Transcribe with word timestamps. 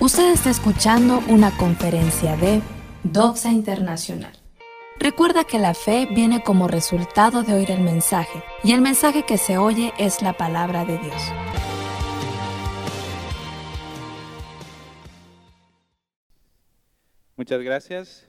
Usted 0.00 0.32
está 0.32 0.48
escuchando 0.48 1.22
una 1.28 1.54
conferencia 1.58 2.34
de 2.34 2.62
Doxa 3.02 3.52
Internacional. 3.52 4.32
Recuerda 4.98 5.44
que 5.44 5.58
la 5.58 5.74
fe 5.74 6.08
viene 6.10 6.42
como 6.42 6.68
resultado 6.68 7.42
de 7.42 7.52
oír 7.52 7.70
el 7.70 7.82
mensaje, 7.82 8.42
y 8.64 8.72
el 8.72 8.80
mensaje 8.80 9.26
que 9.26 9.36
se 9.36 9.58
oye 9.58 9.92
es 9.98 10.22
la 10.22 10.32
palabra 10.32 10.86
de 10.86 10.96
Dios. 10.96 11.22
Muchas 17.36 17.60
gracias. 17.60 18.26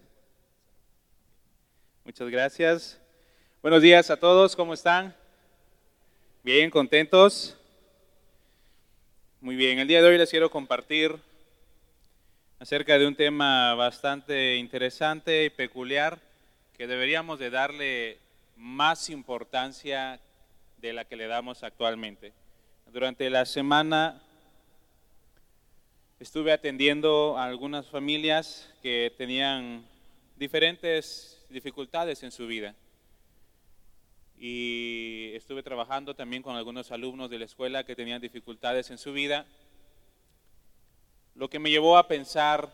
Muchas 2.04 2.30
gracias. 2.30 3.00
Buenos 3.62 3.82
días 3.82 4.10
a 4.10 4.18
todos, 4.18 4.58
¿cómo 4.58 4.74
están? 4.74 5.16
Bien, 6.44 6.70
contentos. 6.70 7.56
Muy 9.40 9.56
bien, 9.56 9.80
el 9.80 9.88
día 9.88 10.02
de 10.02 10.10
hoy 10.10 10.18
les 10.18 10.30
quiero 10.30 10.52
compartir 10.52 11.31
acerca 12.62 13.00
de 13.00 13.08
un 13.08 13.16
tema 13.16 13.74
bastante 13.74 14.56
interesante 14.58 15.46
y 15.46 15.50
peculiar 15.50 16.20
que 16.78 16.86
deberíamos 16.86 17.40
de 17.40 17.50
darle 17.50 18.20
más 18.56 19.10
importancia 19.10 20.20
de 20.78 20.94
la 20.94 21.06
que 21.06 21.16
le 21.16 21.26
damos 21.26 21.64
actualmente. 21.64 22.34
Durante 22.94 23.28
la 23.32 23.48
semana 23.48 24.22
estuve 26.20 26.52
atendiendo 26.52 27.36
a 27.36 27.46
algunas 27.46 27.88
familias 27.88 28.72
que 28.84 29.12
tenían 29.18 29.84
diferentes 30.36 31.44
dificultades 31.50 32.22
en 32.22 32.32
su 32.32 32.46
vida. 32.46 32.76
Y 34.38 35.32
estuve 35.34 35.64
trabajando 35.64 36.14
también 36.14 36.44
con 36.44 36.56
algunos 36.56 36.92
alumnos 36.92 37.32
de 37.32 37.40
la 37.40 37.46
escuela 37.46 37.86
que 37.86 37.96
tenían 37.96 38.22
dificultades 38.22 38.92
en 38.92 39.00
su 39.00 39.14
vida 39.14 39.48
lo 41.36 41.50
que 41.50 41.60
me 41.60 41.70
llevó 41.70 41.98
a 41.98 42.08
pensar 42.08 42.74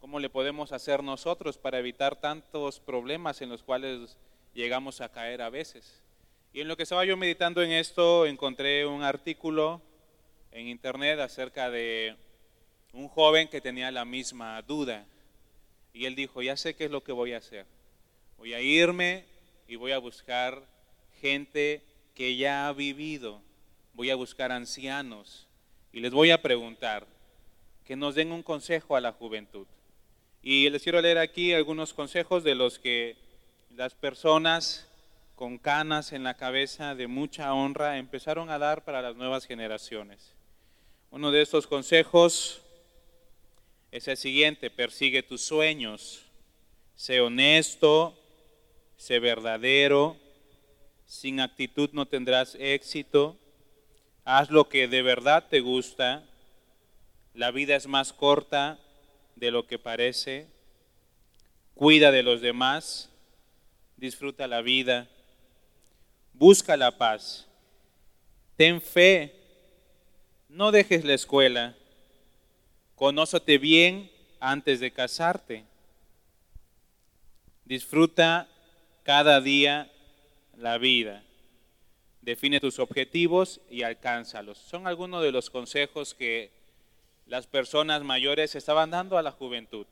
cómo 0.00 0.18
le 0.18 0.30
podemos 0.30 0.72
hacer 0.72 1.02
nosotros 1.02 1.58
para 1.58 1.78
evitar 1.78 2.16
tantos 2.16 2.80
problemas 2.80 3.42
en 3.42 3.48
los 3.48 3.62
cuales 3.62 4.16
llegamos 4.54 5.00
a 5.00 5.10
caer 5.10 5.42
a 5.42 5.50
veces. 5.50 6.02
Y 6.52 6.60
en 6.60 6.68
lo 6.68 6.76
que 6.76 6.84
estaba 6.84 7.04
yo 7.04 7.16
meditando 7.16 7.62
en 7.62 7.70
esto, 7.70 8.26
encontré 8.26 8.86
un 8.86 9.02
artículo 9.02 9.80
en 10.50 10.66
internet 10.68 11.20
acerca 11.20 11.70
de 11.70 12.16
un 12.92 13.08
joven 13.08 13.48
que 13.48 13.60
tenía 13.60 13.90
la 13.90 14.04
misma 14.04 14.60
duda. 14.62 15.06
Y 15.92 16.06
él 16.06 16.14
dijo, 16.14 16.42
ya 16.42 16.56
sé 16.56 16.74
qué 16.74 16.86
es 16.86 16.90
lo 16.90 17.04
que 17.04 17.12
voy 17.12 17.34
a 17.34 17.38
hacer. 17.38 17.66
Voy 18.38 18.54
a 18.54 18.60
irme 18.60 19.24
y 19.68 19.76
voy 19.76 19.92
a 19.92 19.98
buscar 19.98 20.62
gente 21.20 21.82
que 22.14 22.36
ya 22.36 22.68
ha 22.68 22.72
vivido. 22.72 23.42
Voy 23.92 24.10
a 24.10 24.16
buscar 24.16 24.50
ancianos 24.50 25.46
y 25.92 26.00
les 26.00 26.12
voy 26.12 26.30
a 26.30 26.40
preguntar, 26.40 27.06
que 27.90 27.96
nos 27.96 28.14
den 28.14 28.30
un 28.30 28.44
consejo 28.44 28.94
a 28.94 29.00
la 29.00 29.10
juventud. 29.10 29.66
Y 30.44 30.70
les 30.70 30.80
quiero 30.80 31.00
leer 31.00 31.18
aquí 31.18 31.52
algunos 31.52 31.92
consejos 31.92 32.44
de 32.44 32.54
los 32.54 32.78
que 32.78 33.16
las 33.74 33.94
personas 33.94 34.86
con 35.34 35.58
canas 35.58 36.12
en 36.12 36.22
la 36.22 36.36
cabeza 36.36 36.94
de 36.94 37.08
mucha 37.08 37.52
honra 37.52 37.98
empezaron 37.98 38.48
a 38.48 38.60
dar 38.60 38.84
para 38.84 39.02
las 39.02 39.16
nuevas 39.16 39.44
generaciones. 39.44 40.36
Uno 41.10 41.32
de 41.32 41.42
estos 41.42 41.66
consejos 41.66 42.62
es 43.90 44.06
el 44.06 44.16
siguiente, 44.16 44.70
persigue 44.70 45.24
tus 45.24 45.42
sueños, 45.42 46.22
sé 46.94 47.20
honesto, 47.20 48.16
sé 48.98 49.18
verdadero, 49.18 50.16
sin 51.06 51.40
actitud 51.40 51.90
no 51.92 52.06
tendrás 52.06 52.56
éxito, 52.60 53.36
haz 54.24 54.48
lo 54.48 54.68
que 54.68 54.86
de 54.86 55.02
verdad 55.02 55.48
te 55.50 55.58
gusta, 55.58 56.29
la 57.34 57.50
vida 57.50 57.76
es 57.76 57.86
más 57.86 58.12
corta 58.12 58.78
de 59.36 59.50
lo 59.50 59.66
que 59.66 59.78
parece. 59.78 60.48
Cuida 61.74 62.10
de 62.10 62.22
los 62.22 62.40
demás. 62.40 63.10
Disfruta 63.96 64.46
la 64.46 64.62
vida. 64.62 65.08
Busca 66.32 66.76
la 66.76 66.98
paz. 66.98 67.46
Ten 68.56 68.80
fe. 68.80 69.34
No 70.48 70.72
dejes 70.72 71.04
la 71.04 71.14
escuela. 71.14 71.76
Conócete 72.96 73.58
bien 73.58 74.10
antes 74.40 74.80
de 74.80 74.90
casarte. 74.90 75.64
Disfruta 77.64 78.48
cada 79.04 79.40
día 79.40 79.90
la 80.56 80.76
vida. 80.76 81.22
Define 82.20 82.60
tus 82.60 82.78
objetivos 82.78 83.60
y 83.70 83.82
alcánzalos. 83.82 84.58
Son 84.58 84.86
algunos 84.86 85.22
de 85.22 85.32
los 85.32 85.48
consejos 85.48 86.14
que 86.14 86.59
las 87.30 87.46
personas 87.46 88.02
mayores 88.02 88.56
estaban 88.56 88.90
dando 88.90 89.16
a 89.16 89.22
la 89.22 89.30
juventud. 89.30 89.86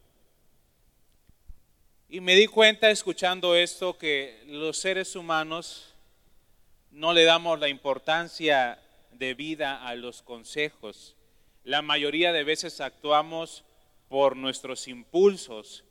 Y 2.09 2.21
me 2.21 2.35
di 2.35 2.49
cuenta 2.49 2.91
escuchando 2.91 3.55
esto 3.55 3.97
que 3.97 4.43
los 4.49 4.77
seres 4.77 5.15
humanos 5.15 5.95
no 6.91 7.13
le 7.13 7.23
damos 7.23 7.61
la 7.61 7.69
importancia 7.69 8.83
de 9.13 9.35
vida 9.35 9.87
a 9.87 9.95
los 9.95 10.21
consejos. 10.21 11.15
La 11.63 11.81
mayoría 11.81 12.33
de 12.33 12.43
veces 12.43 12.81
actuamos 12.81 13.63
por 14.09 14.37
nuestros 14.37 14.89
impulsos 14.89 15.85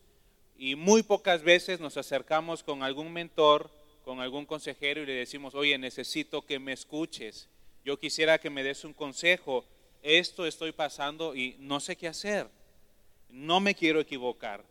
y 0.57 0.75
muy 0.75 1.01
pocas 1.01 1.43
veces 1.43 1.79
nos 1.79 1.95
acercamos 1.95 2.61
con 2.61 2.83
algún 2.83 3.13
mentor, 3.13 3.71
con 4.03 4.19
algún 4.19 4.45
consejero 4.45 5.01
y 5.01 5.05
le 5.05 5.13
decimos, 5.13 5.55
oye, 5.55 5.77
necesito 5.77 6.45
que 6.45 6.59
me 6.59 6.73
escuches, 6.73 7.47
yo 7.85 7.97
quisiera 7.97 8.37
que 8.37 8.49
me 8.49 8.63
des 8.63 8.83
un 8.83 8.91
consejo 8.91 9.63
esto 10.07 10.45
estoy 10.45 10.71
pasando 10.71 11.35
y 11.35 11.57
no 11.59 11.81
sé 11.81 11.97
qué 11.97 12.07
hacer. 12.07 12.47
No 13.29 13.59
me 13.59 13.75
quiero 13.75 13.99
equivocar. 13.99 14.63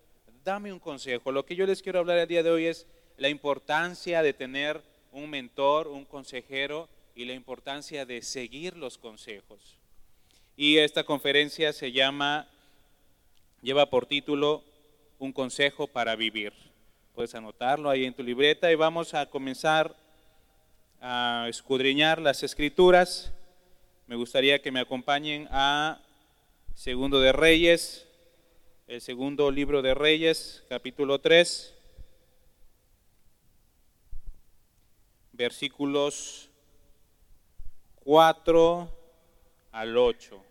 Dame 0.43 0.73
un 0.73 0.79
consejo. 0.79 1.31
Lo 1.31 1.45
que 1.45 1.55
yo 1.57 1.67
les 1.67 1.83
quiero 1.83 1.99
hablar 1.99 2.17
el 2.17 2.29
día 2.29 2.43
de 2.43 2.51
hoy 2.51 2.67
es 2.67 2.87
la 3.19 3.29
importancia 3.29 4.23
de 4.23 4.33
tener 4.33 4.81
un 5.13 5.29
mentor, 5.29 5.89
un 5.89 6.07
consejero 6.07 6.89
y 7.15 7.27
la 7.27 7.35
importancia 7.35 8.07
de 8.07 8.23
seguir 8.23 8.79
los 8.79 8.97
consejos. 8.97 9.77
Y 10.57 10.79
esta 10.79 11.05
conferencia 11.05 11.75
se 11.75 11.93
llama, 11.93 12.49
lleva 13.61 13.91
por 13.91 14.07
título 14.07 14.65
Un 15.19 15.33
consejo 15.33 15.87
para 15.87 16.17
vivir. 16.17 16.55
Puedes 17.15 17.35
anotarlo 17.35 17.91
ahí 17.91 18.07
en 18.07 18.15
tu 18.15 18.23
libreta 18.23 18.73
y 18.73 18.75
vamos 18.75 19.13
a 19.13 19.27
comenzar 19.27 19.95
a 21.03 21.47
escudriñar 21.49 22.23
las 22.23 22.43
escrituras 22.43 23.35
me 24.07 24.15
gustaría 24.15 24.63
que 24.63 24.71
me 24.71 24.81
acompañen 24.81 25.49
a 25.51 26.01
Segundo 26.75 27.21
de 27.21 27.33
Reyes, 27.33 28.07
el 28.87 29.01
segundo 29.01 29.51
libro 29.51 29.83
de 29.83 29.95
Reyes, 29.95 30.63
capítulo 30.69 31.21
3, 31.21 31.75
versículos 35.33 36.51
4 38.05 38.89
al 39.73 39.97
8. 39.97 40.45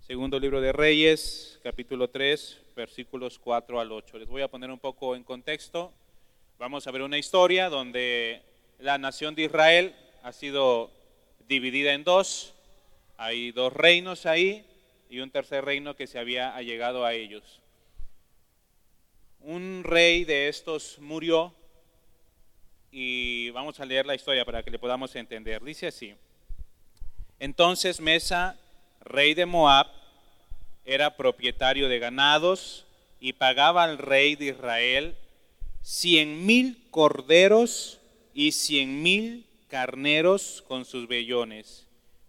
Segundo 0.00 0.40
libro 0.40 0.62
de 0.62 0.72
Reyes, 0.72 1.60
capítulo 1.62 2.08
3, 2.08 2.60
versículos 2.74 3.38
4 3.38 3.78
al 3.78 3.92
8. 3.92 4.18
Les 4.18 4.28
voy 4.28 4.40
a 4.40 4.48
poner 4.48 4.70
un 4.70 4.78
poco 4.78 5.14
en 5.16 5.22
contexto. 5.22 5.92
Vamos 6.58 6.86
a 6.86 6.92
ver 6.92 7.02
una 7.02 7.18
historia 7.18 7.68
donde 7.68 8.40
la 8.78 8.96
nación 8.96 9.34
de 9.34 9.42
Israel 9.42 9.94
ha 10.22 10.32
sido 10.32 11.01
dividida 11.48 11.92
en 11.92 12.04
dos. 12.04 12.54
Hay 13.16 13.52
dos 13.52 13.72
reinos 13.72 14.26
ahí 14.26 14.64
y 15.08 15.20
un 15.20 15.30
tercer 15.30 15.64
reino 15.64 15.94
que 15.94 16.06
se 16.06 16.18
había 16.18 16.54
allegado 16.54 17.04
a 17.04 17.14
ellos. 17.14 17.60
Un 19.40 19.82
rey 19.84 20.24
de 20.24 20.48
estos 20.48 20.98
murió 20.98 21.54
y 22.90 23.50
vamos 23.50 23.80
a 23.80 23.84
leer 23.84 24.06
la 24.06 24.14
historia 24.14 24.44
para 24.44 24.62
que 24.62 24.70
le 24.70 24.78
podamos 24.78 25.14
entender. 25.16 25.62
Dice 25.62 25.86
así, 25.86 26.14
entonces 27.38 28.00
Mesa, 28.00 28.58
rey 29.00 29.34
de 29.34 29.46
Moab, 29.46 29.88
era 30.84 31.16
propietario 31.16 31.88
de 31.88 31.98
ganados 31.98 32.86
y 33.20 33.32
pagaba 33.34 33.84
al 33.84 33.98
rey 33.98 34.36
de 34.36 34.46
Israel 34.46 35.16
cien 35.82 36.46
mil 36.46 36.78
corderos 36.90 38.00
y 38.34 38.52
cien 38.52 39.02
mil 39.02 39.46
carneros 39.72 40.62
con 40.68 40.84
sus 40.84 41.08
vellones. 41.08 41.86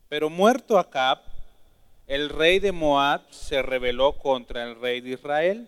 Pero 0.07 0.29
muerto 0.29 0.79
Acab, 0.79 1.19
el 2.07 2.29
rey 2.29 2.59
de 2.59 2.71
Moab 2.71 3.21
se 3.31 3.61
rebeló 3.61 4.13
contra 4.13 4.63
el 4.63 4.79
rey 4.79 5.01
de 5.01 5.09
Israel. 5.09 5.67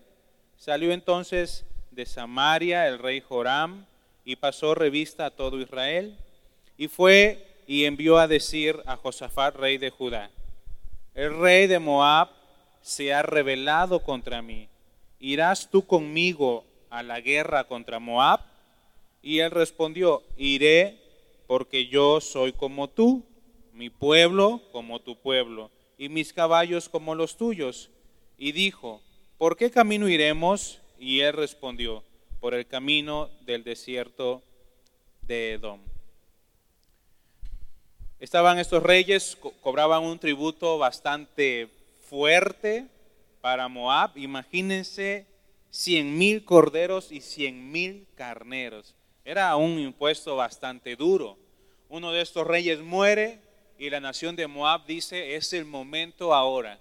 Salió 0.56 0.90
entonces 0.90 1.66
de 1.90 2.06
Samaria 2.06 2.88
el 2.88 2.98
rey 2.98 3.20
Joram 3.20 3.84
y 4.24 4.36
pasó 4.36 4.74
revista 4.74 5.26
a 5.26 5.30
todo 5.30 5.60
Israel. 5.60 6.16
Y 6.78 6.88
fue 6.88 7.46
y 7.66 7.84
envió 7.84 8.16
a 8.16 8.26
decir 8.26 8.82
a 8.86 8.96
Josafat, 8.96 9.56
rey 9.56 9.76
de 9.76 9.90
Judá, 9.90 10.30
el 11.12 11.38
rey 11.38 11.66
de 11.66 11.78
Moab 11.78 12.30
se 12.80 13.12
ha 13.12 13.20
rebelado 13.20 14.00
contra 14.00 14.40
mí. 14.40 14.70
¿Irás 15.20 15.68
tú 15.70 15.86
conmigo 15.86 16.64
a 16.88 17.02
la 17.02 17.20
guerra 17.20 17.64
contra 17.64 17.98
Moab? 17.98 18.40
Y 19.20 19.40
él 19.40 19.50
respondió, 19.50 20.22
iré 20.38 21.05
porque 21.46 21.86
yo 21.86 22.20
soy 22.20 22.52
como 22.52 22.88
tú, 22.88 23.24
mi 23.72 23.90
pueblo 23.90 24.62
como 24.72 25.00
tu 25.00 25.16
pueblo, 25.16 25.70
y 25.98 26.08
mis 26.08 26.32
caballos 26.32 26.88
como 26.88 27.14
los 27.14 27.36
tuyos. 27.36 27.90
Y 28.38 28.52
dijo, 28.52 29.00
¿por 29.38 29.56
qué 29.56 29.70
camino 29.70 30.08
iremos? 30.08 30.80
Y 30.98 31.20
él 31.20 31.32
respondió, 31.32 32.02
por 32.40 32.54
el 32.54 32.66
camino 32.66 33.30
del 33.42 33.64
desierto 33.64 34.42
de 35.22 35.52
Edom. 35.52 35.80
Estaban 38.18 38.58
estos 38.58 38.82
reyes, 38.82 39.36
cobraban 39.60 40.02
un 40.02 40.18
tributo 40.18 40.78
bastante 40.78 41.68
fuerte 42.08 42.86
para 43.40 43.68
Moab. 43.68 44.16
Imagínense 44.16 45.26
cien 45.70 46.16
mil 46.16 46.44
corderos 46.44 47.12
y 47.12 47.20
cien 47.20 47.70
mil 47.70 48.06
carneros. 48.14 48.95
Era 49.26 49.56
un 49.56 49.80
impuesto 49.80 50.36
bastante 50.36 50.94
duro. 50.94 51.36
Uno 51.88 52.12
de 52.12 52.22
estos 52.22 52.46
reyes 52.46 52.78
muere 52.78 53.40
y 53.76 53.90
la 53.90 53.98
nación 53.98 54.36
de 54.36 54.46
Moab 54.46 54.86
dice, 54.86 55.34
es 55.34 55.52
el 55.52 55.64
momento 55.64 56.32
ahora. 56.32 56.78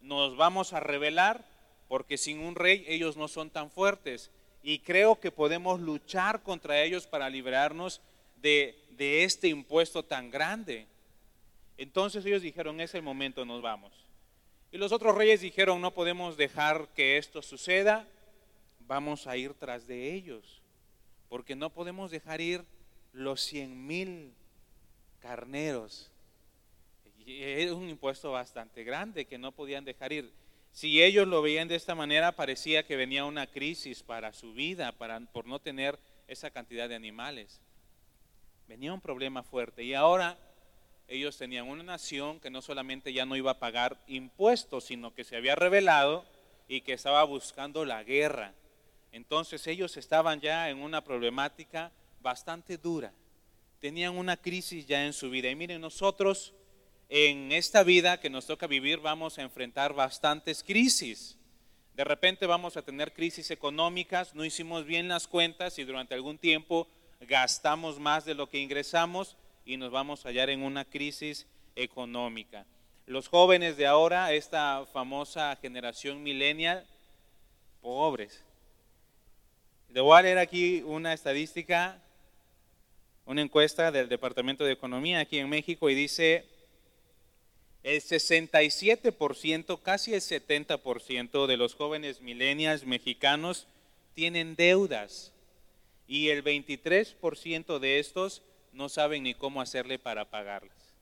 Nos 0.00 0.34
vamos 0.38 0.72
a 0.72 0.80
rebelar 0.80 1.44
porque 1.88 2.16
sin 2.16 2.40
un 2.40 2.54
rey 2.54 2.82
ellos 2.88 3.18
no 3.18 3.28
son 3.28 3.50
tan 3.50 3.70
fuertes. 3.70 4.30
Y 4.62 4.78
creo 4.78 5.20
que 5.20 5.30
podemos 5.30 5.80
luchar 5.80 6.42
contra 6.42 6.82
ellos 6.82 7.06
para 7.06 7.28
liberarnos 7.28 8.00
de, 8.36 8.74
de 8.92 9.24
este 9.24 9.48
impuesto 9.48 10.02
tan 10.02 10.30
grande. 10.30 10.86
Entonces 11.76 12.24
ellos 12.24 12.40
dijeron, 12.40 12.80
es 12.80 12.94
el 12.94 13.02
momento, 13.02 13.44
nos 13.44 13.60
vamos. 13.60 13.92
Y 14.70 14.78
los 14.78 14.92
otros 14.92 15.14
reyes 15.14 15.42
dijeron, 15.42 15.82
no 15.82 15.90
podemos 15.90 16.38
dejar 16.38 16.88
que 16.94 17.18
esto 17.18 17.42
suceda, 17.42 18.08
vamos 18.80 19.26
a 19.26 19.36
ir 19.36 19.52
tras 19.52 19.86
de 19.86 20.14
ellos, 20.14 20.61
porque 21.32 21.56
no 21.56 21.70
podemos 21.70 22.10
dejar 22.10 22.42
ir 22.42 22.62
los 23.14 23.40
cien 23.40 23.86
mil 23.86 24.34
carneros. 25.18 26.10
Y 27.24 27.42
era 27.42 27.72
un 27.74 27.88
impuesto 27.88 28.32
bastante 28.32 28.84
grande 28.84 29.24
que 29.24 29.38
no 29.38 29.50
podían 29.50 29.82
dejar 29.82 30.12
ir. 30.12 30.30
Si 30.72 31.02
ellos 31.02 31.26
lo 31.26 31.40
veían 31.40 31.68
de 31.68 31.76
esta 31.76 31.94
manera, 31.94 32.32
parecía 32.32 32.82
que 32.82 32.96
venía 32.96 33.24
una 33.24 33.46
crisis 33.46 34.02
para 34.02 34.34
su 34.34 34.52
vida, 34.52 34.92
para, 34.92 35.20
por 35.20 35.46
no 35.46 35.58
tener 35.58 35.98
esa 36.28 36.50
cantidad 36.50 36.86
de 36.86 36.96
animales. 36.96 37.62
Venía 38.68 38.92
un 38.92 39.00
problema 39.00 39.42
fuerte. 39.42 39.84
Y 39.84 39.94
ahora 39.94 40.36
ellos 41.08 41.38
tenían 41.38 41.66
una 41.66 41.82
nación 41.82 42.40
que 42.40 42.50
no 42.50 42.60
solamente 42.60 43.10
ya 43.14 43.24
no 43.24 43.36
iba 43.36 43.52
a 43.52 43.58
pagar 43.58 43.96
impuestos, 44.06 44.84
sino 44.84 45.14
que 45.14 45.24
se 45.24 45.36
había 45.36 45.54
revelado 45.54 46.26
y 46.68 46.82
que 46.82 46.92
estaba 46.92 47.24
buscando 47.24 47.86
la 47.86 48.02
guerra. 48.02 48.52
Entonces 49.12 49.66
ellos 49.66 49.96
estaban 49.96 50.40
ya 50.40 50.70
en 50.70 50.78
una 50.78 51.04
problemática 51.04 51.92
bastante 52.20 52.78
dura. 52.78 53.12
Tenían 53.80 54.16
una 54.16 54.36
crisis 54.36 54.86
ya 54.86 55.04
en 55.04 55.12
su 55.12 55.28
vida. 55.30 55.50
Y 55.50 55.54
miren, 55.54 55.80
nosotros 55.80 56.54
en 57.08 57.52
esta 57.52 57.82
vida 57.82 58.18
que 58.20 58.30
nos 58.30 58.46
toca 58.46 58.66
vivir 58.66 58.98
vamos 59.00 59.38
a 59.38 59.42
enfrentar 59.42 59.92
bastantes 59.92 60.64
crisis. 60.64 61.36
De 61.94 62.04
repente 62.04 62.46
vamos 62.46 62.78
a 62.78 62.82
tener 62.82 63.12
crisis 63.12 63.50
económicas, 63.50 64.34
no 64.34 64.46
hicimos 64.46 64.86
bien 64.86 65.08
las 65.08 65.28
cuentas 65.28 65.78
y 65.78 65.84
durante 65.84 66.14
algún 66.14 66.38
tiempo 66.38 66.88
gastamos 67.20 67.98
más 67.98 68.24
de 68.24 68.34
lo 68.34 68.48
que 68.48 68.58
ingresamos 68.58 69.36
y 69.66 69.76
nos 69.76 69.90
vamos 69.90 70.24
a 70.24 70.30
hallar 70.30 70.48
en 70.48 70.62
una 70.62 70.86
crisis 70.86 71.46
económica. 71.76 72.64
Los 73.04 73.28
jóvenes 73.28 73.76
de 73.76 73.86
ahora, 73.86 74.32
esta 74.32 74.86
famosa 74.90 75.54
generación 75.60 76.22
millennial, 76.22 76.86
pobres. 77.82 78.42
Le 79.92 80.00
voy 80.00 80.18
a 80.18 80.22
leer 80.22 80.38
aquí 80.38 80.82
una 80.86 81.12
estadística, 81.12 82.00
una 83.26 83.42
encuesta 83.42 83.92
del 83.92 84.08
Departamento 84.08 84.64
de 84.64 84.72
Economía 84.72 85.20
aquí 85.20 85.38
en 85.38 85.50
México 85.50 85.90
y 85.90 85.94
dice, 85.94 86.46
el 87.82 88.00
67%, 88.00 89.82
casi 89.82 90.14
el 90.14 90.22
70% 90.22 91.46
de 91.46 91.56
los 91.58 91.74
jóvenes 91.74 92.22
millennials 92.22 92.86
mexicanos 92.86 93.66
tienen 94.14 94.56
deudas 94.56 95.30
y 96.08 96.30
el 96.30 96.42
23% 96.42 97.78
de 97.78 97.98
estos 97.98 98.40
no 98.72 98.88
saben 98.88 99.24
ni 99.24 99.34
cómo 99.34 99.60
hacerle 99.60 99.98
para 99.98 100.24
pagarlas. 100.24 100.94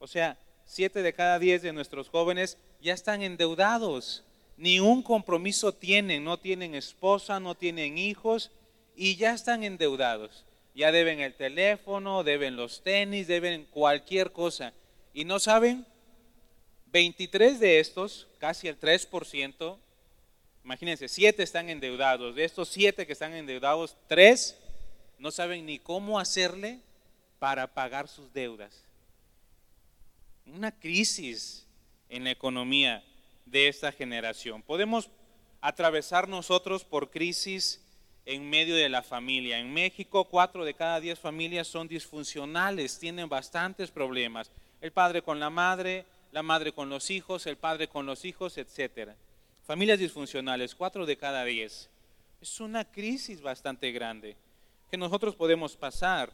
O 0.00 0.08
sea, 0.08 0.38
siete 0.64 1.02
de 1.02 1.12
cada 1.12 1.38
diez 1.38 1.62
de 1.62 1.72
nuestros 1.72 2.08
jóvenes 2.08 2.58
ya 2.80 2.94
están 2.94 3.22
endeudados, 3.22 4.24
ni 4.56 4.80
un 4.80 5.02
compromiso 5.02 5.72
tienen, 5.72 6.24
no 6.24 6.38
tienen 6.38 6.74
esposa, 6.74 7.40
no 7.40 7.54
tienen 7.54 7.98
hijos 7.98 8.50
y 8.96 9.16
ya 9.16 9.34
están 9.34 9.64
endeudados. 9.64 10.44
Ya 10.74 10.90
deben 10.90 11.20
el 11.20 11.34
teléfono, 11.34 12.24
deben 12.24 12.56
los 12.56 12.82
tenis, 12.82 13.26
deben 13.26 13.66
cualquier 13.66 14.32
cosa. 14.32 14.72
Y 15.12 15.24
no 15.24 15.38
saben, 15.38 15.86
23 16.86 17.60
de 17.60 17.80
estos, 17.80 18.28
casi 18.38 18.68
el 18.68 18.78
3%, 18.78 19.78
imagínense, 20.64 21.08
siete 21.08 21.42
están 21.42 21.68
endeudados. 21.68 22.34
De 22.34 22.44
estos 22.44 22.68
siete 22.68 23.06
que 23.06 23.12
están 23.12 23.34
endeudados, 23.34 23.96
tres 24.08 24.58
no 25.18 25.30
saben 25.30 25.66
ni 25.66 25.78
cómo 25.78 26.18
hacerle 26.18 26.80
para 27.38 27.72
pagar 27.72 28.08
sus 28.08 28.32
deudas. 28.32 28.84
Una 30.46 30.72
crisis 30.72 31.66
en 32.08 32.24
la 32.24 32.30
economía 32.30 33.02
de 33.46 33.68
esta 33.68 33.92
generación. 33.92 34.62
Podemos 34.62 35.10
atravesar 35.60 36.28
nosotros 36.28 36.84
por 36.84 37.10
crisis 37.10 37.80
en 38.26 38.48
medio 38.48 38.74
de 38.74 38.88
la 38.88 39.02
familia. 39.02 39.58
En 39.58 39.72
México, 39.72 40.24
cuatro 40.24 40.64
de 40.64 40.74
cada 40.74 41.00
diez 41.00 41.18
familias 41.18 41.66
son 41.66 41.88
disfuncionales, 41.88 42.98
tienen 42.98 43.28
bastantes 43.28 43.90
problemas. 43.90 44.50
El 44.80 44.92
padre 44.92 45.22
con 45.22 45.40
la 45.40 45.50
madre, 45.50 46.04
la 46.32 46.42
madre 46.42 46.72
con 46.72 46.88
los 46.88 47.10
hijos, 47.10 47.46
el 47.46 47.56
padre 47.56 47.88
con 47.88 48.06
los 48.06 48.24
hijos, 48.24 48.58
etc. 48.58 49.12
Familias 49.62 49.98
disfuncionales, 49.98 50.74
cuatro 50.74 51.06
de 51.06 51.16
cada 51.16 51.44
diez. 51.44 51.90
Es 52.40 52.60
una 52.60 52.84
crisis 52.84 53.40
bastante 53.40 53.92
grande 53.92 54.36
que 54.90 54.96
nosotros 54.96 55.34
podemos 55.34 55.76
pasar. 55.76 56.30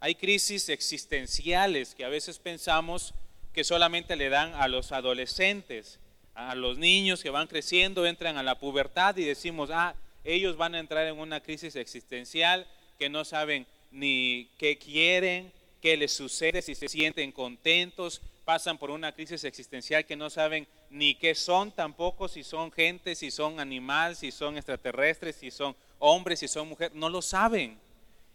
Hay 0.00 0.14
crisis 0.14 0.68
existenciales 0.68 1.94
que 1.94 2.04
a 2.04 2.08
veces 2.08 2.38
pensamos 2.38 3.14
que 3.52 3.64
solamente 3.64 4.16
le 4.16 4.28
dan 4.28 4.52
a 4.54 4.68
los 4.68 4.92
adolescentes, 4.92 6.00
a 6.34 6.54
los 6.54 6.78
niños 6.78 7.22
que 7.22 7.30
van 7.30 7.46
creciendo, 7.46 8.06
entran 8.06 8.36
a 8.36 8.42
la 8.42 8.58
pubertad 8.58 9.16
y 9.16 9.24
decimos, 9.24 9.70
ah, 9.72 9.94
ellos 10.24 10.56
van 10.56 10.74
a 10.74 10.80
entrar 10.80 11.06
en 11.06 11.18
una 11.18 11.40
crisis 11.40 11.76
existencial 11.76 12.66
que 12.98 13.08
no 13.08 13.24
saben 13.24 13.66
ni 13.90 14.50
qué 14.58 14.78
quieren, 14.78 15.52
qué 15.80 15.96
les 15.96 16.12
sucede, 16.12 16.62
si 16.62 16.74
se 16.74 16.88
sienten 16.88 17.30
contentos, 17.30 18.20
pasan 18.44 18.78
por 18.78 18.90
una 18.90 19.12
crisis 19.12 19.44
existencial 19.44 20.04
que 20.04 20.16
no 20.16 20.30
saben 20.30 20.66
ni 20.90 21.14
qué 21.14 21.34
son 21.34 21.72
tampoco, 21.72 22.28
si 22.28 22.42
son 22.42 22.72
gente, 22.72 23.14
si 23.14 23.30
son 23.30 23.60
animal, 23.60 24.16
si 24.16 24.30
son 24.30 24.56
extraterrestres, 24.56 25.36
si 25.36 25.50
son 25.50 25.74
hombres, 25.98 26.40
si 26.40 26.48
son 26.48 26.68
mujeres, 26.68 26.94
no 26.94 27.08
lo 27.08 27.22
saben. 27.22 27.78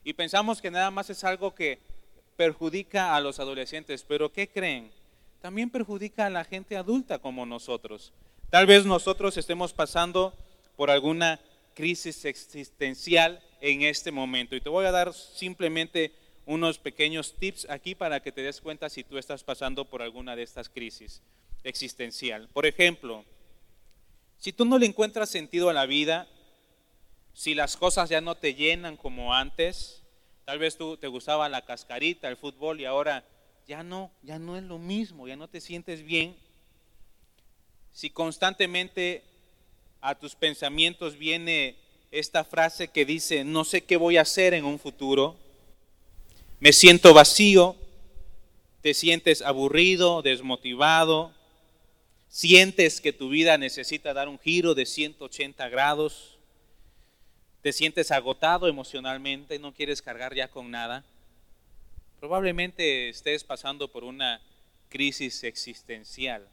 Y 0.03 0.13
pensamos 0.13 0.62
que 0.62 0.72
nada 0.72 0.91
más 0.91 1.10
es 1.10 1.24
algo 1.24 1.53
que 1.53 1.79
perjudica 2.36 3.15
a 3.15 3.22
los 3.22 3.39
adolescentes, 3.39 4.03
pero 4.08 4.32
¿qué 4.32 4.48
creen? 4.48 4.91
También 5.41 5.69
perjudica 5.69 6.25
a 6.25 6.29
la 6.29 6.43
gente 6.43 6.75
adulta 6.75 7.19
como 7.19 7.46
nosotros. 7.46 8.12
Tal 8.50 8.65
vez 8.65 8.86
nosotros 8.86 9.38
estemos 9.38 9.74
pasando 9.74 10.34
por 10.75 10.89
alguna 10.89 11.39
crisis 11.74 12.25
existencial 12.25 13.41
en 13.62 13.84
este 13.84 14.12
momento. 14.12 14.55
Y 14.55 14.62
te 14.62 14.69
voy 14.69 14.86
a 14.86 14.91
dar 14.91 15.13
simplemente 15.13 16.13
unos 16.46 16.79
pequeños 16.79 17.36
tips 17.36 17.69
aquí 17.69 17.96
para 17.96 18.22
que 18.22 18.31
te 18.31 18.41
des 18.41 18.60
cuenta 18.60 18.89
si 18.89 19.03
tú 19.03 19.17
estás 19.17 19.43
pasando 19.43 19.86
por 19.86 20.01
alguna 20.01 20.36
de 20.36 20.43
estas 20.43 20.67
crisis 20.67 21.22
existencial. 21.63 22.50
Por 22.51 22.65
ejemplo, 22.65 23.24
si 24.39 24.51
tú 24.51 24.65
no 24.65 24.77
le 24.77 24.88
encuentras 24.88 25.29
sentido 25.29 25.69
a 25.69 25.74
la 25.74 25.86
vida, 25.86 26.27
si 27.34 27.53
las 27.53 27.77
cosas 27.77 28.10
ya 28.10 28.19
no 28.19 28.36
te 28.36 28.55
llenan 28.55 28.98
como 28.98 29.34
antes, 29.34 30.03
tal 30.46 30.60
vez 30.60 30.75
tú 30.77 30.98
te 30.98 31.08
gustaba 31.08 31.50
la 31.50 31.63
cascarita, 31.63 32.27
el 32.27 32.38
fútbol 32.38 32.81
y 32.81 32.86
ahora 32.86 33.24
ya 33.69 33.83
no, 33.83 34.09
ya 34.23 34.39
no 34.39 34.57
es 34.57 34.63
lo 34.63 34.79
mismo, 34.79 35.27
ya 35.27 35.35
no 35.35 35.47
te 35.47 35.61
sientes 35.61 36.03
bien. 36.03 36.35
Si 37.93 38.09
constantemente 38.09 39.21
a 40.01 40.15
tus 40.15 40.33
pensamientos 40.33 41.19
viene 41.19 41.75
esta 42.09 42.43
frase 42.43 42.88
que 42.88 43.05
dice, 43.05 43.43
no 43.43 43.63
sé 43.63 43.81
qué 43.81 43.95
voy 43.95 44.17
a 44.17 44.21
hacer 44.21 44.55
en 44.55 44.65
un 44.65 44.79
futuro, 44.79 45.38
me 46.59 46.73
siento 46.73 47.13
vacío, 47.13 47.75
te 48.81 48.95
sientes 48.95 49.43
aburrido, 49.43 50.23
desmotivado, 50.23 51.31
sientes 52.27 52.99
que 52.99 53.13
tu 53.13 53.29
vida 53.29 53.59
necesita 53.59 54.15
dar 54.15 54.29
un 54.29 54.39
giro 54.39 54.73
de 54.73 54.88
180 54.88 55.69
grados, 55.69 56.39
te 57.61 57.71
sientes 57.71 58.09
agotado 58.09 58.67
emocionalmente, 58.67 59.59
no 59.59 59.75
quieres 59.75 60.01
cargar 60.01 60.33
ya 60.33 60.47
con 60.47 60.71
nada, 60.71 61.05
probablemente 62.19 63.09
estés 63.09 63.43
pasando 63.43 63.91
por 63.91 64.03
una 64.03 64.41
crisis 64.89 65.43
existencial. 65.43 66.47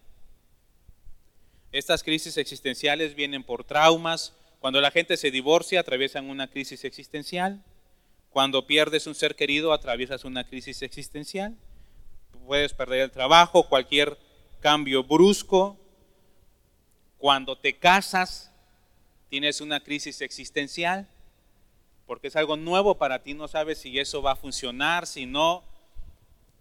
Estas 1.73 2.03
crisis 2.03 2.37
existenciales 2.37 3.15
vienen 3.15 3.43
por 3.43 3.65
traumas. 3.65 4.35
Cuando 4.61 4.81
la 4.81 4.91
gente 4.91 5.17
se 5.17 5.31
divorcia, 5.31 5.81
atraviesan 5.81 6.31
una 6.31 6.49
crisis 6.49 6.85
existencial. 6.85 7.63
Cuando 8.31 8.67
pierdes 8.67 9.07
un 9.07 9.15
ser 9.15 9.35
querido, 9.35 9.73
atraviesas 9.73 10.25
una 10.25 10.47
crisis 10.47 10.83
existencial. 10.83 11.57
Puedes 12.47 12.73
perder 12.73 13.01
el 13.01 13.11
trabajo, 13.11 13.69
cualquier 13.69 14.17
cambio 14.61 15.03
brusco. 15.03 15.77
Cuando 17.19 17.59
te 17.59 17.77
casas, 17.77 18.53
tienes 19.29 19.61
una 19.61 19.83
crisis 19.83 20.21
existencial, 20.21 21.09
porque 22.07 22.29
es 22.29 22.37
algo 22.37 22.57
nuevo 22.57 22.97
para 22.97 23.23
ti, 23.23 23.35
no 23.35 23.49
sabes 23.49 23.79
si 23.79 23.99
eso 23.99 24.23
va 24.23 24.33
a 24.33 24.37
funcionar, 24.37 25.07
si 25.07 25.27
no. 25.27 25.65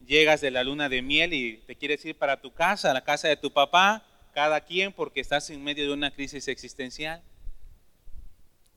Llegas 0.05 0.41
de 0.41 0.51
la 0.51 0.63
luna 0.63 0.89
de 0.89 1.01
miel 1.01 1.33
y 1.33 1.57
te 1.65 1.75
quieres 1.75 2.03
ir 2.05 2.15
para 2.15 2.41
tu 2.41 2.51
casa, 2.53 2.91
a 2.91 2.93
la 2.93 3.03
casa 3.03 3.27
de 3.27 3.37
tu 3.37 3.51
papá, 3.51 4.03
cada 4.33 4.61
quien, 4.61 4.91
porque 4.91 5.21
estás 5.21 5.49
en 5.49 5.63
medio 5.63 5.85
de 5.85 5.93
una 5.93 6.11
crisis 6.11 6.47
existencial. 6.47 7.21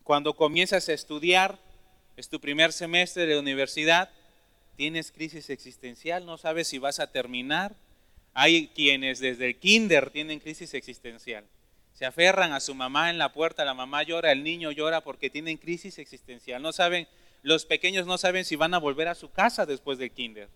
Cuando 0.04 0.34
comienzas 0.34 0.88
a 0.88 0.92
estudiar, 0.92 1.58
es 2.16 2.28
tu 2.28 2.40
primer 2.40 2.72
semestre 2.72 3.26
de 3.26 3.38
universidad, 3.38 4.10
tienes 4.76 5.12
crisis 5.12 5.50
existencial, 5.50 6.24
no 6.24 6.38
sabes 6.38 6.68
si 6.68 6.78
vas 6.78 7.00
a 7.00 7.10
terminar. 7.10 7.74
Hay 8.32 8.68
quienes 8.68 9.18
desde 9.18 9.46
el 9.46 9.56
kinder 9.56 10.10
tienen 10.10 10.38
crisis 10.38 10.72
existencial. 10.74 11.44
Se 11.98 12.06
aferran 12.06 12.52
a 12.52 12.60
su 12.60 12.76
mamá 12.76 13.10
en 13.10 13.18
la 13.18 13.32
puerta, 13.32 13.64
la 13.64 13.74
mamá 13.74 14.04
llora, 14.04 14.30
el 14.30 14.44
niño 14.44 14.70
llora 14.70 15.00
porque 15.00 15.30
tienen 15.30 15.56
crisis 15.56 15.98
existencial. 15.98 16.62
No 16.62 16.70
saben, 16.70 17.08
los 17.42 17.66
pequeños 17.66 18.06
no 18.06 18.18
saben 18.18 18.44
si 18.44 18.54
van 18.54 18.72
a 18.72 18.78
volver 18.78 19.08
a 19.08 19.16
su 19.16 19.32
casa 19.32 19.66
después 19.66 19.98
del 19.98 20.12
kinder, 20.12 20.48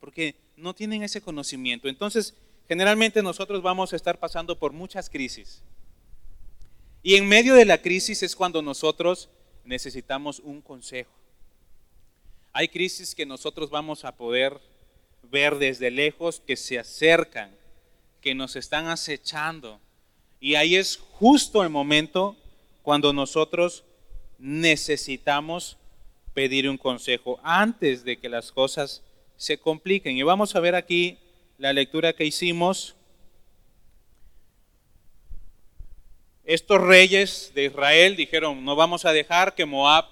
porque 0.00 0.34
no 0.56 0.74
tienen 0.74 1.04
ese 1.04 1.20
conocimiento. 1.20 1.86
Entonces, 1.86 2.34
generalmente 2.66 3.22
nosotros 3.22 3.62
vamos 3.62 3.92
a 3.92 3.96
estar 3.96 4.18
pasando 4.18 4.58
por 4.58 4.72
muchas 4.72 5.08
crisis. 5.08 5.62
Y 7.04 7.14
en 7.14 7.28
medio 7.28 7.54
de 7.54 7.64
la 7.64 7.78
crisis 7.78 8.24
es 8.24 8.34
cuando 8.34 8.60
nosotros 8.60 9.28
necesitamos 9.64 10.40
un 10.40 10.60
consejo. 10.60 11.12
Hay 12.52 12.66
crisis 12.66 13.14
que 13.14 13.24
nosotros 13.24 13.70
vamos 13.70 14.04
a 14.04 14.16
poder 14.16 14.60
ver 15.30 15.58
desde 15.58 15.92
lejos 15.92 16.40
que 16.44 16.56
se 16.56 16.80
acercan, 16.80 17.54
que 18.20 18.34
nos 18.34 18.56
están 18.56 18.88
acechando. 18.88 19.78
Y 20.42 20.56
ahí 20.56 20.74
es 20.74 20.98
justo 21.12 21.62
el 21.62 21.68
momento 21.68 22.34
cuando 22.82 23.12
nosotros 23.12 23.84
necesitamos 24.40 25.78
pedir 26.34 26.68
un 26.68 26.76
consejo 26.76 27.38
antes 27.44 28.02
de 28.02 28.18
que 28.18 28.28
las 28.28 28.50
cosas 28.50 29.04
se 29.36 29.56
compliquen. 29.56 30.16
Y 30.16 30.24
vamos 30.24 30.56
a 30.56 30.60
ver 30.60 30.74
aquí 30.74 31.16
la 31.58 31.72
lectura 31.72 32.12
que 32.12 32.24
hicimos 32.24 32.96
Estos 36.44 36.80
reyes 36.80 37.52
de 37.54 37.66
Israel 37.66 38.16
dijeron, 38.16 38.64
no 38.64 38.74
vamos 38.74 39.04
a 39.04 39.12
dejar 39.12 39.54
que 39.54 39.64
Moab 39.64 40.06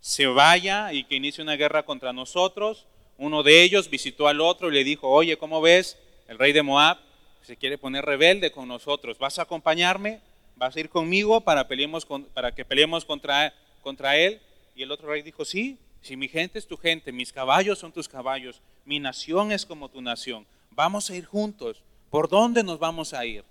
se 0.00 0.26
vaya 0.26 0.92
y 0.92 1.02
que 1.02 1.16
inicie 1.16 1.42
una 1.42 1.56
guerra 1.56 1.82
contra 1.82 2.12
nosotros. 2.12 2.86
Uno 3.18 3.42
de 3.42 3.64
ellos 3.64 3.90
visitó 3.90 4.28
al 4.28 4.40
otro 4.40 4.68
y 4.68 4.74
le 4.74 4.84
dijo, 4.84 5.08
oye, 5.08 5.36
¿cómo 5.36 5.60
ves? 5.60 5.98
El 6.28 6.38
rey 6.38 6.52
de 6.52 6.62
Moab 6.62 6.98
se 7.42 7.56
quiere 7.56 7.78
poner 7.78 8.04
rebelde 8.04 8.52
con 8.52 8.68
nosotros. 8.68 9.18
¿Vas 9.18 9.38
a 9.38 9.42
acompañarme? 9.42 10.20
¿Vas 10.56 10.76
a 10.76 10.80
ir 10.80 10.88
conmigo 10.88 11.40
para, 11.40 11.68
peleemos 11.68 12.06
para 12.34 12.52
que 12.52 12.64
peleemos 12.64 13.04
contra, 13.04 13.54
contra 13.82 14.16
él? 14.16 14.40
Y 14.74 14.82
el 14.82 14.92
otro 14.92 15.08
rey 15.08 15.22
dijo, 15.22 15.44
sí, 15.44 15.78
si 16.02 16.16
mi 16.16 16.28
gente 16.28 16.58
es 16.58 16.66
tu 16.66 16.76
gente, 16.76 17.12
mis 17.12 17.32
caballos 17.32 17.78
son 17.78 17.92
tus 17.92 18.08
caballos, 18.08 18.60
mi 18.84 18.98
nación 19.00 19.52
es 19.52 19.66
como 19.66 19.88
tu 19.88 20.00
nación. 20.00 20.46
Vamos 20.70 21.10
a 21.10 21.16
ir 21.16 21.24
juntos. 21.24 21.82
¿Por 22.10 22.28
dónde 22.28 22.62
nos 22.62 22.78
vamos 22.78 23.12
a 23.14 23.24
ir? 23.24 23.44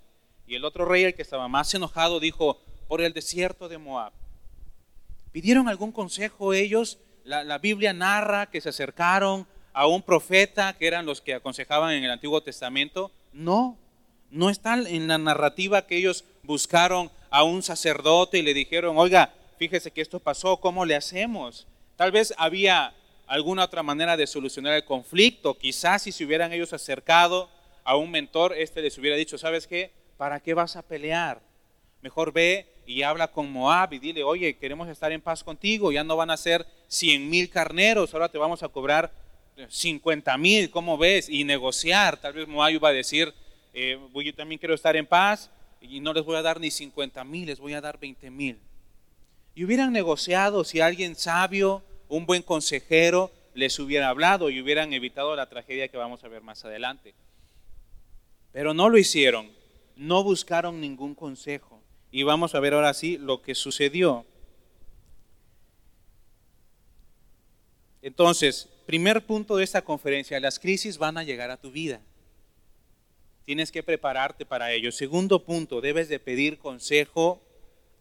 Y 0.46 0.56
el 0.56 0.64
otro 0.64 0.84
rey, 0.84 1.04
el 1.04 1.14
que 1.14 1.22
estaba 1.22 1.48
más 1.48 1.72
enojado, 1.74 2.20
dijo, 2.20 2.60
por 2.88 3.00
el 3.00 3.12
desierto 3.12 3.68
de 3.68 3.78
Moab. 3.78 4.12
¿Pidieron 5.32 5.68
algún 5.68 5.92
consejo 5.92 6.52
ellos? 6.52 6.98
La, 7.22 7.58
Biblia 7.58 7.92
narra 7.92 8.50
que 8.50 8.60
se 8.60 8.70
acercaron 8.70 9.46
a 9.72 9.86
un 9.86 10.02
profeta, 10.02 10.76
que 10.76 10.88
eran 10.88 11.06
los 11.06 11.20
que 11.20 11.34
aconsejaban 11.34 11.92
en 11.92 12.02
el 12.02 12.10
Antiguo 12.10 12.42
Testamento. 12.42 13.12
No, 13.32 13.78
no 14.30 14.50
está 14.50 14.74
en 14.74 15.08
la 15.08 15.18
narrativa 15.18 15.86
que 15.86 15.96
ellos 15.96 16.24
buscaron 16.42 17.10
a 17.30 17.44
un 17.44 17.62
sacerdote 17.62 18.38
y 18.38 18.42
le 18.42 18.54
dijeron, 18.54 18.96
oiga, 18.98 19.32
fíjese 19.58 19.90
que 19.90 20.00
esto 20.00 20.20
pasó, 20.20 20.56
¿cómo 20.58 20.84
le 20.84 20.96
hacemos? 20.96 21.66
Tal 21.96 22.12
vez 22.12 22.34
había 22.36 22.94
alguna 23.26 23.64
otra 23.64 23.82
manera 23.82 24.16
de 24.16 24.26
solucionar 24.26 24.74
el 24.74 24.84
conflicto. 24.84 25.54
Quizás 25.54 26.02
si 26.02 26.12
se 26.12 26.24
hubieran 26.24 26.52
ellos 26.52 26.72
acercado 26.72 27.48
a 27.84 27.96
un 27.96 28.10
mentor, 28.10 28.54
este 28.56 28.82
les 28.82 28.98
hubiera 28.98 29.16
dicho, 29.16 29.38
¿sabes 29.38 29.66
qué? 29.66 29.92
¿para 30.20 30.38
qué 30.38 30.52
vas 30.52 30.76
a 30.76 30.82
pelear? 30.82 31.40
Mejor 32.02 32.30
ve 32.30 32.66
y 32.84 33.00
habla 33.04 33.28
con 33.28 33.50
Moab 33.50 33.94
y 33.94 33.98
dile, 33.98 34.22
oye, 34.22 34.54
queremos 34.58 34.86
estar 34.86 35.10
en 35.12 35.22
paz 35.22 35.42
contigo, 35.42 35.92
ya 35.92 36.04
no 36.04 36.14
van 36.14 36.30
a 36.30 36.36
ser 36.36 36.66
100 36.88 37.30
mil 37.30 37.48
carneros, 37.48 38.12
ahora 38.12 38.28
te 38.28 38.36
vamos 38.36 38.62
a 38.62 38.68
cobrar 38.68 39.10
50 39.68 40.36
mil, 40.38 40.70
¿cómo 40.70 40.96
ves? 40.96 41.28
Y 41.28 41.44
negociar. 41.44 42.16
Tal 42.18 42.32
vez 42.32 42.48
Moab 42.48 42.70
iba 42.70 42.88
a 42.88 42.92
decir, 42.92 43.32
eh, 43.74 43.98
yo 44.14 44.34
también 44.34 44.58
quiero 44.58 44.74
estar 44.74 44.96
en 44.96 45.06
paz 45.06 45.50
y 45.80 46.00
no 46.00 46.12
les 46.12 46.24
voy 46.24 46.36
a 46.36 46.42
dar 46.42 46.60
ni 46.60 46.70
50 46.70 47.24
mil, 47.24 47.46
les 47.46 47.58
voy 47.58 47.74
a 47.74 47.80
dar 47.80 47.98
20 47.98 48.30
mil. 48.30 48.58
Y 49.54 49.64
hubieran 49.64 49.92
negociado 49.92 50.64
si 50.64 50.80
alguien 50.80 51.16
sabio, 51.16 51.82
un 52.08 52.26
buen 52.26 52.42
consejero, 52.42 53.30
les 53.54 53.78
hubiera 53.78 54.08
hablado 54.08 54.48
y 54.50 54.60
hubieran 54.60 54.92
evitado 54.92 55.34
la 55.36 55.48
tragedia 55.48 55.88
que 55.88 55.96
vamos 55.96 56.22
a 56.24 56.28
ver 56.28 56.42
más 56.42 56.64
adelante. 56.64 57.14
Pero 58.52 58.74
no 58.74 58.88
lo 58.88 58.98
hicieron 58.98 59.60
no 60.00 60.24
buscaron 60.24 60.80
ningún 60.80 61.14
consejo. 61.14 61.78
Y 62.10 62.22
vamos 62.22 62.54
a 62.54 62.60
ver 62.60 62.72
ahora 62.72 62.94
sí 62.94 63.18
lo 63.18 63.42
que 63.42 63.54
sucedió. 63.54 64.24
Entonces, 68.00 68.70
primer 68.90 69.24
punto 69.24 69.56
de 69.56 69.62
esta 69.62 69.82
conferencia, 69.82 70.40
las 70.40 70.58
crisis 70.58 70.98
van 70.98 71.16
a 71.16 71.22
llegar 71.22 71.52
a 71.52 71.56
tu 71.56 71.70
vida. 71.70 72.00
Tienes 73.44 73.70
que 73.70 73.84
prepararte 73.84 74.44
para 74.44 74.72
ello. 74.72 74.90
Segundo 74.90 75.44
punto, 75.44 75.80
debes 75.80 76.08
de 76.08 76.18
pedir 76.18 76.58
consejo 76.58 77.40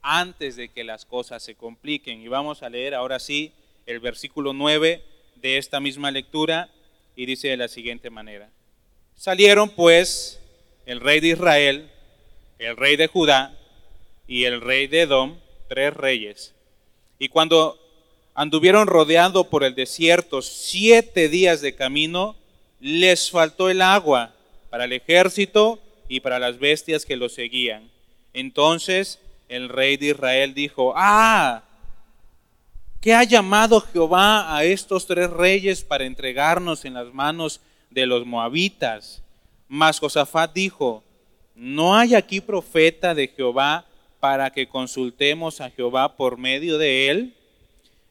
antes 0.01 0.55
de 0.55 0.69
que 0.69 0.84
las 0.84 1.05
cosas 1.05 1.43
se 1.43 1.53
compliquen. 1.53 2.22
Y 2.22 2.27
vamos 2.27 2.63
a 2.63 2.72
leer 2.72 2.96
ahora 2.96 3.19
sí 3.19 3.53
el 3.86 4.00
versículo 4.00 4.51
9 4.51 5.03
de 5.36 5.58
esta 5.60 5.79
misma 5.79 6.10
lectura 6.10 6.72
y 7.15 7.27
dice 7.27 7.50
de 7.50 7.58
la 7.58 7.67
siguiente 7.67 8.10
manera. 8.10 8.50
Salieron 9.13 9.69
pues 9.69 10.41
el 10.88 11.01
rey 11.01 11.19
de 11.19 11.27
Israel, 11.27 11.91
el 12.58 12.75
rey 12.75 12.96
de 12.96 13.05
Judá 13.05 13.55
y 14.25 14.46
el 14.46 14.60
rey 14.60 14.88
de 14.88 15.01
Edom, 15.01 15.38
tres 15.67 15.93
reyes. 15.93 16.55
Y 17.19 17.29
cuando 17.29 17.78
anduvieron 18.39 18.88
rodeando 18.88 19.50
por 19.50 19.65
el 19.65 19.75
desierto 19.75 20.41
siete 20.41 21.27
días 21.27 21.60
de 21.60 21.75
camino, 21.75 22.38
les 22.79 23.29
faltó 23.29 23.69
el 23.69 23.81
agua 23.81 24.31
para 24.69 24.86
el 24.86 24.93
ejército 24.93 25.77
y 26.08 26.22
para 26.22 26.39
las 26.39 26.58
bestias 26.58 27.03
que 27.03 27.17
lo 27.17 27.27
seguían. 27.27 27.91
Entonces 28.31 29.19
el 29.50 29.67
rey 29.67 29.98
de 29.98 30.12
Israel 30.12 30.53
dijo, 30.53 30.93
ah, 30.96 31.63
¿qué 33.01 33.13
ha 33.13 33.25
llamado 33.25 33.81
Jehová 33.81 34.55
a 34.55 34.63
estos 34.63 35.05
tres 35.05 35.29
reyes 35.29 35.84
para 35.84 36.05
entregarnos 36.05 36.86
en 36.86 36.93
las 36.93 37.13
manos 37.13 37.60
de 37.89 38.05
los 38.05 38.25
moabitas? 38.25 39.22
Mas 39.67 40.00
Josafat 40.00 40.53
dijo, 40.53 41.03
¿no 41.55 41.93
hay 41.93 42.15
aquí 42.15 42.39
profeta 42.39 43.13
de 43.13 43.27
Jehová 43.27 43.84
para 44.22 44.50
que 44.50 44.69
consultemos 44.69 45.60
a 45.60 45.69
Jehová 45.72 46.15
por 46.15 46.38
medio 46.38 46.77
de 46.77 47.10
él? 47.10 47.36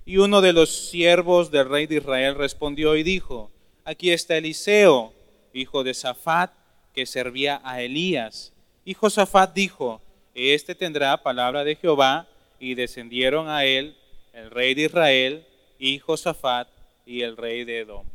Y 0.08 0.16
uno 0.16 0.40
de 0.40 0.54
los 0.54 0.70
siervos 0.70 1.50
del 1.50 1.68
rey 1.68 1.86
de 1.86 1.96
Israel 1.96 2.34
respondió 2.34 2.96
y 2.96 3.02
dijo, 3.02 3.50
aquí 3.84 4.10
está 4.10 4.38
Eliseo, 4.38 5.12
hijo 5.52 5.84
de 5.84 5.92
Safat, 5.92 6.50
que 6.94 7.04
servía 7.04 7.60
a 7.62 7.82
Elías. 7.82 8.54
Y 8.86 8.94
Josafat 8.94 9.52
dijo, 9.52 10.00
este 10.34 10.74
tendrá 10.74 11.22
palabra 11.22 11.62
de 11.62 11.76
Jehová, 11.76 12.26
y 12.58 12.74
descendieron 12.74 13.50
a 13.50 13.66
él 13.66 13.98
el 14.32 14.50
rey 14.50 14.72
de 14.72 14.84
Israel, 14.84 15.46
y 15.78 15.98
Josafat, 15.98 16.68
y 17.04 17.20
el 17.20 17.36
rey 17.36 17.64
de 17.64 17.80
Edom. 17.80 18.06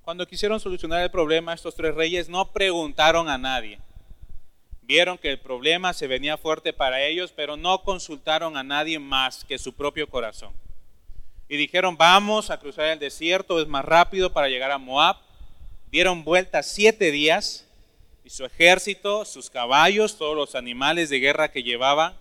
Cuando 0.00 0.26
quisieron 0.26 0.58
solucionar 0.58 1.02
el 1.02 1.10
problema, 1.10 1.52
estos 1.52 1.74
tres 1.74 1.94
reyes 1.94 2.30
no 2.30 2.50
preguntaron 2.50 3.28
a 3.28 3.36
nadie. 3.36 3.78
Vieron 4.86 5.18
que 5.18 5.30
el 5.30 5.40
problema 5.40 5.92
se 5.92 6.06
venía 6.06 6.36
fuerte 6.36 6.72
para 6.72 7.02
ellos, 7.02 7.32
pero 7.34 7.56
no 7.56 7.82
consultaron 7.82 8.56
a 8.56 8.62
nadie 8.62 9.00
más 9.00 9.44
que 9.44 9.58
su 9.58 9.72
propio 9.72 10.08
corazón. 10.08 10.52
Y 11.48 11.56
dijeron, 11.56 11.96
vamos 11.96 12.50
a 12.50 12.60
cruzar 12.60 12.86
el 12.86 13.00
desierto, 13.00 13.60
es 13.60 13.66
más 13.66 13.84
rápido 13.84 14.32
para 14.32 14.48
llegar 14.48 14.70
a 14.70 14.78
Moab. 14.78 15.16
Dieron 15.90 16.22
vuelta 16.22 16.62
siete 16.62 17.10
días 17.10 17.66
y 18.24 18.30
su 18.30 18.44
ejército, 18.44 19.24
sus 19.24 19.50
caballos, 19.50 20.18
todos 20.18 20.36
los 20.36 20.54
animales 20.54 21.10
de 21.10 21.18
guerra 21.18 21.50
que 21.50 21.64
llevaban, 21.64 22.14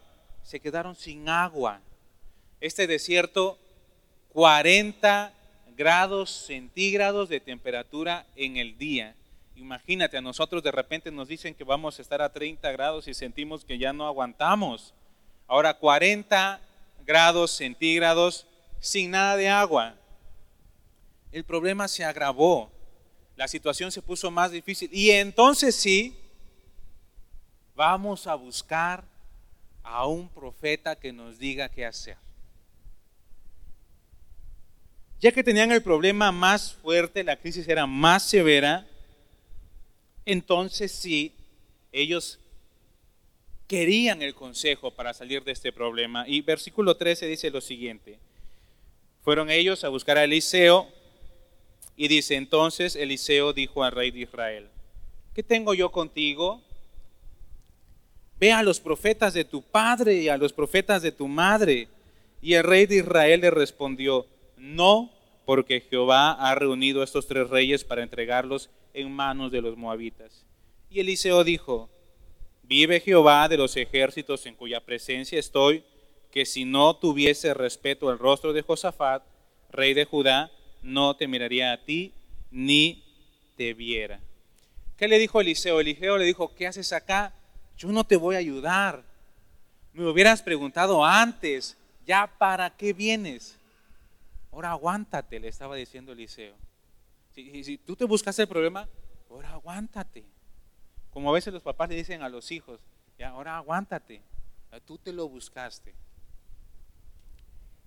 se 0.44 0.60
quedaron 0.60 0.96
sin 0.96 1.30
agua. 1.30 1.82
Este 2.62 2.88
desierto, 2.88 3.60
40 4.30 5.34
grados 5.78 6.32
centígrados 6.32 7.30
de 7.30 7.40
temperatura 7.40 8.26
en 8.36 8.58
el 8.58 8.76
día. 8.80 9.16
Imagínate, 9.56 10.18
a 10.18 10.22
nosotros 10.22 10.62
de 10.62 10.72
repente 10.72 11.12
nos 11.12 11.28
dicen 11.28 11.56
que 11.56 11.64
vamos 11.64 11.98
a 11.98 12.02
estar 12.02 12.22
a 12.22 12.32
30 12.32 12.72
grados 12.72 13.08
y 13.08 13.14
sentimos 13.14 13.64
que 13.64 13.78
ya 13.78 13.94
no 13.94 14.06
aguantamos. 14.06 14.94
Ahora 15.48 15.74
40 15.74 16.60
grados 17.06 17.52
centígrados 17.52 18.46
sin 18.80 19.12
nada 19.12 19.38
de 19.38 19.48
agua. 19.48 19.96
El 21.32 21.44
problema 21.44 21.88
se 21.88 22.04
agravó. 22.04 22.72
la 23.36 23.50
situación 23.50 23.92
se 23.92 24.02
puso 24.02 24.32
más 24.32 24.52
difícil. 24.52 24.90
Y 24.94 25.12
entonces 25.12 25.76
sí, 25.76 26.18
vamos 27.76 28.28
a 28.28 28.36
buscar 28.36 29.04
a 29.84 30.08
un 30.08 30.30
profeta 30.30 30.96
que 30.96 31.12
nos 31.12 31.38
diga 31.38 31.68
qué 31.68 31.86
hacer. 31.86 32.18
Ya 35.20 35.32
que 35.32 35.44
tenían 35.44 35.72
el 35.72 35.84
problema 35.84 36.32
más 36.32 36.74
fuerte, 36.74 37.24
la 37.24 37.36
crisis 37.36 37.68
era 37.68 37.86
más 37.86 38.24
severa, 38.24 38.88
entonces 40.26 40.92
sí, 40.92 41.34
ellos 41.92 42.40
querían 43.68 44.22
el 44.22 44.34
consejo 44.34 44.92
para 44.92 45.14
salir 45.14 45.44
de 45.44 45.52
este 45.52 45.72
problema. 45.72 46.28
Y 46.28 46.42
versículo 46.42 46.98
13 46.98 47.28
dice 47.28 47.50
lo 47.50 47.62
siguiente. 47.62 48.20
Fueron 49.24 49.50
ellos 49.50 49.84
a 49.84 49.90
buscar 49.90 50.18
a 50.18 50.24
Eliseo 50.24 50.88
y 51.96 52.08
dice, 52.08 52.36
entonces 52.36 52.96
Eliseo 52.96 53.54
dijo 53.54 53.84
al 53.84 53.92
rey 53.92 54.12
de 54.12 54.20
Israel, 54.20 54.68
¿qué 55.34 55.42
tengo 55.42 55.74
yo 55.74 55.92
contigo? 55.92 56.62
Ve 58.40 58.52
a 58.52 58.64
los 58.64 58.80
profetas 58.80 59.34
de 59.34 59.46
tu 59.46 59.62
padre 59.62 60.16
y 60.16 60.30
a 60.30 60.38
los 60.38 60.54
profetas 60.54 61.02
de 61.02 61.12
tu 61.12 61.28
madre. 61.28 61.88
Y 62.42 62.54
el 62.54 62.64
rey 62.64 62.86
de 62.86 62.98
Israel 62.98 63.42
le 63.42 63.50
respondió, 63.50 64.28
no, 64.58 65.12
porque 65.46 65.82
Jehová 65.82 66.32
ha 66.32 66.56
reunido 66.56 67.02
a 67.02 67.04
estos 67.04 67.28
tres 67.28 67.50
reyes 67.50 67.84
para 67.84 68.04
entregarlos 68.04 68.70
en 68.94 69.12
manos 69.12 69.52
de 69.52 69.62
los 69.62 69.78
moabitas. 69.78 70.46
Y 70.90 71.00
Eliseo 71.00 71.44
dijo, 71.44 71.90
vive 72.64 73.00
Jehová 73.00 73.48
de 73.48 73.58
los 73.58 73.76
ejércitos 73.78 74.46
en 74.46 74.56
cuya 74.56 74.80
presencia 74.80 75.40
estoy, 75.40 75.84
que 76.32 76.46
si 76.46 76.66
no 76.66 76.96
tuviese 76.96 77.54
respeto 77.54 78.10
al 78.10 78.20
rostro 78.20 78.54
de 78.54 78.62
Josafat, 78.62 79.24
rey 79.72 79.94
de 79.94 80.06
Judá, 80.06 80.52
no 80.82 81.16
te 81.16 81.28
miraría 81.28 81.72
a 81.72 81.84
ti 81.84 82.14
ni 82.52 83.04
te 83.56 83.74
viera. 83.74 84.20
¿Qué 84.98 85.08
le 85.08 85.20
dijo 85.20 85.42
Eliseo? 85.42 85.80
Eliseo 85.80 86.18
le 86.18 86.26
dijo, 86.26 86.54
¿qué 86.56 86.68
haces 86.68 86.94
acá? 86.94 87.34
Yo 87.78 87.90
no 87.90 88.06
te 88.06 88.16
voy 88.16 88.36
a 88.36 88.40
ayudar. 88.40 89.04
Me 89.94 90.08
hubieras 90.08 90.42
preguntado 90.42 91.04
antes, 91.04 91.78
¿ya 92.06 92.28
para 92.38 92.70
qué 92.70 92.94
vienes? 92.94 93.55
Ahora 94.56 94.72
aguántate, 94.72 95.38
le 95.38 95.50
estaba 95.50 95.76
diciendo 95.76 96.14
Eliseo. 96.14 96.56
Si, 97.34 97.62
si, 97.66 97.78
tú 97.78 97.98
te 97.98 98.06
buscas 98.06 98.40
el 98.40 98.48
problema, 98.48 98.88
ahora 99.30 99.50
aguántate. 99.50 100.24
Como 101.12 101.30
a 101.30 101.34
veces 101.34 101.54
los 101.54 101.62
papás 101.62 101.90
le 101.90 101.96
dicen 101.96 102.24
a 102.24 102.30
los 102.30 102.50
hijos, 102.54 102.80
ya, 103.20 103.32
ahora 103.32 103.58
aguántate. 103.58 104.22
Tú 104.86 104.98
te 104.98 105.12
lo 105.12 105.28
buscaste. 105.28 105.94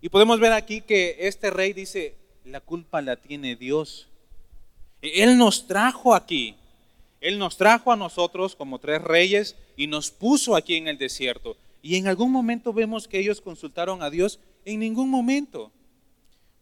Y 0.02 0.10
podemos 0.10 0.40
ver 0.40 0.52
aquí 0.52 0.82
que 0.82 1.16
este 1.20 1.48
rey 1.48 1.72
dice, 1.72 2.16
la 2.44 2.60
culpa 2.60 3.00
la 3.00 3.16
tiene 3.16 3.56
Dios. 3.56 4.06
Él 5.00 5.38
nos 5.38 5.66
trajo 5.66 6.14
aquí. 6.14 6.54
Él 7.22 7.38
nos 7.38 7.56
trajo 7.56 7.92
a 7.92 7.96
nosotros 7.96 8.54
como 8.54 8.78
tres 8.78 9.00
reyes 9.00 9.56
y 9.74 9.86
nos 9.86 10.10
puso 10.10 10.54
aquí 10.54 10.74
en 10.74 10.88
el 10.88 10.98
desierto. 10.98 11.56
Y 11.80 11.96
en 11.96 12.08
algún 12.08 12.30
momento 12.30 12.74
vemos 12.74 13.08
que 13.08 13.20
ellos 13.20 13.40
consultaron 13.40 14.02
a 14.02 14.10
Dios. 14.10 14.38
En 14.66 14.80
ningún 14.80 15.08
momento. 15.08 15.72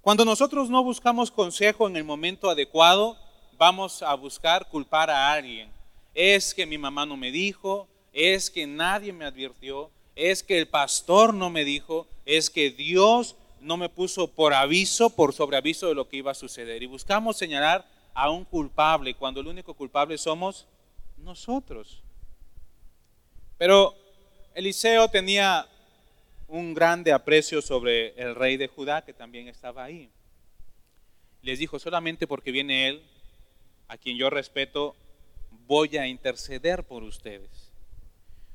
Cuando 0.07 0.25
nosotros 0.25 0.71
no 0.71 0.85
buscamos 0.85 1.33
consejo 1.33 1.89
en 1.89 1.97
el 1.97 2.05
momento 2.05 2.49
adecuado, 2.49 3.17
vamos 3.59 4.03
a 4.03 4.15
buscar 4.15 4.69
culpar 4.69 5.11
a 5.11 5.33
alguien. 5.33 5.69
Es 6.15 6.55
que 6.55 6.65
mi 6.65 6.79
mamá 6.79 7.05
no 7.05 7.17
me 7.17 7.33
dijo, 7.33 7.89
es 8.13 8.49
que 8.49 8.69
nadie 8.69 9.13
me 9.13 9.25
advirtió, 9.25 9.91
es 10.15 10.45
que 10.45 10.59
el 10.59 10.69
pastor 10.69 11.35
no 11.35 11.51
me 11.51 11.65
dijo, 11.65 12.07
es 12.25 12.51
que 12.51 12.71
Dios 12.71 13.35
no 13.61 13.77
me 13.77 13.89
puso 13.89 14.29
por 14.29 14.55
aviso, 14.55 15.11
por 15.11 15.35
sobreaviso 15.35 15.89
de 15.89 15.97
lo 15.97 16.09
que 16.09 16.19
iba 16.19 16.31
a 16.31 16.35
suceder. 16.35 16.85
Y 16.85 16.87
buscamos 16.87 17.37
señalar 17.37 17.85
a 18.15 18.31
un 18.31 18.45
culpable 18.45 19.15
cuando 19.15 19.41
el 19.41 19.49
único 19.49 19.75
culpable 19.75 20.19
somos 20.19 20.69
nosotros. 21.17 22.01
Pero 23.59 23.97
Eliseo 24.55 25.09
tenía 25.09 25.67
un 26.49 26.75
grande 26.75 27.13
aprecio 27.13 27.61
sobre 27.61 28.15
el 28.21 28.35
rey 28.35 28.57
de 28.57 28.69
Judá 28.69 29.05
que 29.05 29.13
también 29.13 29.49
estaba 29.49 29.85
ahí. 29.85 30.11
Les 31.43 31.59
dijo, 31.59 31.79
solamente 31.79 32.27
porque 32.27 32.51
viene 32.51 32.89
él, 32.89 33.03
a 33.89 33.97
quien 33.97 34.17
yo 34.17 34.31
respeto, 34.31 34.97
voy 35.67 35.97
a 35.97 36.07
interceder 36.07 36.85
por 36.85 37.03
ustedes. 37.03 37.71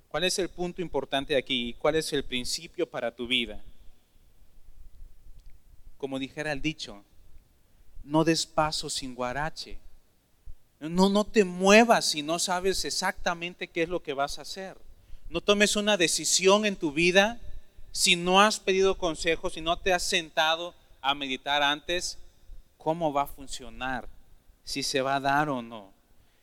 ¿Cuál 0.09 0.25
es 0.25 0.39
el 0.39 0.49
punto 0.49 0.81
importante 0.81 1.37
aquí? 1.37 1.75
¿Cuál 1.79 1.95
es 1.95 2.11
el 2.11 2.23
principio 2.23 2.89
para 2.89 3.15
tu 3.15 3.27
vida? 3.27 3.61
como 6.01 6.17
dijera 6.17 6.51
el 6.51 6.63
dicho, 6.63 7.03
no 8.03 8.23
des 8.23 8.47
paso 8.47 8.89
sin 8.89 9.13
guarache. 9.13 9.77
No, 10.79 11.09
no 11.09 11.25
te 11.25 11.43
muevas 11.43 12.09
si 12.09 12.23
no 12.23 12.39
sabes 12.39 12.85
exactamente 12.85 13.67
qué 13.67 13.83
es 13.83 13.89
lo 13.89 14.01
que 14.01 14.13
vas 14.13 14.39
a 14.39 14.41
hacer. 14.41 14.77
No 15.29 15.41
tomes 15.41 15.75
una 15.75 15.97
decisión 15.97 16.65
en 16.65 16.75
tu 16.75 16.91
vida 16.91 17.39
si 17.91 18.15
no 18.15 18.41
has 18.41 18.59
pedido 18.59 18.97
consejo, 18.97 19.49
si 19.49 19.61
no 19.61 19.77
te 19.77 19.93
has 19.93 20.03
sentado 20.03 20.73
a 21.01 21.13
meditar 21.13 21.61
antes 21.61 22.17
cómo 22.77 23.13
va 23.13 23.23
a 23.23 23.27
funcionar, 23.27 24.07
si 24.63 24.83
se 24.83 25.01
va 25.01 25.15
a 25.15 25.19
dar 25.19 25.49
o 25.49 25.61
no. 25.61 25.93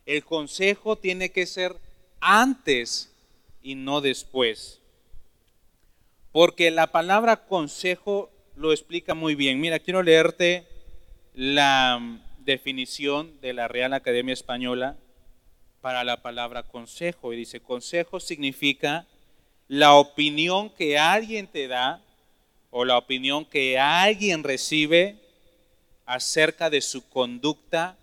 El 0.06 0.24
consejo 0.24 0.96
tiene 0.96 1.30
que 1.30 1.46
ser 1.46 1.76
antes 2.20 3.12
y 3.62 3.74
no 3.74 4.00
después. 4.00 4.80
Porque 6.32 6.70
la 6.70 6.88
palabra 6.88 7.46
consejo 7.46 8.30
lo 8.54 8.72
explica 8.72 9.14
muy 9.14 9.34
bien. 9.34 9.60
Mira, 9.60 9.78
quiero 9.78 10.02
leerte 10.02 10.66
la 11.34 11.98
mm, 12.00 12.44
definición 12.44 13.40
de 13.40 13.52
la 13.52 13.68
Real 13.68 13.92
Academia 13.92 14.34
Española 14.34 14.96
para 15.80 16.04
la 16.04 16.22
palabra 16.22 16.64
consejo. 16.64 17.32
Y 17.32 17.36
dice, 17.36 17.60
consejo 17.60 18.20
significa 18.20 19.06
la 19.68 19.94
opinión 19.94 20.70
que 20.70 20.98
alguien 20.98 21.46
te 21.46 21.68
da 21.68 22.02
o 22.70 22.84
la 22.84 22.98
opinión 22.98 23.44
que 23.44 23.78
alguien 23.78 24.42
recibe 24.42 25.16
acerca 26.04 26.68
de 26.70 26.80
su 26.80 27.08
conducta 27.08 27.96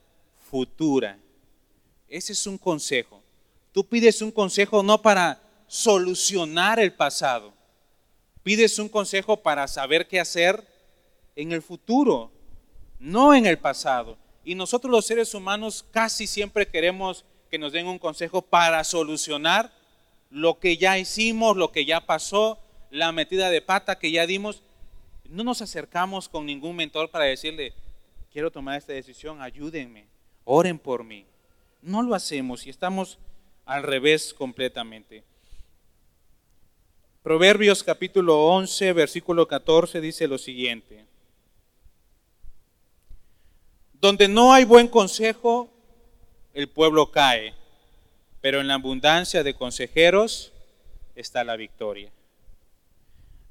futura. 0.49 1.17
Ese 2.07 2.33
es 2.33 2.47
un 2.47 2.57
consejo. 2.57 3.21
Tú 3.71 3.83
pides 3.85 4.21
un 4.21 4.31
consejo 4.31 4.81
no 4.83 5.01
para 5.01 5.41
solucionar 5.67 6.79
el 6.79 6.93
pasado, 6.93 7.55
Pides 8.45 8.77
un 8.77 8.89
consejo 8.89 9.37
para 9.37 9.67
saber 9.67 10.07
qué 10.07 10.19
hacer 10.19 10.63
en 11.35 11.51
el 11.51 11.63
futuro, 11.63 12.31
no 12.99 13.33
en 13.33 13.47
el 13.47 13.57
pasado. 13.57 14.19
Y 14.43 14.53
nosotros 14.53 14.91
los 14.91 15.07
seres 15.07 15.33
humanos 15.33 15.83
casi 15.89 16.27
siempre 16.27 16.67
queremos 16.67 17.25
que 17.49 17.57
nos 17.57 17.71
den 17.71 17.87
un 17.87 17.97
consejo 17.97 18.43
para 18.43 18.83
solucionar 18.83 19.73
lo 20.29 20.59
que 20.59 20.77
ya 20.77 20.97
hicimos, 20.97 21.57
lo 21.57 21.71
que 21.71 21.85
ya 21.85 22.05
pasó, 22.05 22.59
la 22.91 23.11
metida 23.11 23.49
de 23.49 23.61
pata 23.61 23.99
que 23.99 24.11
ya 24.11 24.25
dimos. 24.25 24.61
No 25.29 25.43
nos 25.43 25.61
acercamos 25.61 26.29
con 26.29 26.45
ningún 26.45 26.75
mentor 26.75 27.09
para 27.09 27.25
decirle, 27.25 27.73
quiero 28.31 28.51
tomar 28.51 28.77
esta 28.77 28.93
decisión, 28.93 29.41
ayúdenme, 29.41 30.05
oren 30.43 30.79
por 30.79 31.03
mí. 31.03 31.25
No 31.81 32.01
lo 32.01 32.15
hacemos 32.15 32.65
y 32.65 32.69
estamos 32.69 33.17
al 33.65 33.83
revés 33.83 34.33
completamente. 34.33 35.23
Proverbios 37.23 37.83
capítulo 37.83 38.45
11, 38.45 38.93
versículo 38.93 39.47
14 39.47 39.99
dice 39.99 40.27
lo 40.27 40.37
siguiente. 40.37 41.05
Donde 43.93 44.27
no 44.27 44.53
hay 44.53 44.63
buen 44.63 44.87
consejo, 44.87 45.69
el 46.53 46.69
pueblo 46.69 47.09
cae, 47.09 47.55
pero 48.45 48.61
en 48.61 48.67
la 48.67 48.75
abundancia 48.75 49.41
de 49.41 49.55
consejeros 49.55 50.53
está 51.15 51.43
la 51.43 51.55
victoria. 51.55 52.11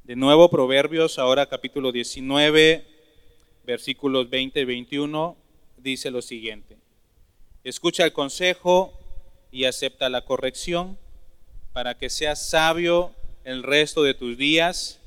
De 0.04 0.14
nuevo, 0.14 0.48
Proverbios, 0.48 1.18
ahora 1.18 1.46
capítulo 1.46 1.90
19, 1.90 2.86
versículos 3.64 4.30
20 4.30 4.60
y 4.60 4.64
21, 4.64 5.36
dice 5.78 6.12
lo 6.12 6.22
siguiente. 6.22 6.76
Escucha 7.64 8.04
el 8.04 8.12
consejo 8.12 8.96
y 9.50 9.64
acepta 9.64 10.08
la 10.08 10.24
corrección 10.24 10.96
para 11.72 11.98
que 11.98 12.08
seas 12.08 12.48
sabio 12.48 13.10
el 13.42 13.64
resto 13.64 14.04
de 14.04 14.14
tus 14.14 14.38
días. 14.38 15.00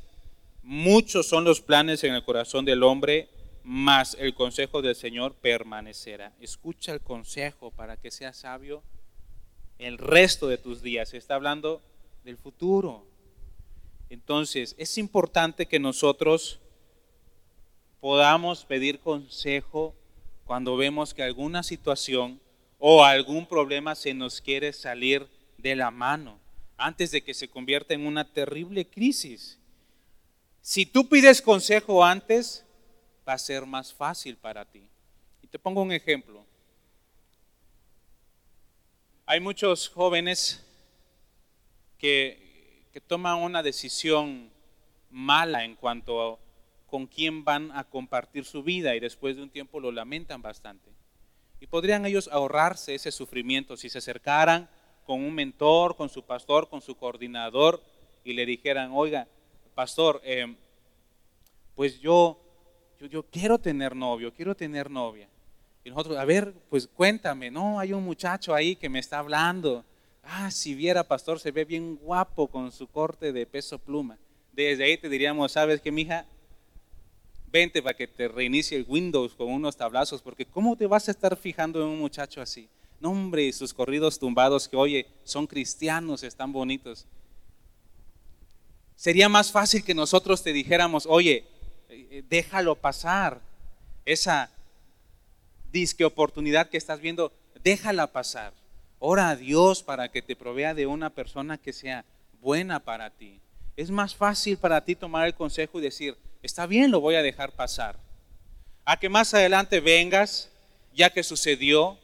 Muchos 0.63 1.29
son 1.29 1.45
los 1.45 1.61
planes 1.61 2.03
en 2.03 2.13
el 2.13 2.25
corazón 2.25 2.65
del 2.65 2.83
hombre, 2.83 3.29
mas 3.63 4.17
el 4.19 4.33
consejo 4.33 4.81
del 4.81 4.97
Señor 4.97 5.33
permanecerá. 5.35 6.33
Escucha 6.41 6.91
el 6.91 6.99
consejo 6.99 7.71
para 7.71 7.95
que 7.95 8.11
seas 8.11 8.35
sabio 8.35 8.83
el 9.79 9.97
resto 9.97 10.47
de 10.47 10.57
tus 10.57 10.81
días. 10.81 11.13
Está 11.13 11.35
hablando 11.35 11.81
del 12.23 12.37
futuro. 12.37 13.05
Entonces, 14.09 14.75
es 14.77 14.97
importante 14.97 15.65
que 15.65 15.79
nosotros 15.79 16.59
podamos 17.99 18.65
pedir 18.65 18.99
consejo 18.99 19.95
cuando 20.45 20.77
vemos 20.77 21.13
que 21.13 21.23
alguna 21.23 21.63
situación 21.63 22.39
o 22.79 23.03
algún 23.03 23.45
problema 23.45 23.95
se 23.95 24.13
nos 24.13 24.39
quiere 24.39 24.71
salir 24.71 25.27
de 25.57 25.75
la 25.75 25.91
mano 25.91 26.39
antes 26.77 27.11
de 27.11 27.23
que 27.23 27.33
se 27.33 27.47
convierta 27.47 27.93
en 27.93 28.05
una 28.05 28.31
terrible 28.31 28.87
crisis. 28.87 29.59
Si 30.61 30.85
tú 30.85 31.09
pides 31.09 31.41
consejo 31.41 32.03
antes, 32.03 32.65
va 33.27 33.33
a 33.33 33.39
ser 33.39 33.65
más 33.65 33.93
fácil 33.93 34.37
para 34.37 34.63
ti. 34.63 34.87
Y 35.41 35.47
te 35.47 35.57
pongo 35.59 35.81
un 35.81 35.91
ejemplo. 35.91 36.45
Hay 39.29 39.41
muchos 39.41 39.89
jóvenes 39.89 40.65
que, 41.97 42.85
que 42.93 43.01
toman 43.01 43.39
una 43.39 43.61
decisión 43.61 44.49
mala 45.09 45.65
en 45.65 45.75
cuanto 45.75 46.21
a 46.21 46.39
con 46.85 47.07
quién 47.07 47.43
van 47.43 47.69
a 47.73 47.83
compartir 47.83 48.45
su 48.45 48.63
vida 48.63 48.95
y 48.95 49.01
después 49.01 49.35
de 49.35 49.43
un 49.43 49.49
tiempo 49.49 49.81
lo 49.81 49.91
lamentan 49.91 50.41
bastante. 50.41 50.89
Y 51.59 51.67
podrían 51.67 52.05
ellos 52.05 52.29
ahorrarse 52.31 52.95
ese 52.95 53.11
sufrimiento 53.11 53.75
si 53.75 53.89
se 53.89 53.97
acercaran 53.97 54.69
con 55.05 55.21
un 55.21 55.35
mentor, 55.35 55.97
con 55.97 56.07
su 56.07 56.23
pastor, 56.23 56.69
con 56.69 56.79
su 56.79 56.95
coordinador 56.95 57.83
y 58.23 58.31
le 58.31 58.45
dijeran, 58.45 58.91
oiga, 58.93 59.27
pastor, 59.75 60.21
eh, 60.23 60.55
pues 61.75 61.99
yo, 61.99 62.39
yo, 62.97 63.07
yo 63.07 63.23
quiero 63.23 63.59
tener 63.59 63.93
novio, 63.93 64.33
quiero 64.33 64.55
tener 64.55 64.89
novia. 64.89 65.27
Y 65.87 65.89
nosotros, 65.89 66.17
a 66.17 66.25
ver, 66.25 66.53
pues 66.69 66.85
cuéntame, 66.85 67.49
no, 67.49 67.79
hay 67.79 67.93
un 67.93 68.03
muchacho 68.03 68.53
ahí 68.53 68.75
que 68.75 68.89
me 68.89 68.99
está 68.99 69.19
hablando. 69.19 69.85
Ah, 70.21 70.51
si 70.51 70.75
viera, 70.75 71.01
pastor, 71.05 71.39
se 71.39 71.49
ve 71.49 71.63
bien 71.63 71.95
guapo 71.95 72.49
con 72.49 72.73
su 72.73 72.87
corte 72.87 73.31
de 73.31 73.45
peso 73.45 73.79
pluma. 73.79 74.17
Desde 74.51 74.83
ahí 74.83 74.97
te 74.97 75.07
diríamos, 75.07 75.53
¿sabes 75.53 75.79
qué, 75.79 75.89
mija? 75.89 76.25
Vente 77.49 77.81
para 77.81 77.95
que 77.95 78.05
te 78.05 78.27
reinicie 78.27 78.77
el 78.77 78.85
Windows 78.85 79.33
con 79.33 79.47
unos 79.47 79.77
tablazos, 79.77 80.21
porque 80.21 80.45
¿cómo 80.45 80.75
te 80.75 80.87
vas 80.87 81.07
a 81.07 81.11
estar 81.11 81.37
fijando 81.37 81.81
en 81.81 81.87
un 81.87 81.99
muchacho 81.99 82.41
así? 82.41 82.67
No, 82.99 83.11
hombre, 83.11 83.53
sus 83.53 83.73
corridos 83.73 84.19
tumbados 84.19 84.67
que, 84.67 84.75
oye, 84.75 85.07
son 85.23 85.47
cristianos, 85.47 86.21
están 86.21 86.51
bonitos. 86.51 87.05
Sería 88.97 89.29
más 89.29 89.53
fácil 89.53 89.85
que 89.85 89.95
nosotros 89.95 90.43
te 90.43 90.51
dijéramos, 90.51 91.05
oye, 91.05 91.45
eh, 91.87 92.25
déjalo 92.27 92.75
pasar. 92.75 93.39
Esa 94.03 94.49
disque 95.71 96.05
oportunidad 96.05 96.69
que 96.69 96.77
estás 96.77 97.01
viendo, 97.01 97.31
déjala 97.63 98.07
pasar. 98.07 98.53
Ora 98.99 99.29
a 99.29 99.35
Dios 99.35 99.83
para 99.83 100.09
que 100.09 100.21
te 100.21 100.35
provea 100.35 100.73
de 100.73 100.87
una 100.87 101.09
persona 101.09 101.57
que 101.57 101.73
sea 101.73 102.05
buena 102.41 102.79
para 102.79 103.09
ti. 103.11 103.39
Es 103.75 103.91
más 103.91 104.15
fácil 104.15 104.57
para 104.57 104.83
ti 104.83 104.95
tomar 104.95 105.27
el 105.27 105.35
consejo 105.35 105.79
y 105.79 105.83
decir, 105.83 106.17
está 106.41 106.65
bien, 106.65 106.91
lo 106.91 106.99
voy 106.99 107.15
a 107.15 107.21
dejar 107.21 107.51
pasar. 107.51 107.99
A 108.85 108.99
que 108.99 109.09
más 109.09 109.33
adelante 109.33 109.79
vengas, 109.79 110.49
ya 110.93 111.11
que 111.11 111.23
sucedió, 111.23 111.97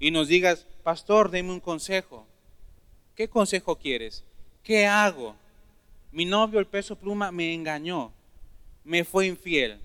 y 0.00 0.10
nos 0.10 0.28
digas, 0.28 0.66
pastor, 0.82 1.30
deme 1.30 1.52
un 1.52 1.60
consejo. 1.60 2.26
¿Qué 3.14 3.28
consejo 3.28 3.76
quieres? 3.76 4.24
¿Qué 4.64 4.86
hago? 4.86 5.36
Mi 6.10 6.24
novio, 6.24 6.58
el 6.58 6.66
peso 6.66 6.96
pluma, 6.96 7.30
me 7.30 7.54
engañó, 7.54 8.12
me 8.82 9.04
fue 9.04 9.26
infiel. 9.26 9.78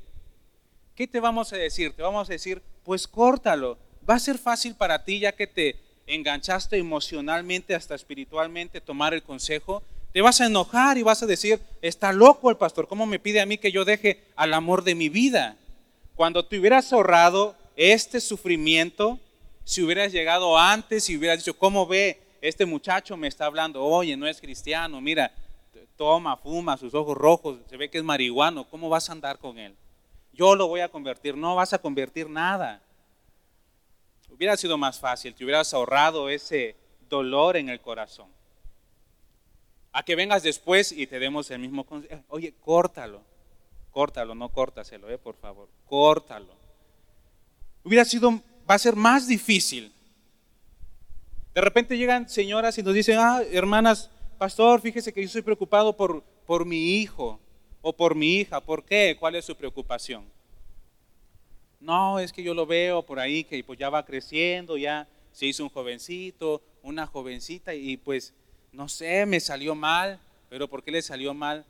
¿Qué 0.96 1.06
te 1.08 1.20
vamos 1.20 1.52
a 1.54 1.58
decir? 1.58 1.94
Te 1.94 2.02
vamos 2.02 2.30
a 2.30 2.32
decir, 2.32 2.62
pues 2.86 3.08
córtalo. 3.08 3.78
Va 4.08 4.16
a 4.16 4.20
ser 4.20 4.38
fácil 4.38 4.76
para 4.76 5.04
ti 5.04 5.20
ya 5.20 5.34
que 5.34 5.48
te 5.48 5.76
enganchaste 6.08 6.78
emocionalmente, 6.78 7.76
hasta 7.76 7.96
espiritualmente, 7.96 8.80
tomar 8.80 9.14
el 9.14 9.24
consejo. 9.24 9.84
Te 10.14 10.22
vas 10.22 10.40
a 10.40 10.46
enojar 10.46 10.98
y 10.98 11.04
vas 11.04 11.24
a 11.24 11.26
decir, 11.26 11.60
está 11.82 12.14
loco 12.14 12.50
el 12.50 12.58
pastor, 12.58 12.88
¿cómo 12.88 13.06
me 13.06 13.20
pide 13.20 13.42
a 13.42 13.46
mí 13.46 13.58
que 13.58 13.72
yo 13.72 13.84
deje 13.84 14.24
al 14.36 14.54
amor 14.54 14.84
de 14.84 14.96
mi 14.96 15.10
vida? 15.10 15.58
Cuando 16.16 16.46
te 16.46 16.58
hubieras 16.58 16.94
ahorrado 16.94 17.56
este 17.76 18.22
sufrimiento, 18.22 19.20
si 19.66 19.82
hubieras 19.82 20.14
llegado 20.14 20.58
antes, 20.58 21.04
si 21.04 21.18
hubieras 21.18 21.40
dicho, 21.40 21.58
¿cómo 21.58 21.86
ve? 21.86 22.22
Este 22.40 22.66
muchacho 22.66 23.18
me 23.18 23.28
está 23.28 23.48
hablando, 23.48 23.84
oye, 23.84 24.16
no 24.16 24.28
es 24.28 24.40
cristiano, 24.40 25.02
mira, 25.02 25.34
toma, 25.98 26.38
fuma, 26.38 26.78
sus 26.78 26.94
ojos 26.94 27.18
rojos, 27.18 27.58
se 27.70 27.76
ve 27.76 27.90
que 27.90 27.98
es 27.98 28.04
marihuano, 28.04 28.70
¿cómo 28.70 28.88
vas 28.88 29.10
a 29.10 29.14
andar 29.14 29.40
con 29.40 29.58
él? 29.58 29.76
Yo 30.36 30.56
lo 30.56 30.68
voy 30.68 30.82
a 30.82 30.90
convertir. 30.90 31.36
No 31.36 31.56
vas 31.56 31.74
a 31.74 31.80
convertir 31.80 32.30
nada. 32.30 32.82
Hubiera 34.30 34.58
sido 34.58 34.78
más 34.78 35.00
fácil, 35.00 35.34
te 35.34 35.44
hubieras 35.46 35.74
ahorrado 35.74 36.30
ese 36.30 36.76
dolor 37.10 37.56
en 37.56 37.70
el 37.70 37.80
corazón. 37.80 38.28
A 39.94 40.04
que 40.04 40.16
vengas 40.16 40.44
después 40.44 40.92
y 40.92 41.08
te 41.08 41.20
demos 41.20 41.50
el 41.52 41.60
mismo 41.60 41.86
consejo. 41.86 42.22
Oye, 42.28 42.54
córtalo, 42.60 43.22
córtalo, 43.92 44.36
no 44.36 44.50
córtaselo, 44.50 45.10
eh, 45.10 45.18
por 45.18 45.36
favor, 45.38 45.70
córtalo. 45.86 46.54
Hubiera 47.84 48.04
sido, 48.04 48.32
va 48.70 48.76
a 48.76 48.80
ser 48.80 48.96
más 48.96 49.26
difícil. 49.28 49.94
De 51.54 51.62
repente 51.62 51.98
llegan 51.98 52.28
señoras 52.28 52.78
y 52.78 52.84
nos 52.84 52.94
dicen, 52.94 53.18
ah, 53.18 53.42
hermanas, 53.50 54.10
pastor, 54.38 54.82
fíjese 54.82 55.14
que 55.14 55.22
yo 55.22 55.28
estoy 55.28 55.44
preocupado 55.44 55.96
por, 55.96 56.22
por 56.46 56.66
mi 56.66 56.98
hijo 56.98 57.40
o 57.88 57.94
por 57.94 58.16
mi 58.16 58.38
hija. 58.38 58.60
¿Por 58.60 58.84
qué? 58.84 59.16
¿Cuál 59.20 59.36
es 59.36 59.46
su 59.46 59.56
preocupación? 59.56 60.26
No, 61.80 62.18
es 62.18 62.34
que 62.34 62.42
yo 62.42 62.56
lo 62.56 62.66
veo 62.66 63.04
por 63.04 63.20
ahí 63.20 63.44
que 63.44 63.64
pues 63.64 63.78
ya 63.78 63.92
va 63.92 64.04
creciendo, 64.04 64.76
ya 64.76 65.08
se 65.32 65.46
hizo 65.46 65.62
un 65.62 65.70
jovencito, 65.70 66.64
una 66.82 67.06
jovencita 67.06 67.76
y 67.76 67.96
pues 67.98 68.34
no 68.72 68.90
sé, 68.90 69.28
me 69.28 69.40
salió 69.40 69.76
mal, 69.76 70.20
pero 70.50 70.68
¿por 70.68 70.82
qué 70.82 70.90
le 70.90 71.04
salió 71.04 71.36
mal? 71.36 71.64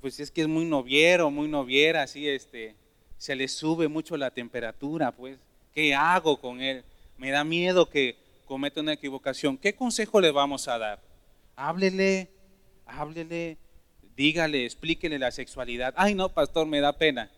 Pues 0.00 0.18
es 0.20 0.30
que 0.30 0.40
es 0.40 0.48
muy 0.48 0.64
noviero, 0.64 1.30
muy 1.30 1.48
noviera, 1.48 2.02
así 2.02 2.26
este, 2.26 2.74
se 3.18 3.36
le 3.36 3.46
sube 3.46 3.88
mucho 3.88 4.16
la 4.16 4.30
temperatura, 4.30 5.12
pues, 5.12 5.38
¿qué 5.74 5.94
hago 5.94 6.40
con 6.40 6.62
él? 6.62 6.82
Me 7.18 7.30
da 7.30 7.44
miedo 7.44 7.90
que 7.90 8.16
cometa 8.46 8.80
una 8.80 8.94
equivocación. 8.94 9.58
¿Qué 9.58 9.74
consejo 9.74 10.18
le 10.18 10.30
vamos 10.30 10.66
a 10.66 10.78
dar? 10.78 11.02
Háblele, 11.56 12.30
háblele 12.86 13.58
dígale, 14.18 14.64
explíquele 14.64 15.16
la 15.16 15.30
sexualidad. 15.30 15.94
Ay, 15.96 16.16
no, 16.16 16.28
pastor, 16.28 16.66
me 16.66 16.80
da 16.80 16.92
pena. 16.92 17.30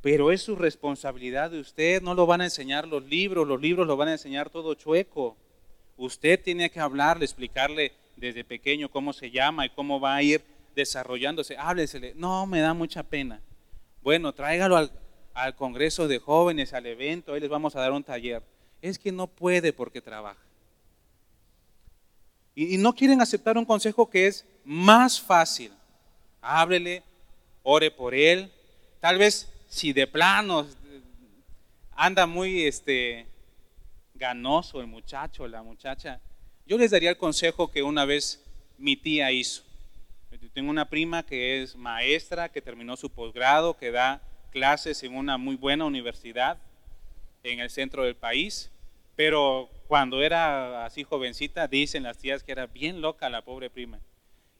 Pero 0.00 0.30
es 0.30 0.42
su 0.42 0.54
responsabilidad 0.54 1.50
de 1.50 1.58
usted, 1.58 2.00
no 2.02 2.14
lo 2.14 2.24
van 2.24 2.40
a 2.40 2.44
enseñar 2.44 2.86
los 2.86 3.04
libros, 3.04 3.48
los 3.48 3.60
libros 3.60 3.84
lo 3.84 3.96
van 3.96 4.06
a 4.06 4.12
enseñar 4.12 4.48
todo 4.48 4.74
chueco. 4.74 5.36
Usted 5.96 6.40
tiene 6.40 6.70
que 6.70 6.78
hablarle, 6.78 7.24
explicarle 7.24 7.92
desde 8.16 8.44
pequeño 8.44 8.88
cómo 8.88 9.12
se 9.12 9.32
llama 9.32 9.66
y 9.66 9.70
cómo 9.70 9.98
va 9.98 10.14
a 10.14 10.22
ir 10.22 10.40
desarrollándose. 10.76 11.56
Háblesele, 11.58 12.14
no, 12.14 12.46
me 12.46 12.60
da 12.60 12.74
mucha 12.74 13.02
pena. 13.02 13.40
Bueno, 14.00 14.32
tráigalo 14.32 14.76
al, 14.76 15.56
Congreso 15.56 16.06
de 16.06 16.20
Jóvenes, 16.20 16.74
al 16.74 16.86
evento, 16.86 17.32
ahí 17.32 17.40
les 17.40 17.50
vamos 17.50 17.74
a 17.74 17.80
dar 17.80 17.90
un 17.90 18.04
taller. 18.04 18.42
Es 18.80 19.00
que 19.00 19.10
no 19.10 19.26
puede 19.26 19.72
porque 19.72 20.00
trabaja. 20.00 20.40
Y 22.54 22.76
no 22.76 22.92
quieren 22.94 23.20
aceptar 23.20 23.58
un 23.58 23.64
consejo 23.64 24.08
que 24.08 24.28
es 24.28 24.44
más 24.64 25.20
fácil 25.20 25.72
háblele, 26.40 27.02
ore 27.62 27.90
por 27.90 28.14
él. 28.14 28.50
Tal 29.00 29.18
vez 29.18 29.52
si 29.68 29.92
de 29.92 30.06
plano 30.06 30.66
anda 31.92 32.26
muy 32.26 32.64
este, 32.64 33.26
ganoso 34.14 34.80
el 34.80 34.86
muchacho 34.86 35.44
o 35.44 35.48
la 35.48 35.62
muchacha, 35.62 36.20
yo 36.66 36.76
les 36.76 36.90
daría 36.90 37.10
el 37.10 37.16
consejo 37.16 37.70
que 37.70 37.82
una 37.82 38.04
vez 38.04 38.44
mi 38.76 38.96
tía 38.96 39.32
hizo. 39.32 39.62
Tengo 40.52 40.70
una 40.70 40.88
prima 40.88 41.24
que 41.24 41.62
es 41.62 41.76
maestra, 41.76 42.50
que 42.50 42.60
terminó 42.60 42.96
su 42.96 43.10
posgrado, 43.10 43.76
que 43.76 43.90
da 43.90 44.20
clases 44.50 45.02
en 45.02 45.16
una 45.16 45.38
muy 45.38 45.56
buena 45.56 45.84
universidad 45.84 46.58
en 47.42 47.60
el 47.60 47.70
centro 47.70 48.04
del 48.04 48.16
país, 48.16 48.70
pero 49.16 49.70
cuando 49.86 50.22
era 50.22 50.84
así 50.84 51.04
jovencita, 51.04 51.66
dicen 51.68 52.02
las 52.02 52.18
tías 52.18 52.42
que 52.42 52.52
era 52.52 52.66
bien 52.66 53.00
loca 53.00 53.28
la 53.30 53.42
pobre 53.42 53.70
prima. 53.70 54.00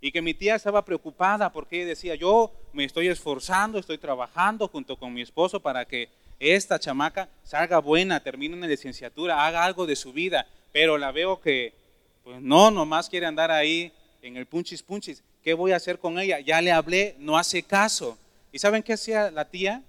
Y 0.01 0.13
que 0.13 0.23
mi 0.23 0.35
tía 0.35 0.55
estaba 0.55 0.85
preocupada 0.85 1.51
porque 1.53 1.85
decía, 1.85 2.15
yo 2.15 2.53
me 2.73 2.85
estoy 2.85 3.09
esforzando, 3.09 3.79
estoy 3.79 3.99
trabajando 3.99 4.69
junto 4.69 4.97
con 4.97 5.13
mi 5.13 5.23
esposo 5.23 5.61
para 5.61 5.85
que 5.85 6.09
esta 6.39 6.79
chamaca 6.79 7.29
salga 7.43 7.81
buena, 7.81 8.21
termine 8.21 8.55
una 8.55 8.69
licenciatura, 8.69 9.45
haga 9.45 9.65
algo 9.65 9.87
de 9.87 9.97
su 9.97 10.13
vida, 10.13 10.47
pero 10.73 10.99
la 10.99 11.11
veo 11.11 11.41
que, 11.41 11.75
pues 12.23 12.41
no, 12.41 12.71
nomás 12.71 13.09
quiere 13.09 13.27
andar 13.27 13.51
ahí 13.51 13.93
en 14.23 14.37
el 14.37 14.47
punchis 14.47 14.83
punchis. 14.83 15.25
¿Qué 15.43 15.55
voy 15.55 15.73
a 15.73 15.77
hacer 15.77 15.99
con 15.99 16.19
ella? 16.19 16.39
Ya 16.41 16.61
le 16.61 16.71
hablé, 16.71 17.17
no 17.19 17.37
hace 17.37 17.63
caso. 17.63 18.17
¿Y 18.53 18.59
saben 18.59 18.83
qué 18.83 18.93
hacía 18.93 19.31
la 19.31 19.47
tía? 19.47 19.83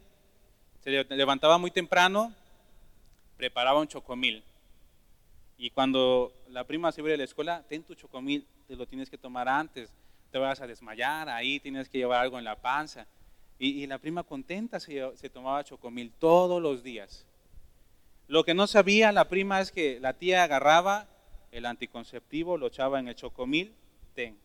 Se 0.83 0.89
levantaba 0.89 1.57
muy 1.57 1.69
temprano, 1.69 2.33
preparaba 3.37 3.79
un 3.79 3.87
chocomil. 3.87 4.43
Y 5.57 5.69
cuando 5.69 6.33
la 6.49 6.63
prima 6.63 6.91
se 6.91 7.01
iba 7.01 7.13
a 7.13 7.17
la 7.17 7.23
escuela, 7.25 7.63
ten 7.67 7.83
tu 7.83 7.93
chocomil, 7.93 8.45
te 8.67 8.75
lo 8.75 8.87
tienes 8.87 9.09
que 9.09 9.17
tomar 9.17 9.47
antes, 9.49 9.89
te 10.31 10.37
vas 10.37 10.61
a 10.61 10.67
desmayar, 10.67 11.29
ahí 11.29 11.59
tienes 11.59 11.89
que 11.89 11.97
llevar 11.97 12.21
algo 12.21 12.37
en 12.37 12.45
la 12.45 12.55
panza. 12.55 13.07
Y, 13.57 13.85
la 13.87 13.97
prima 13.97 14.23
contenta 14.23 14.79
se, 14.79 15.01
se 15.15 15.29
tomaba 15.29 15.63
chocomil 15.65 16.13
todos 16.17 16.61
los 16.61 16.81
días. 16.81 17.25
Lo 18.27 18.45
que 18.45 18.53
no 18.53 18.67
sabía 18.67 19.11
la 19.11 19.27
prima 19.27 19.59
es 19.59 19.71
que 19.71 19.99
la 19.99 20.13
tía 20.13 20.43
agarraba 20.43 21.07
el 21.51 21.65
anticonceptivo, 21.65 22.57
lo 22.57 22.67
echaba 22.67 22.99
en 22.99 23.09
el 23.09 23.15
chocomil, 23.15 23.73
ten. 24.15 24.37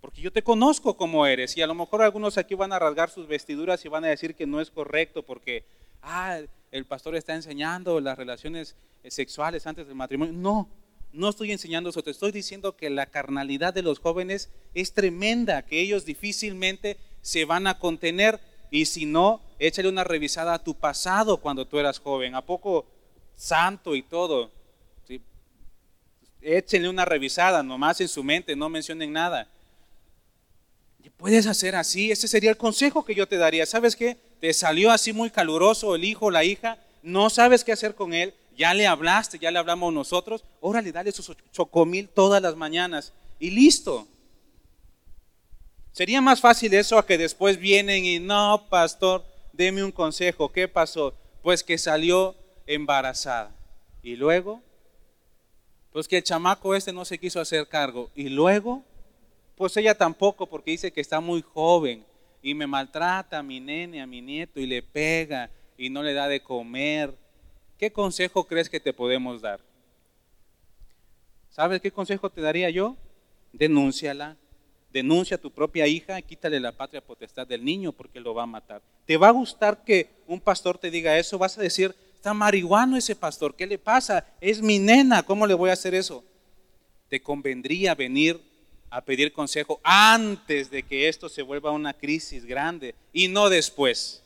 Porque 0.00 0.20
yo 0.20 0.32
te 0.32 0.42
conozco 0.42 0.96
como 0.96 1.24
eres 1.26 1.56
y 1.56 1.62
a 1.62 1.68
lo 1.68 1.74
mejor 1.74 2.02
algunos 2.02 2.36
aquí 2.36 2.56
van 2.56 2.72
a 2.72 2.78
rasgar 2.80 3.10
sus 3.10 3.28
vestiduras 3.28 3.84
y 3.84 3.88
van 3.88 4.04
a 4.04 4.08
decir 4.08 4.34
que 4.34 4.46
no 4.46 4.60
es 4.60 4.70
correcto 4.70 5.22
porque, 5.22 5.64
ah, 6.02 6.40
el 6.72 6.84
pastor 6.86 7.14
está 7.14 7.34
enseñando 7.34 8.00
las 8.00 8.18
relaciones 8.18 8.74
sexuales 9.06 9.66
antes 9.68 9.86
del 9.86 9.94
matrimonio. 9.94 10.32
No, 10.32 10.68
no 11.12 11.28
estoy 11.28 11.52
enseñando 11.52 11.90
eso, 11.90 12.02
te 12.02 12.10
estoy 12.10 12.32
diciendo 12.32 12.76
que 12.76 12.90
la 12.90 13.06
carnalidad 13.06 13.74
de 13.74 13.82
los 13.82 13.98
jóvenes 13.98 14.48
es 14.74 14.92
tremenda, 14.92 15.62
que 15.62 15.80
ellos 15.80 16.04
difícilmente 16.04 16.96
se 17.20 17.44
van 17.44 17.66
a 17.66 17.78
contener 17.78 18.40
y 18.70 18.86
si 18.86 19.04
no, 19.04 19.42
échale 19.58 19.88
una 19.88 20.02
revisada 20.02 20.54
a 20.54 20.64
tu 20.64 20.74
pasado 20.74 21.36
cuando 21.36 21.66
tú 21.66 21.78
eras 21.78 21.98
joven, 21.98 22.34
a 22.34 22.40
poco 22.40 22.86
santo 23.36 23.94
y 23.94 24.02
todo. 24.02 24.50
échenle 26.40 26.88
una 26.88 27.04
revisada, 27.04 27.62
nomás 27.62 28.00
en 28.00 28.08
su 28.08 28.24
mente, 28.24 28.56
no 28.56 28.68
mencionen 28.68 29.12
nada. 29.12 29.46
Puedes 31.18 31.46
hacer 31.46 31.76
así, 31.76 32.10
ese 32.10 32.26
sería 32.26 32.50
el 32.50 32.56
consejo 32.56 33.04
que 33.04 33.14
yo 33.14 33.28
te 33.28 33.36
daría. 33.36 33.66
¿Sabes 33.66 33.94
qué? 33.94 34.16
Te 34.40 34.52
salió 34.52 34.90
así 34.90 35.12
muy 35.12 35.30
caluroso 35.30 35.94
el 35.94 36.04
hijo 36.04 36.30
la 36.30 36.42
hija, 36.42 36.78
no 37.02 37.30
sabes 37.30 37.62
qué 37.62 37.72
hacer 37.72 37.94
con 37.94 38.14
él, 38.14 38.34
ya 38.56 38.74
le 38.74 38.86
hablaste, 38.86 39.38
ya 39.38 39.50
le 39.50 39.58
hablamos 39.58 39.92
nosotros, 39.92 40.44
órale, 40.60 40.92
dale 40.92 41.12
sus 41.12 41.32
chocomil 41.52 42.08
todas 42.08 42.42
las 42.42 42.56
mañanas 42.56 43.12
y 43.38 43.50
listo. 43.50 44.06
Sería 45.92 46.20
más 46.20 46.40
fácil 46.40 46.72
eso 46.74 46.98
a 46.98 47.06
que 47.06 47.18
después 47.18 47.58
vienen 47.58 48.04
y 48.04 48.18
no, 48.18 48.66
pastor, 48.70 49.24
deme 49.52 49.84
un 49.84 49.92
consejo. 49.92 50.50
¿Qué 50.50 50.66
pasó? 50.66 51.14
Pues 51.42 51.62
que 51.62 51.76
salió 51.76 52.34
embarazada. 52.66 53.54
Y 54.02 54.16
luego, 54.16 54.62
pues 55.92 56.08
que 56.08 56.18
el 56.18 56.22
chamaco 56.22 56.74
este 56.74 56.92
no 56.92 57.04
se 57.04 57.18
quiso 57.18 57.40
hacer 57.40 57.68
cargo. 57.68 58.10
Y 58.14 58.30
luego, 58.30 58.82
pues 59.56 59.76
ella 59.76 59.96
tampoco, 59.96 60.46
porque 60.46 60.70
dice 60.70 60.92
que 60.92 61.00
está 61.00 61.20
muy 61.20 61.42
joven 61.42 62.04
y 62.42 62.54
me 62.54 62.66
maltrata 62.66 63.38
a 63.38 63.42
mi 63.42 63.60
nene, 63.60 64.02
a 64.02 64.06
mi 64.06 64.20
nieto 64.20 64.60
y 64.60 64.66
le 64.66 64.82
pega 64.82 65.50
y 65.76 65.90
no 65.90 66.02
le 66.02 66.14
da 66.14 66.26
de 66.26 66.42
comer. 66.42 67.14
¿Qué 67.82 67.90
consejo 67.90 68.44
crees 68.44 68.70
que 68.70 68.78
te 68.78 68.92
podemos 68.92 69.40
dar? 69.40 69.58
¿Sabes 71.50 71.80
qué 71.80 71.90
consejo 71.90 72.30
te 72.30 72.40
daría 72.40 72.70
yo? 72.70 72.96
Denúnciala, 73.52 74.36
denuncia 74.92 75.34
a 75.34 75.40
tu 75.40 75.50
propia 75.50 75.88
hija 75.88 76.16
y 76.16 76.22
quítale 76.22 76.60
la 76.60 76.70
patria 76.70 77.04
potestad 77.04 77.44
del 77.44 77.64
niño 77.64 77.90
porque 77.90 78.20
lo 78.20 78.34
va 78.34 78.44
a 78.44 78.46
matar. 78.46 78.82
¿Te 79.04 79.16
va 79.16 79.26
a 79.26 79.32
gustar 79.32 79.82
que 79.82 80.10
un 80.28 80.38
pastor 80.38 80.78
te 80.78 80.92
diga 80.92 81.18
eso? 81.18 81.38
Vas 81.38 81.58
a 81.58 81.62
decir, 81.62 81.92
está 82.14 82.32
marihuano 82.32 82.96
ese 82.96 83.16
pastor, 83.16 83.56
¿qué 83.56 83.66
le 83.66 83.78
pasa? 83.78 84.28
Es 84.40 84.62
mi 84.62 84.78
nena, 84.78 85.24
¿cómo 85.24 85.44
le 85.44 85.54
voy 85.54 85.70
a 85.70 85.72
hacer 85.72 85.92
eso? 85.92 86.22
Te 87.08 87.20
convendría 87.20 87.96
venir 87.96 88.40
a 88.90 89.00
pedir 89.00 89.32
consejo 89.32 89.80
antes 89.82 90.70
de 90.70 90.84
que 90.84 91.08
esto 91.08 91.28
se 91.28 91.42
vuelva 91.42 91.72
una 91.72 91.94
crisis 91.94 92.44
grande 92.44 92.94
y 93.12 93.26
no 93.26 93.48
después. 93.48 94.22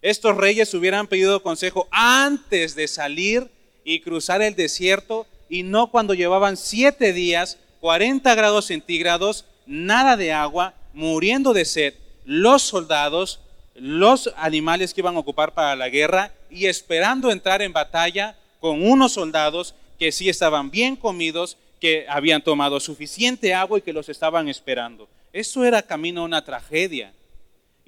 Estos 0.00 0.36
reyes 0.36 0.72
hubieran 0.74 1.08
pedido 1.08 1.42
consejo 1.42 1.88
antes 1.90 2.74
de 2.74 2.86
salir 2.86 3.50
y 3.84 4.00
cruzar 4.00 4.42
el 4.42 4.54
desierto 4.54 5.26
y 5.48 5.62
no 5.62 5.90
cuando 5.90 6.14
llevaban 6.14 6.56
siete 6.56 7.12
días, 7.12 7.58
40 7.80 8.34
grados 8.34 8.66
centígrados 8.66 9.44
nada 9.66 10.16
de 10.16 10.32
agua, 10.32 10.74
muriendo 10.94 11.52
de 11.52 11.64
sed, 11.64 11.94
los 12.24 12.62
soldados, 12.62 13.40
los 13.74 14.32
animales 14.36 14.94
que 14.94 15.02
iban 15.02 15.16
a 15.16 15.20
ocupar 15.20 15.52
para 15.52 15.76
la 15.76 15.88
guerra 15.88 16.32
y 16.50 16.66
esperando 16.66 17.30
entrar 17.30 17.62
en 17.62 17.72
batalla 17.72 18.36
con 18.60 18.82
unos 18.82 19.12
soldados 19.12 19.74
que 19.98 20.10
sí 20.10 20.28
estaban 20.28 20.70
bien 20.70 20.96
comidos, 20.96 21.56
que 21.80 22.06
habían 22.08 22.42
tomado 22.42 22.80
suficiente 22.80 23.54
agua 23.54 23.78
y 23.78 23.82
que 23.82 23.92
los 23.92 24.08
estaban 24.08 24.48
esperando. 24.48 25.08
Eso 25.32 25.64
era 25.64 25.82
camino 25.82 26.22
a 26.22 26.24
una 26.24 26.44
tragedia. 26.44 27.12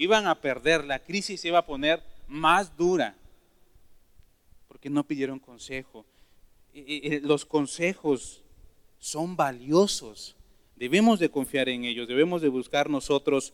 Iban 0.00 0.26
a 0.26 0.40
perder, 0.40 0.84
la 0.84 0.98
crisis 0.98 1.40
se 1.40 1.48
iba 1.48 1.58
a 1.58 1.66
poner 1.66 2.02
más 2.26 2.76
dura 2.76 3.14
porque 4.66 4.88
no 4.88 5.04
pidieron 5.04 5.38
consejo. 5.38 6.04
Los 7.22 7.44
consejos 7.44 8.42
son 8.98 9.36
valiosos 9.36 10.36
Debemos 10.80 11.20
de 11.20 11.30
confiar 11.30 11.68
en 11.68 11.84
ellos, 11.84 12.08
debemos 12.08 12.40
de 12.40 12.48
buscar 12.48 12.88
nosotros 12.88 13.52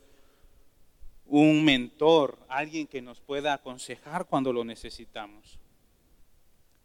un 1.26 1.64
mentor, 1.64 2.38
alguien 2.48 2.86
que 2.86 3.02
nos 3.02 3.18
pueda 3.18 3.52
aconsejar 3.52 4.26
cuando 4.26 4.52
lo 4.52 4.62
necesitamos. 4.62 5.58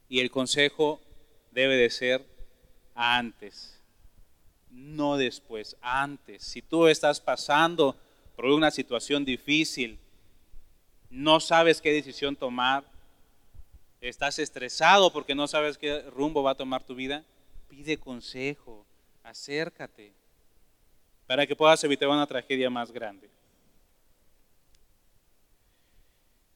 Y 0.10 0.20
el 0.20 0.32
consejo 0.32 1.00
debe 1.52 1.76
de 1.76 1.92
ser 1.92 2.26
antes, 2.96 3.80
no 4.72 5.16
después, 5.16 5.78
antes. 5.80 6.42
Si 6.42 6.64
tú 6.64 6.88
estás 6.88 7.22
pasando 7.22 7.96
por 8.42 8.50
una 8.50 8.72
situación 8.72 9.24
difícil, 9.24 10.00
no 11.12 11.40
sabes 11.40 11.80
qué 11.80 11.92
decisión 11.92 12.36
tomar, 12.36 12.84
estás 14.02 14.40
estresado 14.40 15.14
porque 15.14 15.36
no 15.36 15.48
sabes 15.48 15.78
qué 15.78 16.02
rumbo 16.10 16.42
va 16.42 16.52
a 16.52 16.56
tomar 16.56 16.84
tu 16.84 16.96
vida, 16.96 17.24
pide 17.70 17.98
consejo, 17.98 18.84
acércate 19.22 20.12
para 21.28 21.46
que 21.46 21.56
puedas 21.56 21.84
evitar 21.84 22.10
una 22.10 22.26
tragedia 22.26 22.68
más 22.72 22.92
grande. 22.92 23.30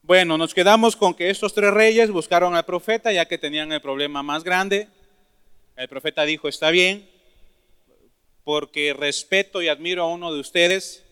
Bueno, 0.01 0.39
nos 0.39 0.55
quedamos 0.55 0.95
con 0.95 1.13
que 1.13 1.29
estos 1.29 1.53
tres 1.53 1.71
reyes 1.71 2.09
buscaron 2.09 2.55
al 2.55 2.65
profeta 2.65 3.13
ya 3.13 3.27
que 3.27 3.37
tenían 3.37 3.71
el 3.71 3.81
problema 3.81 4.23
más 4.23 4.43
grande. 4.43 4.87
El 5.75 5.87
profeta 5.87 6.23
dijo, 6.23 6.47
está 6.47 6.71
bien, 6.71 7.07
porque 8.43 8.95
respeto 8.97 9.61
y 9.61 9.67
admiro 9.67 10.01
a 10.01 10.07
uno 10.07 10.33
de 10.33 10.39
ustedes, 10.39 11.04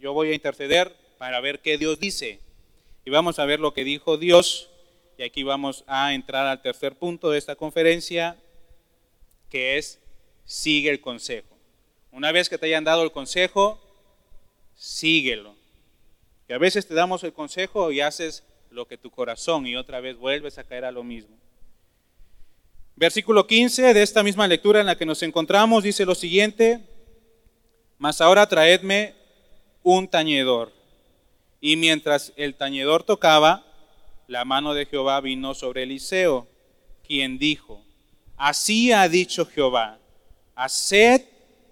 yo 0.00 0.14
voy 0.14 0.30
a 0.30 0.34
interceder 0.34 0.96
para 1.18 1.40
ver 1.40 1.60
qué 1.60 1.76
Dios 1.76 2.00
dice. 2.00 2.40
Y 3.04 3.10
vamos 3.10 3.38
a 3.38 3.44
ver 3.44 3.60
lo 3.60 3.74
que 3.74 3.84
dijo 3.84 4.16
Dios. 4.16 4.70
Y 5.18 5.22
aquí 5.22 5.42
vamos 5.42 5.84
a 5.86 6.14
entrar 6.14 6.46
al 6.46 6.62
tercer 6.62 6.96
punto 6.96 7.30
de 7.30 7.38
esta 7.38 7.54
conferencia, 7.54 8.38
que 9.50 9.76
es 9.76 10.00
sigue 10.46 10.90
el 10.90 11.02
consejo. 11.02 11.54
Una 12.12 12.32
vez 12.32 12.48
que 12.48 12.56
te 12.56 12.66
hayan 12.66 12.84
dado 12.84 13.02
el 13.02 13.12
consejo, 13.12 13.78
síguelo. 14.74 15.54
Que 16.48 16.54
a 16.54 16.58
veces 16.58 16.86
te 16.86 16.94
damos 16.94 17.22
el 17.22 17.34
consejo 17.34 17.92
y 17.92 18.00
haces 18.00 18.42
lo 18.70 18.88
que 18.88 18.96
tu 18.96 19.10
corazón 19.10 19.66
y 19.66 19.76
otra 19.76 20.00
vez 20.00 20.16
vuelves 20.16 20.56
a 20.56 20.64
caer 20.64 20.86
a 20.86 20.90
lo 20.90 21.04
mismo. 21.04 21.36
Versículo 22.96 23.46
15 23.46 23.92
de 23.92 24.02
esta 24.02 24.22
misma 24.22 24.48
lectura 24.48 24.80
en 24.80 24.86
la 24.86 24.96
que 24.96 25.06
nos 25.06 25.22
encontramos 25.22 25.84
dice 25.84 26.06
lo 26.06 26.14
siguiente, 26.14 26.80
mas 27.98 28.20
ahora 28.20 28.48
traedme 28.48 29.19
un 29.82 30.08
tañedor. 30.08 30.72
Y 31.60 31.76
mientras 31.76 32.32
el 32.36 32.54
tañedor 32.54 33.02
tocaba, 33.02 33.64
la 34.26 34.44
mano 34.44 34.74
de 34.74 34.86
Jehová 34.86 35.20
vino 35.20 35.54
sobre 35.54 35.82
Eliseo, 35.82 36.46
quien 37.06 37.38
dijo, 37.38 37.82
así 38.36 38.92
ha 38.92 39.08
dicho 39.08 39.44
Jehová, 39.44 39.98
haced 40.54 41.22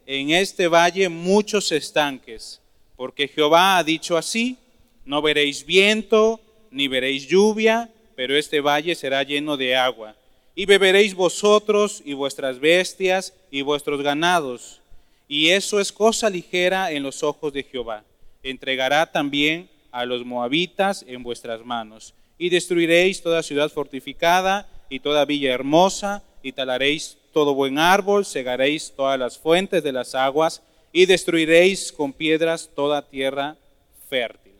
en 0.07 0.31
este 0.31 0.69
valle 0.69 1.09
muchos 1.09 1.71
estanques, 1.73 2.61
porque 2.97 3.29
Jehová 3.29 3.79
ha 3.79 3.85
dicho 3.85 4.17
así, 4.17 4.57
no 5.05 5.23
veréis 5.23 5.65
viento, 5.65 6.41
ni 6.71 6.89
veréis 6.89 7.27
lluvia, 7.29 7.91
pero 8.17 8.37
este 8.37 8.61
valle 8.61 8.95
será 8.95 9.23
lleno 9.23 9.57
de 9.57 9.77
agua. 9.77 10.17
Y 10.55 10.67
beberéis 10.67 11.15
vosotros 11.15 12.03
y 12.05 12.15
vuestras 12.15 12.59
bestias 12.59 13.33
y 13.51 13.63
vuestros 13.63 14.03
ganados. 14.03 14.81
Y 15.29 15.51
eso 15.51 15.79
es 15.79 15.93
cosa 15.93 16.31
ligera 16.31 16.91
en 16.91 17.03
los 17.03 17.23
ojos 17.23 17.53
de 17.53 17.63
Jehová. 17.63 18.03
Entregará 18.43 19.13
también 19.13 19.69
a 19.93 20.07
los 20.07 20.25
moabitas 20.25 21.05
en 21.07 21.23
vuestras 21.23 21.65
manos. 21.65 22.15
Y 22.39 22.49
destruiréis 22.49 23.23
toda 23.23 23.43
ciudad 23.43 23.71
fortificada 23.71 24.69
y 24.89 25.01
toda 25.01 25.27
villa 25.27 25.53
hermosa, 25.53 26.23
y 26.43 26.53
talaréis 26.53 27.19
todo 27.33 27.55
buen 27.55 27.79
árbol, 27.79 28.25
segaréis 28.25 28.93
todas 28.97 29.19
las 29.19 29.39
fuentes 29.39 29.83
de 29.83 29.93
las 29.93 30.15
aguas 30.15 30.63
y 30.93 31.07
destruiréis 31.07 31.93
con 31.93 32.13
piedras 32.13 32.71
toda 32.75 33.03
tierra 33.03 33.57
fértil. 34.09 34.55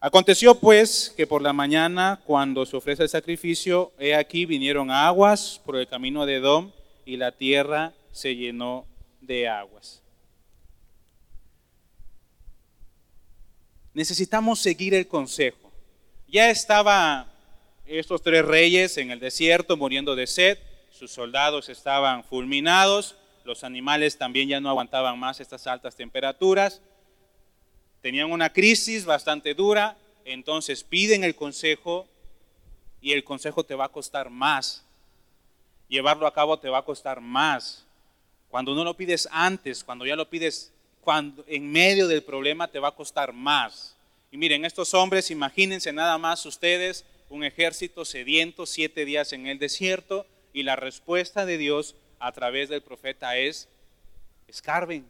Aconteció 0.00 0.54
pues 0.54 1.12
que 1.16 1.26
por 1.26 1.42
la 1.42 1.52
mañana, 1.52 2.20
cuando 2.24 2.64
se 2.64 2.76
ofrece 2.76 3.02
el 3.02 3.08
sacrificio, 3.08 3.92
he 3.98 4.14
aquí 4.14 4.46
vinieron 4.46 4.90
aguas 4.90 5.60
por 5.64 5.76
el 5.76 5.88
camino 5.88 6.24
de 6.24 6.36
Edom 6.36 6.70
y 7.04 7.16
la 7.16 7.32
tierra 7.32 7.92
se 8.12 8.34
llenó 8.36 8.86
de 9.20 9.48
aguas. 9.48 10.02
Necesitamos 13.92 14.60
seguir 14.60 14.94
el 14.94 15.06
consejo. 15.08 15.72
Ya 16.28 16.50
estaban 16.50 17.26
estos 17.86 18.22
tres 18.22 18.44
reyes 18.44 18.96
en 18.98 19.10
el 19.10 19.18
desierto 19.18 19.76
muriendo 19.76 20.14
de 20.14 20.26
sed 20.26 20.58
sus 21.00 21.12
soldados 21.12 21.70
estaban 21.70 22.24
fulminados, 22.24 23.16
los 23.44 23.64
animales 23.64 24.18
también 24.18 24.50
ya 24.50 24.60
no 24.60 24.68
aguantaban 24.68 25.18
más 25.18 25.40
estas 25.40 25.66
altas 25.66 25.96
temperaturas, 25.96 26.82
tenían 28.02 28.30
una 28.30 28.52
crisis 28.52 29.06
bastante 29.06 29.54
dura, 29.54 29.96
entonces 30.26 30.84
piden 30.84 31.24
el 31.24 31.34
consejo 31.34 32.06
y 33.00 33.12
el 33.12 33.24
consejo 33.24 33.64
te 33.64 33.74
va 33.74 33.86
a 33.86 33.88
costar 33.88 34.28
más. 34.28 34.84
Llevarlo 35.88 36.26
a 36.26 36.34
cabo 36.34 36.58
te 36.58 36.68
va 36.68 36.78
a 36.78 36.84
costar 36.84 37.22
más. 37.22 37.86
Cuando 38.50 38.74
no 38.74 38.84
lo 38.84 38.94
pides 38.94 39.28
antes, 39.30 39.84
cuando 39.84 40.04
ya 40.04 40.16
lo 40.16 40.28
pides 40.28 40.72
cuando, 41.00 41.44
en 41.46 41.70
medio 41.70 42.08
del 42.08 42.22
problema, 42.22 42.68
te 42.68 42.78
va 42.78 42.88
a 42.88 42.94
costar 42.94 43.32
más. 43.32 43.96
Y 44.30 44.36
miren, 44.36 44.64
estos 44.64 44.92
hombres, 44.92 45.30
imagínense 45.30 45.92
nada 45.92 46.18
más 46.18 46.44
ustedes, 46.44 47.04
un 47.28 47.44
ejército 47.44 48.04
sediento, 48.04 48.66
siete 48.66 49.04
días 49.04 49.32
en 49.32 49.46
el 49.46 49.58
desierto, 49.58 50.26
y 50.52 50.64
la 50.64 50.76
respuesta 50.76 51.46
de 51.46 51.58
Dios 51.58 51.94
a 52.18 52.32
través 52.32 52.68
del 52.68 52.82
profeta 52.82 53.36
es, 53.36 53.68
escarben, 54.48 55.06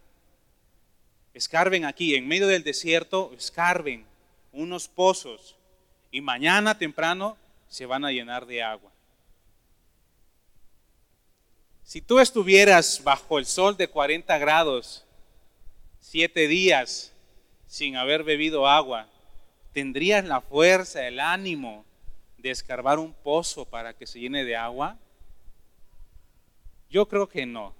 escarben 1.35 1.87
aquí, 1.87 2.15
en 2.15 2.29
medio 2.29 2.47
del 2.47 2.63
desierto, 2.63 3.33
escarben 3.37 4.05
unos 4.53 4.89
pozos 4.89 5.57
y 6.11 6.21
mañana 6.21 6.77
temprano 6.77 7.37
se 7.69 7.87
van 7.87 8.05
a 8.05 8.13
llenar 8.13 8.47
de 8.47 8.63
agua. 8.63 8.91
Si 11.91 12.01
tú 12.01 12.21
estuvieras 12.21 13.03
bajo 13.03 13.37
el 13.37 13.47
sol 13.47 13.77
de 13.77 13.89
40 13.89 14.39
grados 14.39 15.05
siete 15.99 16.47
días 16.47 17.13
sin 17.67 17.97
haber 17.97 18.23
bebido 18.23 18.69
agua, 18.69 19.09
¿tendrías 19.73 20.25
la 20.25 20.41
fuerza, 20.41 21.09
el 21.09 21.19
ánimo 21.19 21.85
de 22.39 22.53
escarbar 22.53 23.01
un 23.01 23.13
pozo 23.13 23.65
para 23.65 23.93
que 23.93 24.07
se 24.07 24.21
llene 24.21 24.45
de 24.45 24.55
agua? 24.55 24.99
Yo 26.89 27.09
creo 27.09 27.29
que 27.29 27.45
no. 27.45 27.75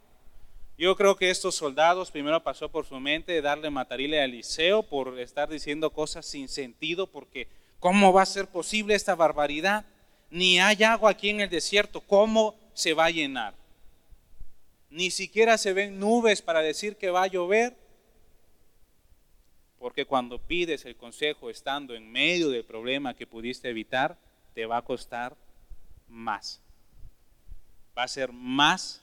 Yo 0.77 0.97
creo 0.97 1.15
que 1.15 1.31
estos 1.31 1.55
soldados 1.55 2.11
primero 2.11 2.43
pasó 2.43 2.69
por 2.69 2.87
su 2.87 2.99
mente 2.99 3.41
darle 3.41 3.71
matarile 3.71 4.19
a 4.19 4.25
Eliseo 4.25 4.83
por 4.83 5.21
estar 5.21 5.49
diciendo 5.49 5.89
cosas 5.91 6.27
sin 6.27 6.49
sentido, 6.49 7.07
porque 7.07 7.47
¿cómo 7.79 8.13
va 8.13 8.23
a 8.23 8.27
ser 8.27 8.49
posible 8.49 8.97
esta 8.97 9.15
barbaridad? 9.15 9.85
Ni 10.31 10.59
hay 10.59 10.83
agua 10.83 11.13
aquí 11.13 11.29
en 11.29 11.43
el 11.43 11.49
desierto, 11.49 12.01
¿cómo 12.01 12.57
se 12.75 12.93
va 12.93 13.05
a 13.05 13.11
llenar? 13.11 13.60
Ni 14.91 15.11
siquiera 15.11 15.57
se 15.57 15.73
ven 15.73 16.01
nubes 16.01 16.43
para 16.43 16.61
decir 16.61 16.97
que 16.97 17.11
va 17.11 17.23
a 17.23 17.29
llover. 17.29 17.77
Porque 19.79 20.05
cuando 20.05 20.39
pides 20.39 20.85
el 20.85 20.97
consejo 20.97 21.49
estando 21.49 21.95
en 21.95 22.11
medio 22.11 22.51
del 22.51 22.65
problema 22.65 23.15
que 23.15 23.27
pudiste 23.27 23.71
evitar, 23.71 24.19
te 24.55 24.67
va 24.67 24.79
a 24.79 24.83
costar 24.83 25.37
más. 26.09 26.61
Va 27.97 28.03
a 28.03 28.09
ser 28.09 28.33
más 28.33 29.01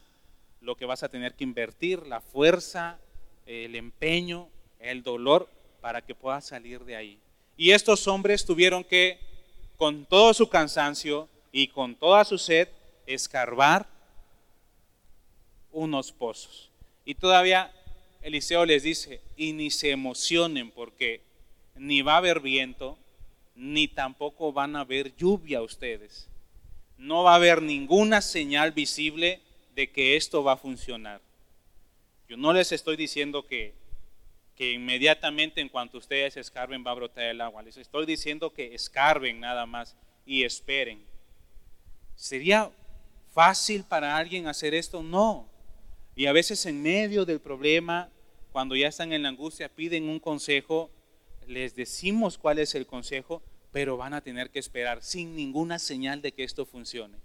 lo 0.61 0.75
que 0.75 0.85
vas 0.85 1.03
a 1.03 1.09
tener 1.09 1.33
que 1.33 1.45
invertir, 1.45 2.05
la 2.05 2.21
fuerza, 2.21 2.99
el 3.45 3.75
empeño, 3.75 4.49
el 4.79 5.01
dolor 5.03 5.49
para 5.81 6.01
que 6.01 6.13
puedas 6.13 6.45
salir 6.45 6.83
de 6.83 6.95
ahí. 6.95 7.19
Y 7.55 7.71
estos 7.71 8.07
hombres 8.07 8.45
tuvieron 8.45 8.83
que, 8.83 9.19
con 9.77 10.05
todo 10.05 10.33
su 10.33 10.49
cansancio 10.49 11.29
y 11.51 11.69
con 11.69 11.95
toda 11.95 12.25
su 12.25 12.37
sed, 12.37 12.67
escarbar 13.05 13.87
unos 15.71 16.11
pozos. 16.11 16.71
Y 17.05 17.15
todavía 17.15 17.71
Eliseo 18.21 18.65
les 18.65 18.83
dice, 18.83 19.21
y 19.35 19.53
ni 19.53 19.71
se 19.71 19.91
emocionen 19.91 20.71
porque 20.71 21.21
ni 21.75 22.01
va 22.01 22.15
a 22.15 22.17
haber 22.17 22.39
viento, 22.39 22.97
ni 23.55 23.87
tampoco 23.87 24.51
van 24.51 24.75
a 24.75 24.81
haber 24.81 25.15
lluvia 25.15 25.61
ustedes. 25.61 26.29
No 26.97 27.23
va 27.23 27.33
a 27.33 27.35
haber 27.35 27.61
ninguna 27.61 28.21
señal 28.21 28.71
visible 28.71 29.41
de 29.75 29.91
que 29.91 30.15
esto 30.15 30.43
va 30.43 30.53
a 30.53 30.57
funcionar. 30.57 31.21
Yo 32.27 32.37
no 32.37 32.51
les 32.51 32.71
estoy 32.71 32.97
diciendo 32.97 33.45
que, 33.45 33.73
que 34.55 34.73
inmediatamente 34.73 35.61
en 35.61 35.69
cuanto 35.69 35.97
ustedes 35.97 36.35
escarben 36.35 36.83
va 36.85 36.91
a 36.91 36.95
brotar 36.95 37.25
el 37.25 37.41
agua. 37.41 37.61
Les 37.61 37.77
estoy 37.77 38.05
diciendo 38.05 38.51
que 38.51 38.73
escarben 38.75 39.39
nada 39.39 39.65
más 39.65 39.95
y 40.25 40.43
esperen. 40.43 41.01
¿Sería 42.15 42.71
fácil 43.33 43.83
para 43.83 44.17
alguien 44.17 44.47
hacer 44.47 44.73
esto? 44.73 45.03
No. 45.03 45.47
Y 46.17 46.25
a 46.25 46.31
veces 46.31 46.65
en 46.65 46.81
medio 46.81 47.25
del 47.25 47.39
problema, 47.39 48.09
cuando 48.51 48.75
ya 48.75 48.87
están 48.87 49.13
en 49.13 49.21
la 49.21 49.29
angustia, 49.29 49.69
piden 49.69 50.09
un 50.09 50.19
consejo, 50.19 50.89
les 51.47 51.75
decimos 51.75 52.39
cuál 52.39 52.57
es 52.57 52.73
el 52.73 52.87
consejo, 52.87 53.43
pero 53.71 53.97
van 53.97 54.15
a 54.15 54.21
tener 54.21 54.49
que 54.49 54.57
esperar 54.57 55.03
sin 55.03 55.35
ninguna 55.35 55.77
señal 55.77 56.23
de 56.23 56.31
que 56.31 56.43
esto 56.43 56.65
funcione. 56.65 57.19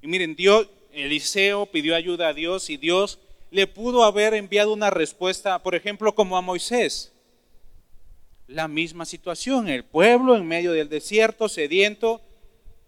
Y 0.00 0.06
miren, 0.06 0.36
Dios, 0.36 0.70
Eliseo 0.90 1.66
pidió 1.66 1.94
ayuda 1.94 2.28
a 2.28 2.32
Dios 2.32 2.70
y 2.70 2.78
Dios 2.78 3.18
le 3.50 3.66
pudo 3.66 4.04
haber 4.04 4.32
enviado 4.32 4.72
una 4.72 4.88
respuesta, 4.88 5.62
por 5.62 5.74
ejemplo, 5.74 6.14
como 6.14 6.38
a 6.38 6.40
Moisés. 6.40 7.12
La 8.46 8.68
misma 8.68 9.04
situación, 9.04 9.68
el 9.68 9.84
pueblo 9.84 10.34
en 10.34 10.48
medio 10.48 10.72
del 10.72 10.88
desierto, 10.88 11.46
sediento, 11.46 12.22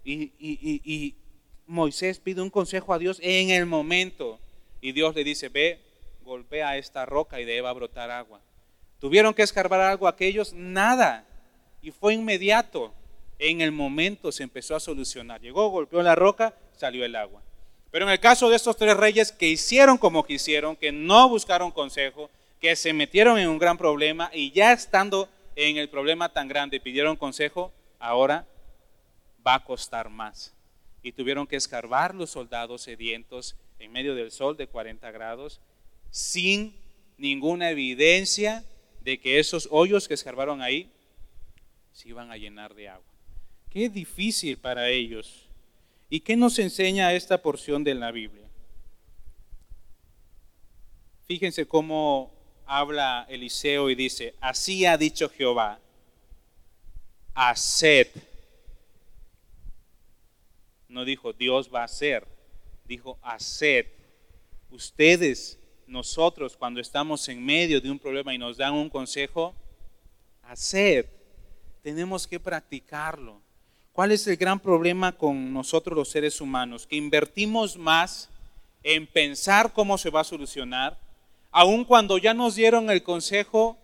y, 0.02 0.32
y 0.38 1.14
Moisés 1.66 2.20
pide 2.20 2.40
un 2.40 2.48
consejo 2.48 2.94
a 2.94 2.98
Dios 2.98 3.18
en 3.22 3.50
el 3.50 3.66
momento. 3.66 4.40
Y 4.82 4.92
Dios 4.92 5.14
le 5.14 5.24
dice, 5.24 5.48
ve, 5.48 5.78
golpea 6.24 6.76
esta 6.76 7.06
roca 7.06 7.40
y 7.40 7.44
de 7.46 7.60
va 7.62 7.70
a 7.70 7.72
brotar 7.72 8.10
agua. 8.10 8.40
¿Tuvieron 8.98 9.32
que 9.32 9.42
escarbar 9.42 9.80
algo 9.80 10.08
aquellos? 10.08 10.52
Nada. 10.52 11.24
Y 11.80 11.92
fue 11.92 12.14
inmediato. 12.14 12.92
En 13.38 13.60
el 13.60 13.72
momento 13.72 14.30
se 14.32 14.42
empezó 14.42 14.76
a 14.76 14.80
solucionar. 14.80 15.40
Llegó, 15.40 15.68
golpeó 15.68 16.02
la 16.02 16.14
roca, 16.14 16.54
salió 16.76 17.04
el 17.04 17.16
agua. 17.16 17.40
Pero 17.92 18.06
en 18.06 18.10
el 18.10 18.20
caso 18.20 18.50
de 18.50 18.56
estos 18.56 18.76
tres 18.76 18.96
reyes 18.96 19.30
que 19.30 19.48
hicieron 19.48 19.98
como 19.98 20.24
quisieron, 20.24 20.74
que 20.74 20.90
no 20.90 21.28
buscaron 21.28 21.70
consejo, 21.70 22.28
que 22.60 22.74
se 22.74 22.92
metieron 22.92 23.38
en 23.38 23.48
un 23.48 23.58
gran 23.58 23.78
problema 23.78 24.30
y 24.32 24.50
ya 24.50 24.72
estando 24.72 25.28
en 25.54 25.76
el 25.76 25.88
problema 25.88 26.28
tan 26.28 26.48
grande 26.48 26.80
pidieron 26.80 27.16
consejo, 27.16 27.72
ahora 27.98 28.46
va 29.46 29.54
a 29.54 29.64
costar 29.64 30.08
más. 30.08 30.54
Y 31.02 31.12
tuvieron 31.12 31.46
que 31.46 31.56
escarbar 31.56 32.14
los 32.14 32.30
soldados 32.30 32.82
sedientos 32.82 33.56
en 33.82 33.92
medio 33.92 34.14
del 34.14 34.30
sol 34.30 34.56
de 34.56 34.66
40 34.66 35.10
grados 35.10 35.60
sin 36.10 36.74
ninguna 37.18 37.70
evidencia 37.70 38.64
de 39.02 39.20
que 39.20 39.38
esos 39.38 39.68
hoyos 39.70 40.08
que 40.08 40.14
escarbaron 40.14 40.62
ahí 40.62 40.90
se 41.92 42.08
iban 42.08 42.30
a 42.30 42.36
llenar 42.36 42.74
de 42.74 42.88
agua. 42.88 43.06
Qué 43.70 43.88
difícil 43.88 44.58
para 44.58 44.88
ellos 44.88 45.48
¿Y 46.12 46.20
qué 46.20 46.36
nos 46.36 46.58
enseña 46.58 47.14
esta 47.14 47.40
porción 47.40 47.84
de 47.84 47.94
la 47.94 48.10
Biblia? 48.10 48.46
Fíjense 51.26 51.64
cómo 51.64 52.30
habla 52.66 53.24
Eliseo 53.30 53.88
y 53.88 53.94
dice, 53.94 54.34
así 54.38 54.84
ha 54.84 54.98
dicho 54.98 55.30
Jehová, 55.30 55.80
haced. 57.32 58.08
No 60.86 61.06
dijo 61.06 61.32
Dios 61.32 61.70
va 61.74 61.80
a 61.80 61.84
hacer, 61.84 62.28
dijo 62.92 63.18
haced. 63.22 63.86
Ustedes, 64.70 65.58
nosotros, 65.86 66.56
cuando 66.56 66.80
estamos 66.80 67.28
en 67.28 67.44
medio 67.44 67.80
de 67.80 67.90
un 67.90 67.98
problema 67.98 68.34
y 68.34 68.38
nos 68.38 68.56
dan 68.56 68.74
un 68.74 68.88
consejo, 68.88 69.54
haced. 70.42 71.06
Tenemos 71.82 72.26
que 72.26 72.38
practicarlo. 72.38 73.40
¿Cuál 73.92 74.12
es 74.12 74.26
el 74.26 74.36
gran 74.36 74.60
problema 74.60 75.12
con 75.12 75.52
nosotros 75.52 75.96
los 75.96 76.08
seres 76.08 76.40
humanos? 76.40 76.86
Que 76.86 76.96
invertimos 76.96 77.76
más 77.76 78.28
en 78.82 79.06
pensar 79.06 79.72
cómo 79.72 79.98
se 79.98 80.10
va 80.10 80.20
a 80.20 80.24
solucionar, 80.24 80.98
aun 81.50 81.84
cuando 81.84 82.18
ya 82.18 82.34
nos 82.34 82.54
dieron 82.54 82.90
el 82.90 83.02
consejo, 83.02 83.76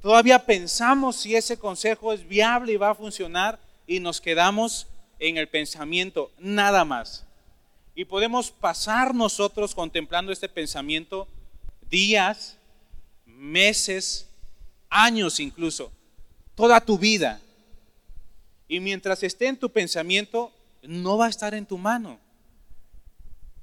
todavía 0.00 0.44
pensamos 0.44 1.16
si 1.16 1.36
ese 1.36 1.58
consejo 1.58 2.12
es 2.12 2.26
viable 2.26 2.72
y 2.72 2.76
va 2.76 2.90
a 2.90 2.94
funcionar 2.94 3.58
y 3.86 4.00
nos 4.00 4.20
quedamos 4.20 4.86
en 5.18 5.36
el 5.36 5.48
pensamiento, 5.48 6.30
nada 6.38 6.84
más. 6.84 7.24
Y 7.94 8.04
podemos 8.04 8.50
pasar 8.50 9.14
nosotros 9.14 9.74
contemplando 9.74 10.32
este 10.32 10.48
pensamiento 10.48 11.28
días, 11.90 12.56
meses, 13.26 14.28
años 14.88 15.40
incluso, 15.40 15.92
toda 16.54 16.80
tu 16.80 16.98
vida. 16.98 17.40
Y 18.66 18.80
mientras 18.80 19.22
esté 19.22 19.48
en 19.48 19.58
tu 19.58 19.70
pensamiento, 19.70 20.50
no 20.82 21.18
va 21.18 21.26
a 21.26 21.30
estar 21.30 21.54
en 21.54 21.66
tu 21.66 21.76
mano. 21.76 22.18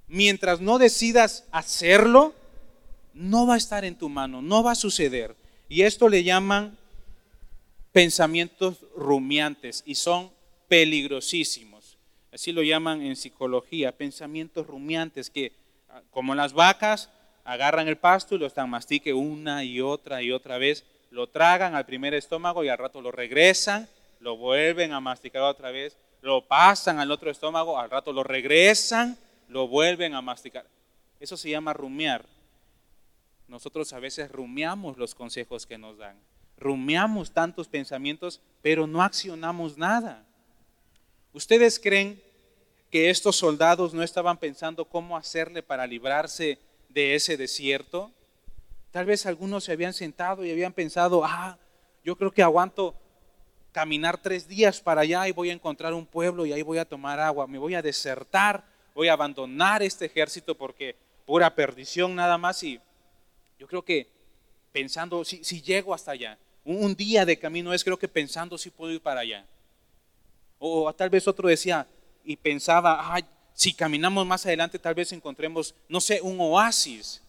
Mientras 0.07 0.61
no 0.61 0.77
decidas 0.77 1.45
hacerlo, 1.51 2.33
no 3.13 3.47
va 3.47 3.55
a 3.55 3.57
estar 3.57 3.83
en 3.85 3.95
tu 3.95 4.09
mano, 4.09 4.41
no 4.41 4.63
va 4.63 4.71
a 4.71 4.75
suceder. 4.75 5.35
Y 5.67 5.81
esto 5.81 6.09
le 6.09 6.23
llaman 6.23 6.77
pensamientos 7.91 8.77
rumiantes 8.95 9.83
y 9.85 9.95
son 9.95 10.31
peligrosísimos. 10.67 11.68
Así 12.31 12.51
lo 12.51 12.61
llaman 12.63 13.01
en 13.01 13.15
psicología, 13.15 13.97
pensamientos 13.97 14.67
rumiantes 14.67 15.29
que, 15.29 15.53
como 16.11 16.35
las 16.35 16.53
vacas, 16.53 17.09
agarran 17.43 17.87
el 17.87 17.97
pasto 17.97 18.35
y 18.35 18.39
lo 18.39 18.45
están 18.45 18.69
mastique 18.69 19.13
una 19.13 19.63
y 19.63 19.81
otra 19.81 20.21
y 20.21 20.31
otra 20.31 20.57
vez, 20.57 20.85
lo 21.09 21.27
tragan 21.27 21.75
al 21.75 21.85
primer 21.85 22.13
estómago 22.13 22.63
y 22.63 22.69
al 22.69 22.77
rato 22.77 23.01
lo 23.01 23.11
regresan 23.11 23.87
lo 24.19 24.37
vuelven 24.37 24.91
a 24.93 24.99
masticar 24.99 25.41
otra 25.43 25.71
vez, 25.71 25.97
lo 26.21 26.45
pasan 26.45 26.99
al 26.99 27.11
otro 27.11 27.31
estómago, 27.31 27.79
al 27.79 27.89
rato 27.89 28.13
lo 28.13 28.23
regresan, 28.23 29.17
lo 29.47 29.67
vuelven 29.67 30.13
a 30.13 30.21
masticar. 30.21 30.65
Eso 31.19 31.37
se 31.37 31.49
llama 31.49 31.73
rumiar. 31.73 32.25
Nosotros 33.47 33.93
a 33.93 33.99
veces 33.99 34.31
rumiamos 34.31 34.97
los 34.97 35.15
consejos 35.15 35.65
que 35.65 35.77
nos 35.77 35.97
dan. 35.97 36.17
Rumiamos 36.57 37.31
tantos 37.31 37.67
pensamientos, 37.67 38.41
pero 38.61 38.85
no 38.85 39.01
accionamos 39.01 39.77
nada. 39.77 40.25
¿Ustedes 41.33 41.79
creen 41.79 42.21
que 42.89 43.09
estos 43.09 43.35
soldados 43.35 43.93
no 43.93 44.01
estaban 44.01 44.37
pensando 44.37 44.85
cómo 44.85 45.15
hacerle 45.15 45.61
para 45.61 45.85
librarse 45.85 46.57
de 46.89 47.15
ese 47.15 47.37
desierto? 47.37 48.11
Tal 48.91 49.05
vez 49.05 49.25
algunos 49.27 49.63
se 49.63 49.71
habían 49.71 49.93
sentado 49.93 50.43
y 50.43 50.51
habían 50.51 50.73
pensado, 50.73 51.23
ah, 51.23 51.57
yo 52.03 52.15
creo 52.15 52.31
que 52.31 52.41
aguanto 52.41 52.95
caminar 53.71 54.19
tres 54.19 54.47
días 54.47 54.81
para 54.81 55.01
allá 55.01 55.27
y 55.27 55.31
voy 55.31 55.51
a 55.51 55.53
encontrar 55.53 55.93
un 55.93 56.05
pueblo 56.05 56.45
y 56.45 56.53
ahí 56.53 56.63
voy 56.63 56.79
a 56.79 56.85
tomar 56.85 57.19
agua. 57.19 57.45
Me 57.45 57.59
voy 57.59 57.75
a 57.75 57.81
desertar, 57.81 58.63
voy 58.95 59.07
a 59.07 59.13
abandonar 59.13 59.83
este 59.83 60.05
ejército 60.05 60.55
porque 60.55 60.95
pura 61.25 61.53
perdición 61.53 62.15
nada 62.15 62.39
más. 62.39 62.63
Y 62.63 62.79
yo 63.59 63.67
creo 63.67 63.83
que 63.83 64.07
pensando, 64.71 65.23
si, 65.23 65.61
llego 65.61 65.93
hasta 65.93 66.11
allá, 66.11 66.39
un, 66.65 66.95
día 66.95 67.25
de 67.25 67.37
camino 67.37 67.73
es 67.73 67.83
creo 67.83 67.99
que 67.99 68.07
pensando 68.07 68.57
si 68.57 68.71
puedo 68.71 68.91
ir 68.91 69.01
para 69.01 69.21
allá. 69.21 69.45
O, 70.59 70.93
tal 70.93 71.09
vez 71.09 71.27
otro 71.27 71.47
decía 71.47 71.87
y 72.23 72.35
pensaba, 72.35 73.17
si 73.53 73.73
caminamos 73.73 74.25
más 74.25 74.45
adelante 74.45 74.77
tal 74.77 74.93
vez 74.93 75.11
encontremos, 75.11 75.73
no 75.87 75.99
sé, 75.99 76.21
un 76.21 76.39
oasis. 76.39 77.21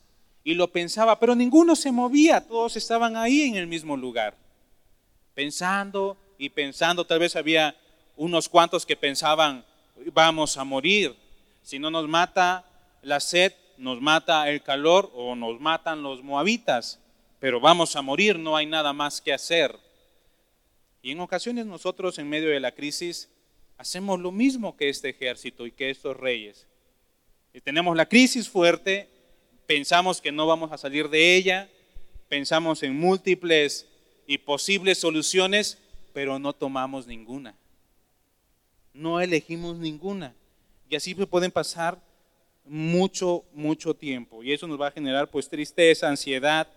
Y 0.42 0.54
lo 0.54 0.68
pensaba, 0.68 1.18
pero 1.18 1.34
ninguno 1.34 1.76
se 1.76 1.92
movía, 1.92 2.46
todos 2.46 2.76
estaban 2.76 3.16
ahí 3.16 3.42
en 3.42 3.56
el 3.56 3.66
mismo 3.66 3.96
lugar. 3.96 4.36
Pensando 5.34 6.16
y 6.38 6.48
pensando, 6.48 7.04
tal 7.04 7.20
vez 7.20 7.36
había 7.36 7.76
unos 8.16 8.48
cuantos 8.48 8.84
que 8.84 8.96
pensaban, 8.96 9.64
vamos 10.12 10.56
a 10.56 10.64
morir. 10.64 11.14
Si 11.62 11.78
no 11.78 11.90
nos 11.90 12.08
mata 12.08 12.64
la 13.02 13.20
sed, 13.20 13.52
nos 13.76 14.00
mata 14.00 14.48
el 14.50 14.62
calor 14.62 15.10
o 15.14 15.34
nos 15.34 15.60
matan 15.60 16.02
los 16.02 16.22
moabitas, 16.22 16.98
pero 17.38 17.60
vamos 17.60 17.96
a 17.96 18.02
morir, 18.02 18.38
no 18.38 18.56
hay 18.56 18.66
nada 18.66 18.92
más 18.92 19.20
que 19.20 19.32
hacer. 19.32 19.78
Y 21.02 21.12
en 21.12 21.20
ocasiones 21.20 21.66
nosotros 21.66 22.18
en 22.18 22.28
medio 22.28 22.50
de 22.50 22.60
la 22.60 22.72
crisis 22.72 23.28
hacemos 23.78 24.20
lo 24.20 24.30
mismo 24.30 24.76
que 24.76 24.88
este 24.88 25.08
ejército 25.08 25.66
y 25.66 25.72
que 25.72 25.90
estos 25.90 26.16
reyes. 26.16 26.66
Y 27.54 27.60
tenemos 27.60 27.96
la 27.96 28.06
crisis 28.06 28.48
fuerte, 28.48 29.08
pensamos 29.66 30.20
que 30.20 30.32
no 30.32 30.46
vamos 30.46 30.72
a 30.72 30.78
salir 30.78 31.08
de 31.08 31.36
ella, 31.36 31.68
pensamos 32.28 32.82
en 32.82 32.94
múltiples 32.94 33.86
y 34.26 34.38
posibles 34.38 34.98
soluciones, 34.98 35.78
pero 36.12 36.38
no 36.38 36.52
tomamos 36.52 37.06
ninguna. 37.06 37.56
No 38.92 39.20
elegimos 39.20 39.78
ninguna. 39.78 40.34
Y 40.88 40.96
así 40.96 41.14
pueden 41.14 41.50
pasar 41.50 42.00
mucho, 42.64 43.44
mucho 43.52 43.94
tiempo. 43.94 44.42
Y 44.42 44.52
eso 44.52 44.66
nos 44.66 44.80
va 44.80 44.88
a 44.88 44.92
generar 44.92 45.30
pues 45.30 45.48
tristeza, 45.48 46.08
ansiedad, 46.08 46.68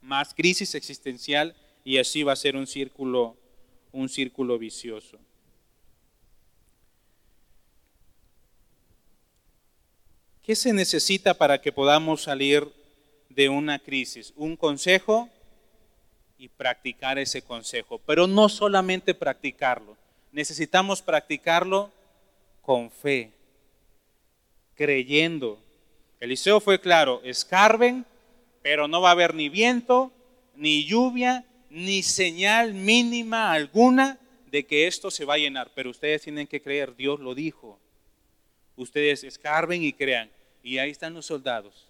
más 0.00 0.32
crisis 0.32 0.74
existencial 0.74 1.54
y 1.88 1.96
así 1.96 2.22
va 2.22 2.34
a 2.34 2.36
ser 2.36 2.54
un 2.54 2.66
círculo, 2.66 3.34
un 3.92 4.10
círculo 4.10 4.58
vicioso. 4.58 5.18
¿Qué 10.42 10.54
se 10.54 10.74
necesita 10.74 11.32
para 11.32 11.62
que 11.62 11.72
podamos 11.72 12.24
salir 12.24 12.70
de 13.30 13.48
una 13.48 13.78
crisis? 13.78 14.34
Un 14.36 14.54
consejo 14.54 15.30
y 16.36 16.48
practicar 16.48 17.18
ese 17.18 17.40
consejo. 17.40 17.98
Pero 18.04 18.26
no 18.26 18.50
solamente 18.50 19.14
practicarlo, 19.14 19.96
necesitamos 20.30 21.00
practicarlo 21.00 21.90
con 22.60 22.90
fe, 22.90 23.32
creyendo. 24.74 25.58
Eliseo 26.20 26.60
fue 26.60 26.82
claro, 26.82 27.22
escarben, 27.24 28.04
pero 28.60 28.88
no 28.88 29.00
va 29.00 29.08
a 29.08 29.12
haber 29.12 29.34
ni 29.34 29.48
viento, 29.48 30.12
ni 30.54 30.84
lluvia, 30.84 31.46
ni 31.70 32.02
señal 32.02 32.74
mínima 32.74 33.52
alguna 33.52 34.18
de 34.50 34.66
que 34.66 34.86
esto 34.86 35.10
se 35.10 35.24
va 35.24 35.34
a 35.34 35.38
llenar. 35.38 35.70
Pero 35.74 35.90
ustedes 35.90 36.22
tienen 36.22 36.46
que 36.46 36.62
creer, 36.62 36.96
Dios 36.96 37.20
lo 37.20 37.34
dijo. 37.34 37.78
Ustedes 38.76 39.24
escarben 39.24 39.82
y 39.82 39.92
crean. 39.92 40.30
Y 40.62 40.78
ahí 40.78 40.90
están 40.90 41.14
los 41.14 41.26
soldados. 41.26 41.88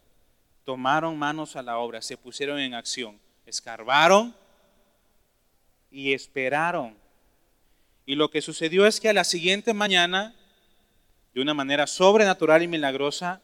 Tomaron 0.65 1.19
manos 1.19 1.57
a 1.57 1.63
la 1.63 1.79
obra, 1.79 2.03
se 2.03 2.17
pusieron 2.17 2.59
en 2.59 2.75
acción, 2.75 3.19
escarbaron 3.47 4.35
y 5.91 6.13
esperaron. 6.13 6.95
Y 8.05 8.15
lo 8.15 8.31
que 8.31 8.43
sucedió 8.43 8.87
es 8.87 9.01
que 9.01 9.09
a 9.09 9.15
la 9.15 9.25
siguiente 9.25 9.73
mañana, 9.73 10.35
de 11.35 11.41
una 11.41 11.55
manera 11.55 11.87
sobrenatural 11.87 12.63
y 12.63 12.69
milagrosa, 12.69 13.41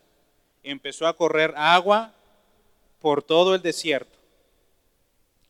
empezó 0.62 1.07
a 1.07 1.16
correr 1.16 1.55
agua 1.57 2.14
por 3.01 3.22
todo 3.22 3.55
el 3.55 3.62
desierto. 3.62 4.18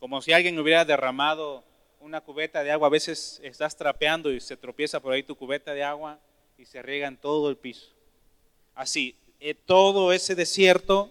Como 0.05 0.20
si 0.20 0.34
alguien 0.34 0.59
hubiera 0.59 0.84
derramado 0.84 1.64
una 1.98 2.20
cubeta 2.20 2.62
de 2.62 2.70
agua. 2.70 2.88
A 2.88 2.90
veces 2.90 3.40
estás 3.42 3.74
trapeando 3.74 4.30
y 4.30 4.38
se 4.38 4.55
tropieza 4.55 5.00
por 5.00 5.14
ahí 5.14 5.22
tu 5.22 5.34
cubeta 5.34 5.72
de 5.72 5.82
agua 5.82 6.20
y 6.59 6.66
se 6.66 6.82
riega 6.82 7.09
en 7.09 7.16
todo 7.16 7.48
el 7.48 7.57
piso. 7.57 7.88
Así, 8.74 9.16
eh, 9.40 9.55
todo 9.55 10.12
ese 10.12 10.34
desierto 10.34 11.11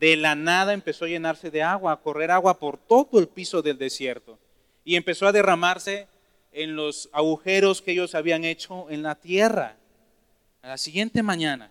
de 0.00 0.16
la 0.16 0.34
nada 0.34 0.72
empezó 0.72 1.04
a 1.04 1.08
llenarse 1.08 1.52
de 1.52 1.62
agua, 1.62 1.92
a 1.92 1.98
correr 1.98 2.32
agua 2.32 2.58
por 2.58 2.78
todo 2.78 3.20
el 3.20 3.28
piso 3.28 3.62
del 3.62 3.78
desierto. 3.78 4.40
Y 4.84 4.96
empezó 4.96 5.28
a 5.28 5.32
derramarse 5.32 6.08
en 6.50 6.74
los 6.74 7.08
agujeros 7.12 7.80
que 7.80 7.92
ellos 7.92 8.16
habían 8.16 8.44
hecho 8.44 8.90
en 8.90 9.04
la 9.04 9.14
tierra. 9.14 9.76
A 10.62 10.70
la 10.70 10.78
siguiente 10.78 11.22
mañana, 11.22 11.70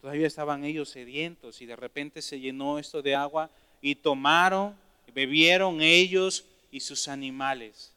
todavía 0.00 0.26
estaban 0.26 0.64
ellos 0.64 0.88
sedientos 0.88 1.62
y 1.62 1.66
de 1.66 1.76
repente 1.76 2.20
se 2.20 2.40
llenó 2.40 2.80
esto 2.80 3.00
de 3.00 3.14
agua 3.14 3.48
y 3.84 3.94
tomaron, 3.94 4.74
bebieron 5.12 5.82
ellos 5.82 6.42
y 6.70 6.80
sus 6.80 7.06
animales. 7.06 7.92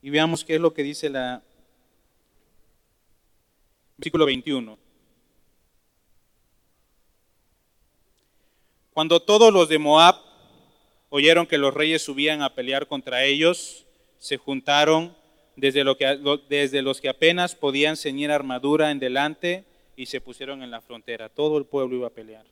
Y 0.00 0.08
veamos 0.08 0.44
qué 0.44 0.54
es 0.54 0.60
lo 0.60 0.72
que 0.72 0.84
dice 0.84 1.10
la, 1.10 1.42
Versículo 3.96 4.26
21. 4.26 4.78
Cuando 8.92 9.20
todos 9.20 9.52
los 9.52 9.68
de 9.68 9.78
Moab 9.78 10.14
oyeron 11.10 11.48
que 11.48 11.58
los 11.58 11.74
reyes 11.74 12.02
subían 12.02 12.40
a 12.40 12.54
pelear 12.54 12.86
contra 12.86 13.24
ellos, 13.24 13.84
se 14.20 14.36
juntaron 14.36 15.16
desde, 15.56 15.82
desde 16.48 16.82
los 16.82 17.00
que 17.00 17.08
apenas 17.08 17.56
podían 17.56 17.96
ceñir 17.96 18.30
armadura 18.30 18.92
en 18.92 19.00
delante 19.00 19.64
y 19.96 20.06
se 20.06 20.20
pusieron 20.20 20.62
en 20.62 20.70
la 20.70 20.80
frontera. 20.80 21.28
Todo 21.28 21.58
el 21.58 21.66
pueblo 21.66 21.96
iba 21.96 22.06
a 22.08 22.10
pelear. 22.10 22.44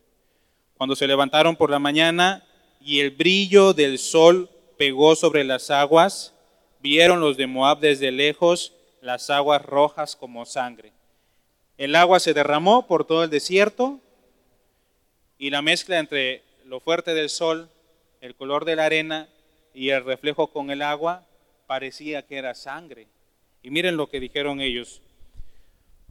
Cuando 0.77 0.97
se 0.97 1.07
levantaron 1.07 1.57
por 1.57 1.71
la 1.71 1.79
mañana 1.79 2.45
y 2.81 3.01
el 3.01 3.11
brillo 3.11 3.73
del 3.73 3.99
sol 3.99 4.51
pegó 4.77 5.15
sobre 5.15 5.45
las 5.45 5.71
aguas, 5.71 6.35
vieron 6.81 7.21
los 7.21 7.37
de 7.37 7.47
Moab 7.47 7.81
desde 7.81 8.11
lejos 8.11 8.75
las 9.01 9.31
aguas 9.31 9.63
rojas 9.63 10.17
como 10.17 10.45
sangre. 10.45 10.93
El 11.79 11.95
agua 11.97 12.21
se 12.21 12.35
derramó 12.35 12.87
por 12.87 13.05
todo 13.05 13.25
el 13.25 13.31
desierto 13.31 14.01
y 15.39 15.51
la 15.51 15.63
mezcla 15.63 15.99
entre 15.99 16.43
lo 16.65 16.81
fuerte 16.81 17.15
del 17.15 17.29
sol, 17.29 17.71
el 18.21 18.35
color 18.35 18.65
de 18.65 18.77
la 18.77 18.87
arena 18.87 19.29
y 19.75 19.91
el 19.91 20.05
reflejo 20.05 20.49
con 20.49 20.71
el 20.71 20.83
agua 20.83 21.27
parecía 21.67 22.23
que 22.23 22.37
era 22.37 22.55
sangre. 22.55 23.09
Y 23.63 23.71
miren 23.71 23.97
lo 23.97 24.09
que 24.09 24.21
dijeron 24.21 24.61
ellos. 24.61 25.01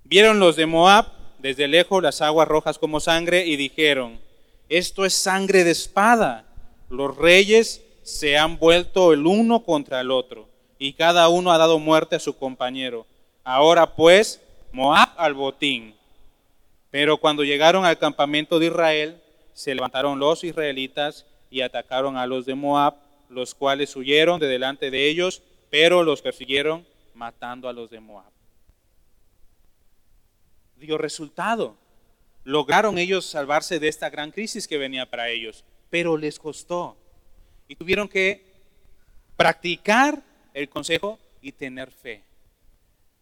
Vieron 0.04 0.40
los 0.40 0.56
de 0.56 0.66
Moab 0.66 1.21
desde 1.42 1.68
lejos 1.68 2.04
las 2.04 2.22
aguas 2.22 2.48
rojas 2.48 2.78
como 2.78 3.00
sangre 3.00 3.46
y 3.46 3.56
dijeron, 3.56 4.20
esto 4.70 5.06
es 5.06 5.14
sangre 5.14 5.64
de 5.64 5.72
espada. 5.72 6.46
Los 6.90 7.18
reyes 7.18 7.82
se 8.04 8.38
han 8.38 8.58
vuelto 8.58 9.12
el 9.14 9.26
uno 9.26 9.64
contra 9.64 10.02
el 10.02 10.12
otro 10.12 10.48
y 10.78 10.94
cada 10.94 11.30
uno 11.30 11.52
ha 11.52 11.58
dado 11.58 11.80
muerte 11.80 12.16
a 12.16 12.20
su 12.20 12.38
compañero. 12.38 13.06
Ahora 13.44 13.96
pues, 13.96 14.40
Moab 14.72 15.10
al 15.18 15.34
botín. 15.34 15.96
Pero 16.92 17.18
cuando 17.18 17.44
llegaron 17.44 17.86
al 17.86 17.98
campamento 17.98 18.60
de 18.60 18.68
Israel, 18.68 19.22
se 19.54 19.74
levantaron 19.74 20.20
los 20.20 20.44
israelitas 20.44 21.26
y 21.50 21.62
atacaron 21.62 22.18
a 22.18 22.28
los 22.28 22.46
de 22.46 22.56
Moab, 22.56 22.96
los 23.30 23.56
cuales 23.56 23.96
huyeron 23.96 24.40
de 24.40 24.48
delante 24.48 24.92
de 24.92 25.10
ellos, 25.10 25.42
pero 25.70 26.04
los 26.04 26.22
persiguieron 26.22 26.86
matando 27.14 27.68
a 27.68 27.74
los 27.74 27.90
de 27.90 28.00
Moab. 28.00 28.32
Dio 30.82 30.98
resultado. 30.98 31.78
Lograron 32.44 32.98
ellos 32.98 33.26
salvarse 33.26 33.80
de 33.80 33.88
esta 33.88 34.10
gran 34.10 34.32
crisis 34.32 34.68
que 34.68 34.78
venía 34.78 35.10
para 35.10 35.30
ellos, 35.30 35.64
pero 35.90 36.18
les 36.18 36.38
costó. 36.38 36.98
Y 37.70 37.76
tuvieron 37.76 38.10
que 38.10 38.44
practicar 39.38 40.22
el 40.54 40.68
consejo 40.68 41.18
y 41.42 41.54
tener 41.54 41.92
fe 41.92 42.24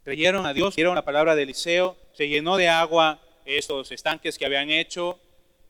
creyeron 0.10 0.46
a 0.48 0.54
Dios, 0.54 0.76
dieron 0.76 0.96
la 0.96 1.06
palabra 1.06 1.36
de 1.36 1.44
Eliseo, 1.44 1.96
se 2.14 2.28
llenó 2.28 2.58
de 2.58 2.68
agua 2.68 3.20
estos 3.46 3.92
estanques 3.92 4.40
que 4.40 4.46
habían 4.46 4.72
hecho, 4.72 5.20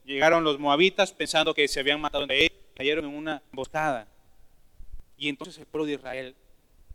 llegaron 0.06 0.46
los 0.46 0.60
moabitas 0.60 1.12
pensando 1.12 1.54
que 1.54 1.68
se 1.68 1.82
habían 1.82 2.00
matado 2.00 2.24
entre 2.24 2.46
ellos, 2.46 2.58
cayeron 2.74 3.04
en 3.04 3.16
una 3.16 3.42
emboscada. 3.52 4.08
Y 5.18 5.28
entonces 5.28 5.58
el 5.58 5.66
pueblo 5.66 5.86
de 5.86 5.94
Israel 5.94 6.36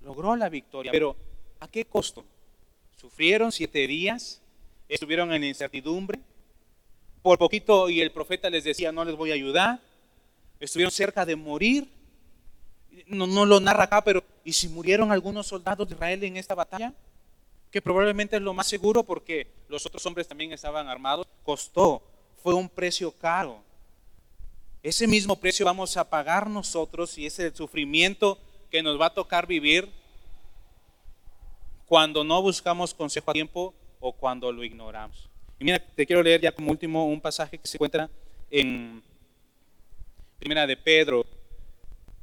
logró 0.00 0.34
la 0.36 0.48
victoria, 0.48 0.90
pero 0.90 1.16
¿a 1.60 1.68
qué 1.68 1.84
costo? 1.84 2.24
Sufrieron 2.96 3.52
siete 3.52 3.86
días, 3.86 4.40
estuvieron 4.88 5.32
en 5.32 5.44
incertidumbre, 5.44 6.20
por 7.22 7.38
poquito 7.38 7.88
y 7.88 8.00
el 8.00 8.10
profeta 8.10 8.50
les 8.50 8.64
decía, 8.64 8.92
no 8.92 9.04
les 9.04 9.16
voy 9.16 9.30
a 9.30 9.34
ayudar, 9.34 9.80
estuvieron 10.60 10.92
cerca 10.92 11.24
de 11.24 11.36
morir, 11.36 11.88
no, 13.06 13.26
no 13.26 13.44
lo 13.44 13.60
narra 13.60 13.84
acá, 13.84 14.02
pero 14.04 14.22
¿y 14.44 14.52
si 14.52 14.68
murieron 14.68 15.10
algunos 15.10 15.46
soldados 15.46 15.88
de 15.88 15.94
Israel 15.94 16.22
en 16.24 16.36
esta 16.36 16.54
batalla? 16.54 16.92
que 17.74 17.82
probablemente 17.82 18.36
es 18.36 18.42
lo 18.42 18.54
más 18.54 18.68
seguro 18.68 19.02
porque 19.02 19.48
los 19.66 19.84
otros 19.84 20.06
hombres 20.06 20.28
también 20.28 20.52
estaban 20.52 20.86
armados, 20.86 21.26
costó, 21.42 22.00
fue 22.40 22.54
un 22.54 22.68
precio 22.68 23.10
caro. 23.10 23.58
Ese 24.80 25.08
mismo 25.08 25.34
precio 25.34 25.66
vamos 25.66 25.96
a 25.96 26.08
pagar 26.08 26.48
nosotros 26.48 27.18
y 27.18 27.26
ese 27.26 27.52
sufrimiento 27.52 28.38
que 28.70 28.80
nos 28.80 29.00
va 29.00 29.06
a 29.06 29.12
tocar 29.12 29.48
vivir 29.48 29.90
cuando 31.86 32.22
no 32.22 32.40
buscamos 32.42 32.94
consejo 32.94 33.32
a 33.32 33.34
tiempo 33.34 33.74
o 34.06 34.12
cuando 34.12 34.52
lo 34.52 34.62
ignoramos. 34.62 35.30
Y 35.58 35.64
mira, 35.64 35.78
te 35.78 36.04
quiero 36.04 36.22
leer 36.22 36.42
ya 36.42 36.52
como 36.52 36.70
último 36.70 37.06
un 37.06 37.22
pasaje 37.22 37.56
que 37.56 37.66
se 37.66 37.78
encuentra 37.78 38.10
en 38.50 39.02
Primera 40.38 40.66
de 40.66 40.76
Pedro, 40.76 41.24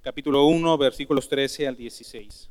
capítulo 0.03 0.45
1, 0.45 0.77
versículos 0.77 1.27
13 1.27 1.67
al 1.67 1.75
16. 1.75 2.49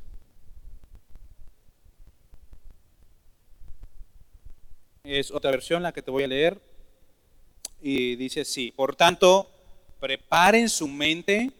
Es 5.05 5.31
otra 5.31 5.51
versión 5.51 5.81
la 5.81 5.93
que 5.93 6.01
te 6.01 6.11
voy 6.11 6.23
a 6.23 6.27
leer. 6.27 6.61
Y 7.81 8.17
dice 8.17 8.41
así, 8.41 8.73
por 8.73 8.97
tanto, 8.97 9.49
preparen 10.01 10.67
su 10.67 10.89
mente 10.89 11.51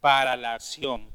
para 0.00 0.34
la 0.34 0.54
acción. 0.54 1.06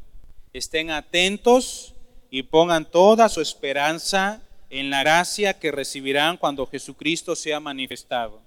Estén 0.54 0.92
atentos 0.92 1.96
y 2.30 2.44
pongan 2.44 2.86
toda 2.86 3.28
su 3.30 3.42
esperanza 3.42 4.44
en 4.80 4.90
la 4.90 5.04
gracia 5.04 5.58
que 5.58 5.72
recibirán 5.72 6.36
cuando 6.36 6.68
Jesucristo 6.68 7.34
sea 7.38 7.62
manifestado. 7.62 8.42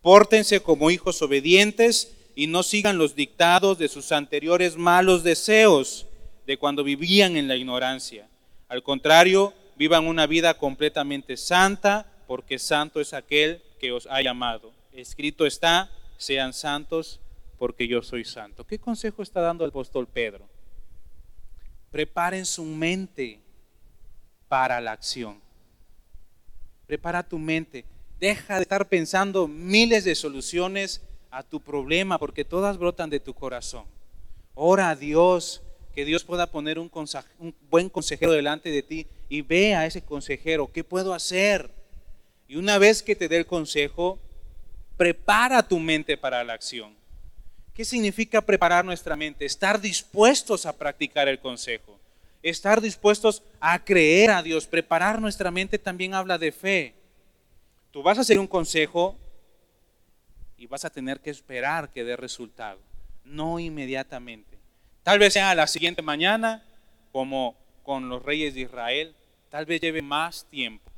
Pórtense 0.00 0.60
como 0.60 0.90
hijos 0.90 1.20
obedientes 1.20 2.16
y 2.34 2.46
no 2.46 2.62
sigan 2.62 2.96
los 2.96 3.14
dictados 3.14 3.76
de 3.76 3.88
sus 3.88 4.10
anteriores 4.12 4.78
malos 4.78 5.22
deseos 5.24 6.06
de 6.46 6.56
cuando 6.56 6.84
vivían 6.84 7.36
en 7.36 7.48
la 7.48 7.56
ignorancia. 7.56 8.28
Al 8.68 8.82
contrario, 8.82 9.52
vivan 9.76 10.06
una 10.06 10.26
vida 10.26 10.54
completamente 10.54 11.36
santa, 11.36 12.10
porque 12.26 12.58
santo 12.58 12.98
es 12.98 13.12
aquel 13.12 13.60
que 13.78 13.92
os 13.92 14.06
ha 14.10 14.22
llamado. 14.22 14.72
Escrito 14.92 15.44
está, 15.44 15.90
sean 16.16 16.54
santos 16.54 17.20
porque 17.58 17.86
yo 17.86 18.00
soy 18.00 18.24
santo. 18.24 18.64
¿Qué 18.64 18.78
consejo 18.78 19.22
está 19.22 19.42
dando 19.42 19.64
el 19.64 19.70
apóstol 19.70 20.06
Pedro? 20.06 20.48
Preparen 21.90 22.46
su 22.46 22.64
mente 22.64 23.42
para 24.48 24.80
la 24.80 24.92
acción. 24.92 25.46
Prepara 26.88 27.22
tu 27.22 27.38
mente. 27.38 27.84
Deja 28.18 28.56
de 28.56 28.62
estar 28.62 28.88
pensando 28.88 29.46
miles 29.46 30.04
de 30.04 30.14
soluciones 30.14 31.02
a 31.30 31.42
tu 31.42 31.60
problema, 31.60 32.18
porque 32.18 32.46
todas 32.46 32.78
brotan 32.78 33.10
de 33.10 33.20
tu 33.20 33.34
corazón. 33.34 33.84
Ora 34.54 34.88
a 34.88 34.96
Dios, 34.96 35.62
que 35.94 36.06
Dios 36.06 36.24
pueda 36.24 36.50
poner 36.50 36.78
un, 36.78 36.90
un, 37.38 37.54
buen 37.68 37.90
consejero 37.90 38.32
delante 38.32 38.70
de 38.70 38.82
ti 38.82 39.06
y 39.28 39.42
ve 39.42 39.74
a 39.74 39.84
ese 39.84 40.00
consejero, 40.00 40.72
¿qué 40.72 40.82
puedo 40.82 41.12
hacer? 41.12 41.70
Y 42.48 42.56
una 42.56 42.78
vez 42.78 43.02
que 43.02 43.14
te 43.14 43.28
dé 43.28 43.36
el 43.36 43.46
consejo, 43.46 44.18
prepara 44.96 45.62
tu 45.68 45.78
mente 45.78 46.16
para 46.16 46.42
la 46.42 46.54
acción. 46.54 46.96
¿Qué 47.74 47.84
significa 47.84 48.40
preparar 48.40 48.86
nuestra 48.86 49.14
mente? 49.14 49.44
Estar 49.44 49.78
dispuestos 49.78 50.64
a 50.64 50.72
practicar 50.72 51.28
el 51.28 51.38
consejo, 51.38 51.97
estar 52.50 52.80
dispuestos 52.80 53.42
a 53.60 53.84
creer 53.84 54.30
a 54.30 54.42
Dios. 54.42 54.66
Preparar 54.66 55.20
nuestra 55.20 55.50
mente 55.50 55.78
también 55.78 56.14
habla 56.14 56.38
de 56.38 56.52
fe. 56.52 56.94
Tú 57.90 58.02
vas 58.02 58.18
a 58.18 58.22
hacer 58.22 58.38
un 58.38 58.46
consejo 58.46 59.16
y 60.56 60.66
vas 60.66 60.84
a 60.84 60.90
tener 60.90 61.20
que 61.20 61.30
esperar 61.30 61.90
que 61.90 62.04
dé 62.04 62.16
resultado, 62.16 62.78
no 63.24 63.58
inmediatamente. 63.58 64.58
Tal 65.02 65.18
vez 65.18 65.32
sea 65.32 65.54
la 65.54 65.66
siguiente 65.66 66.02
mañana, 66.02 66.62
como 67.12 67.56
con 67.82 68.08
los 68.08 68.22
reyes 68.22 68.54
de 68.54 68.60
Israel, 68.60 69.14
tal 69.48 69.64
vez 69.64 69.80
lleve 69.80 70.02
más 70.02 70.44
tiempo, 70.50 70.90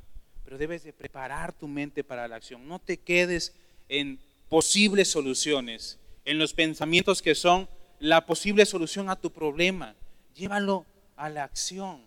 pero 0.43 0.57
debes 0.57 0.83
de 0.83 0.91
preparar 0.91 1.53
tu 1.53 1.67
mente 1.67 2.03
para 2.03 2.27
la 2.27 2.35
acción. 2.35 2.67
No 2.67 2.79
te 2.79 2.97
quedes 2.97 3.55
en 3.87 4.19
posibles 4.49 5.09
soluciones 5.09 5.97
en 6.25 6.37
los 6.37 6.53
pensamientos 6.53 7.21
que 7.21 7.35
son 7.35 7.69
la 7.99 8.25
posible 8.25 8.65
solución 8.65 9.09
a 9.09 9.15
tu 9.15 9.31
problema. 9.31 9.95
Llévalo 10.35 10.85
a 11.21 11.29
la 11.29 11.43
acción. 11.43 12.01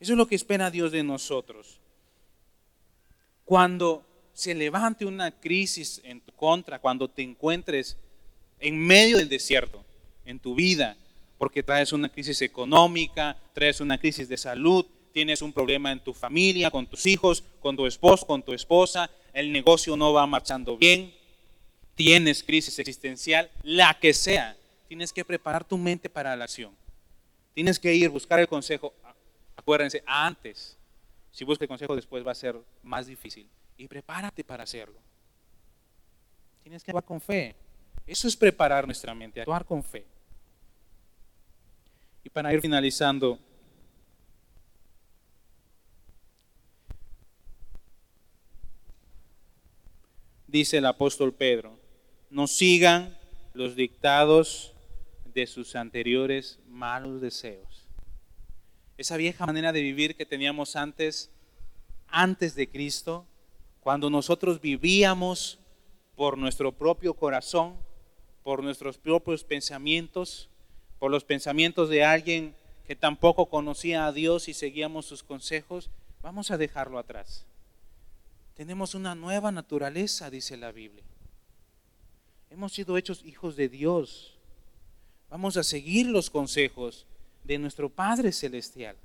Eso 0.00 0.12
es 0.12 0.18
lo 0.18 0.26
que 0.26 0.34
espera 0.34 0.72
Dios 0.72 0.90
de 0.90 1.04
nosotros. 1.04 1.78
Cuando 3.44 4.04
se 4.34 4.56
levante 4.56 5.06
una 5.06 5.30
crisis 5.30 6.00
en 6.02 6.20
tu 6.20 6.32
contra, 6.32 6.80
cuando 6.80 7.08
te 7.08 7.22
encuentres 7.22 7.96
en 8.58 8.76
medio 8.76 9.18
del 9.18 9.28
desierto, 9.28 9.84
en 10.24 10.40
tu 10.40 10.56
vida, 10.56 10.96
porque 11.38 11.62
traes 11.62 11.92
una 11.92 12.08
crisis 12.08 12.42
económica, 12.42 13.36
traes 13.54 13.80
una 13.80 13.98
crisis 13.98 14.28
de 14.28 14.36
salud, 14.36 14.84
tienes 15.12 15.42
un 15.42 15.52
problema 15.52 15.92
en 15.92 16.00
tu 16.00 16.12
familia, 16.12 16.72
con 16.72 16.88
tus 16.88 17.06
hijos, 17.06 17.44
con 17.60 17.76
tu 17.76 17.86
esposo, 17.86 18.26
con 18.26 18.42
tu 18.42 18.52
esposa, 18.52 19.08
el 19.32 19.52
negocio 19.52 19.96
no 19.96 20.12
va 20.12 20.26
marchando 20.26 20.76
bien, 20.76 21.14
tienes 21.94 22.42
crisis 22.42 22.80
existencial, 22.80 23.48
la 23.62 23.96
que 24.00 24.12
sea, 24.12 24.56
tienes 24.88 25.12
que 25.12 25.24
preparar 25.24 25.64
tu 25.64 25.78
mente 25.78 26.10
para 26.10 26.34
la 26.34 26.44
acción. 26.44 26.74
Tienes 27.56 27.78
que 27.78 27.94
ir, 27.94 28.10
buscar 28.10 28.38
el 28.38 28.48
consejo. 28.48 28.92
Acuérdense, 29.56 30.04
antes. 30.06 30.76
Si 31.30 31.42
buscas 31.42 31.62
el 31.62 31.68
consejo 31.68 31.96
después 31.96 32.22
va 32.22 32.32
a 32.32 32.34
ser 32.34 32.54
más 32.82 33.06
difícil. 33.06 33.48
Y 33.78 33.88
prepárate 33.88 34.44
para 34.44 34.64
hacerlo. 34.64 34.98
Tienes 36.62 36.84
que 36.84 36.90
actuar 36.90 37.04
con 37.04 37.18
fe. 37.18 37.56
Eso 38.06 38.28
es 38.28 38.36
preparar 38.36 38.84
nuestra 38.84 39.14
mente, 39.14 39.40
actuar 39.40 39.64
con 39.64 39.82
fe. 39.82 40.04
Y 42.22 42.28
para 42.28 42.52
ir 42.52 42.60
finalizando, 42.60 43.38
dice 50.46 50.76
el 50.76 50.84
apóstol 50.84 51.32
Pedro, 51.32 51.80
no 52.28 52.46
sigan 52.48 53.16
los 53.54 53.74
dictados 53.76 54.75
de 55.36 55.46
sus 55.46 55.76
anteriores 55.76 56.58
malos 56.66 57.20
deseos. 57.20 57.86
Esa 58.96 59.18
vieja 59.18 59.44
manera 59.44 59.70
de 59.70 59.82
vivir 59.82 60.16
que 60.16 60.24
teníamos 60.24 60.76
antes, 60.76 61.30
antes 62.08 62.54
de 62.54 62.70
Cristo, 62.70 63.26
cuando 63.80 64.08
nosotros 64.08 64.62
vivíamos 64.62 65.58
por 66.14 66.38
nuestro 66.38 66.72
propio 66.72 67.12
corazón, 67.12 67.76
por 68.44 68.62
nuestros 68.62 68.96
propios 68.96 69.44
pensamientos, 69.44 70.48
por 70.98 71.10
los 71.10 71.24
pensamientos 71.24 71.90
de 71.90 72.02
alguien 72.02 72.54
que 72.86 72.96
tampoco 72.96 73.50
conocía 73.50 74.06
a 74.06 74.12
Dios 74.12 74.48
y 74.48 74.54
seguíamos 74.54 75.04
sus 75.04 75.22
consejos, 75.22 75.90
vamos 76.22 76.50
a 76.50 76.56
dejarlo 76.56 76.98
atrás. 76.98 77.44
Tenemos 78.54 78.94
una 78.94 79.14
nueva 79.14 79.52
naturaleza, 79.52 80.30
dice 80.30 80.56
la 80.56 80.72
Biblia. 80.72 81.04
Hemos 82.48 82.72
sido 82.72 82.96
hechos 82.96 83.22
hijos 83.22 83.54
de 83.56 83.68
Dios. 83.68 84.35
Vamos 85.30 85.56
a 85.56 85.64
seguir 85.64 86.06
los 86.06 86.30
consejos 86.30 87.06
de 87.44 87.58
nuestro 87.58 87.88
Padre 87.88 88.32
Celestial. 88.32 88.96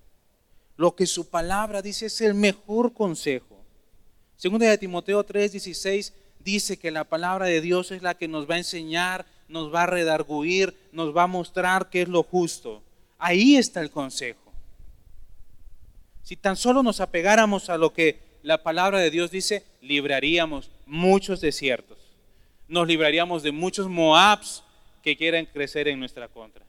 Lo 0.78 0.96
que 0.96 1.06
su 1.06 1.30
palabra 1.30 1.82
dice 1.82 2.08
es 2.08 2.22
el 2.22 2.34
mejor 2.34 2.94
consejo. 2.94 3.58
Segunda 4.38 4.70
de 4.70 4.78
Timoteo 4.78 5.24
3:16 5.26 6.14
dice 6.40 6.78
que 6.78 6.92
la 6.92 7.04
palabra 7.04 7.46
de 7.46 7.62
Dios 7.62 7.92
es 7.92 8.02
la 8.02 8.16
que 8.16 8.28
nos 8.28 8.50
va 8.50 8.56
a 8.56 8.60
enseñar, 8.60 9.26
nos 9.48 9.74
va 9.74 9.84
a 9.84 9.88
redarguir, 9.88 10.76
nos 10.92 11.16
va 11.16 11.24
a 11.24 11.28
mostrar 11.28 11.90
qué 11.90 12.04
es 12.04 12.08
lo 12.08 12.24
justo. 12.24 12.82
Ahí 13.20 13.58
está 13.58 13.82
el 13.82 13.92
consejo. 13.92 14.52
Si 16.24 16.36
tan 16.36 16.56
solo 16.56 16.82
nos 16.82 17.00
apegáramos 17.00 17.70
a 17.70 17.78
lo 17.78 17.94
que 17.94 18.20
la 18.42 18.64
palabra 18.64 19.00
de 19.00 19.12
Dios 19.12 19.30
dice, 19.30 19.66
libraríamos 19.82 20.72
muchos 20.86 21.42
desiertos 21.42 22.02
nos 22.72 22.88
libraríamos 22.88 23.44
de 23.44 23.52
muchos 23.52 23.90
Moabs 23.90 24.64
que 25.02 25.18
quieran 25.18 25.46
crecer 25.46 25.88
en 25.88 26.00
nuestra 26.00 26.28
contra. 26.28 26.66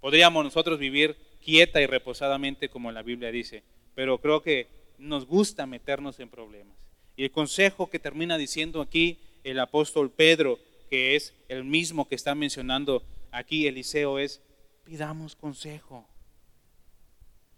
Podríamos 0.00 0.44
nosotros 0.44 0.78
vivir 0.78 1.16
quieta 1.42 1.80
y 1.80 1.86
reposadamente 1.86 2.68
como 2.68 2.92
la 2.92 3.02
Biblia 3.02 3.30
dice, 3.30 3.62
pero 3.94 4.18
creo 4.18 4.42
que 4.42 4.68
nos 4.98 5.26
gusta 5.26 5.66
meternos 5.66 6.20
en 6.20 6.28
problemas. 6.28 6.76
Y 7.16 7.24
el 7.24 7.30
consejo 7.30 7.88
que 7.88 7.98
termina 7.98 8.36
diciendo 8.38 8.80
aquí 8.80 9.18
el 9.44 9.58
apóstol 9.60 10.10
Pedro, 10.10 10.58
que 10.90 11.16
es 11.16 11.34
el 11.48 11.64
mismo 11.64 12.08
que 12.08 12.14
está 12.14 12.34
mencionando 12.34 13.02
aquí 13.30 13.66
Eliseo, 13.66 14.18
es 14.18 14.42
pidamos 14.84 15.34
consejo 15.36 16.06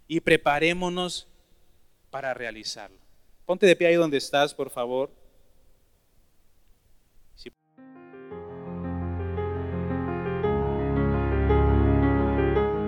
y 0.08 0.20
preparémonos 0.20 1.26
para 2.10 2.34
realizarlo. 2.34 2.98
Ponte 3.44 3.66
de 3.66 3.76
pie 3.76 3.88
ahí 3.88 3.94
donde 3.94 4.18
estás, 4.18 4.54
por 4.54 4.70
favor. 4.70 5.10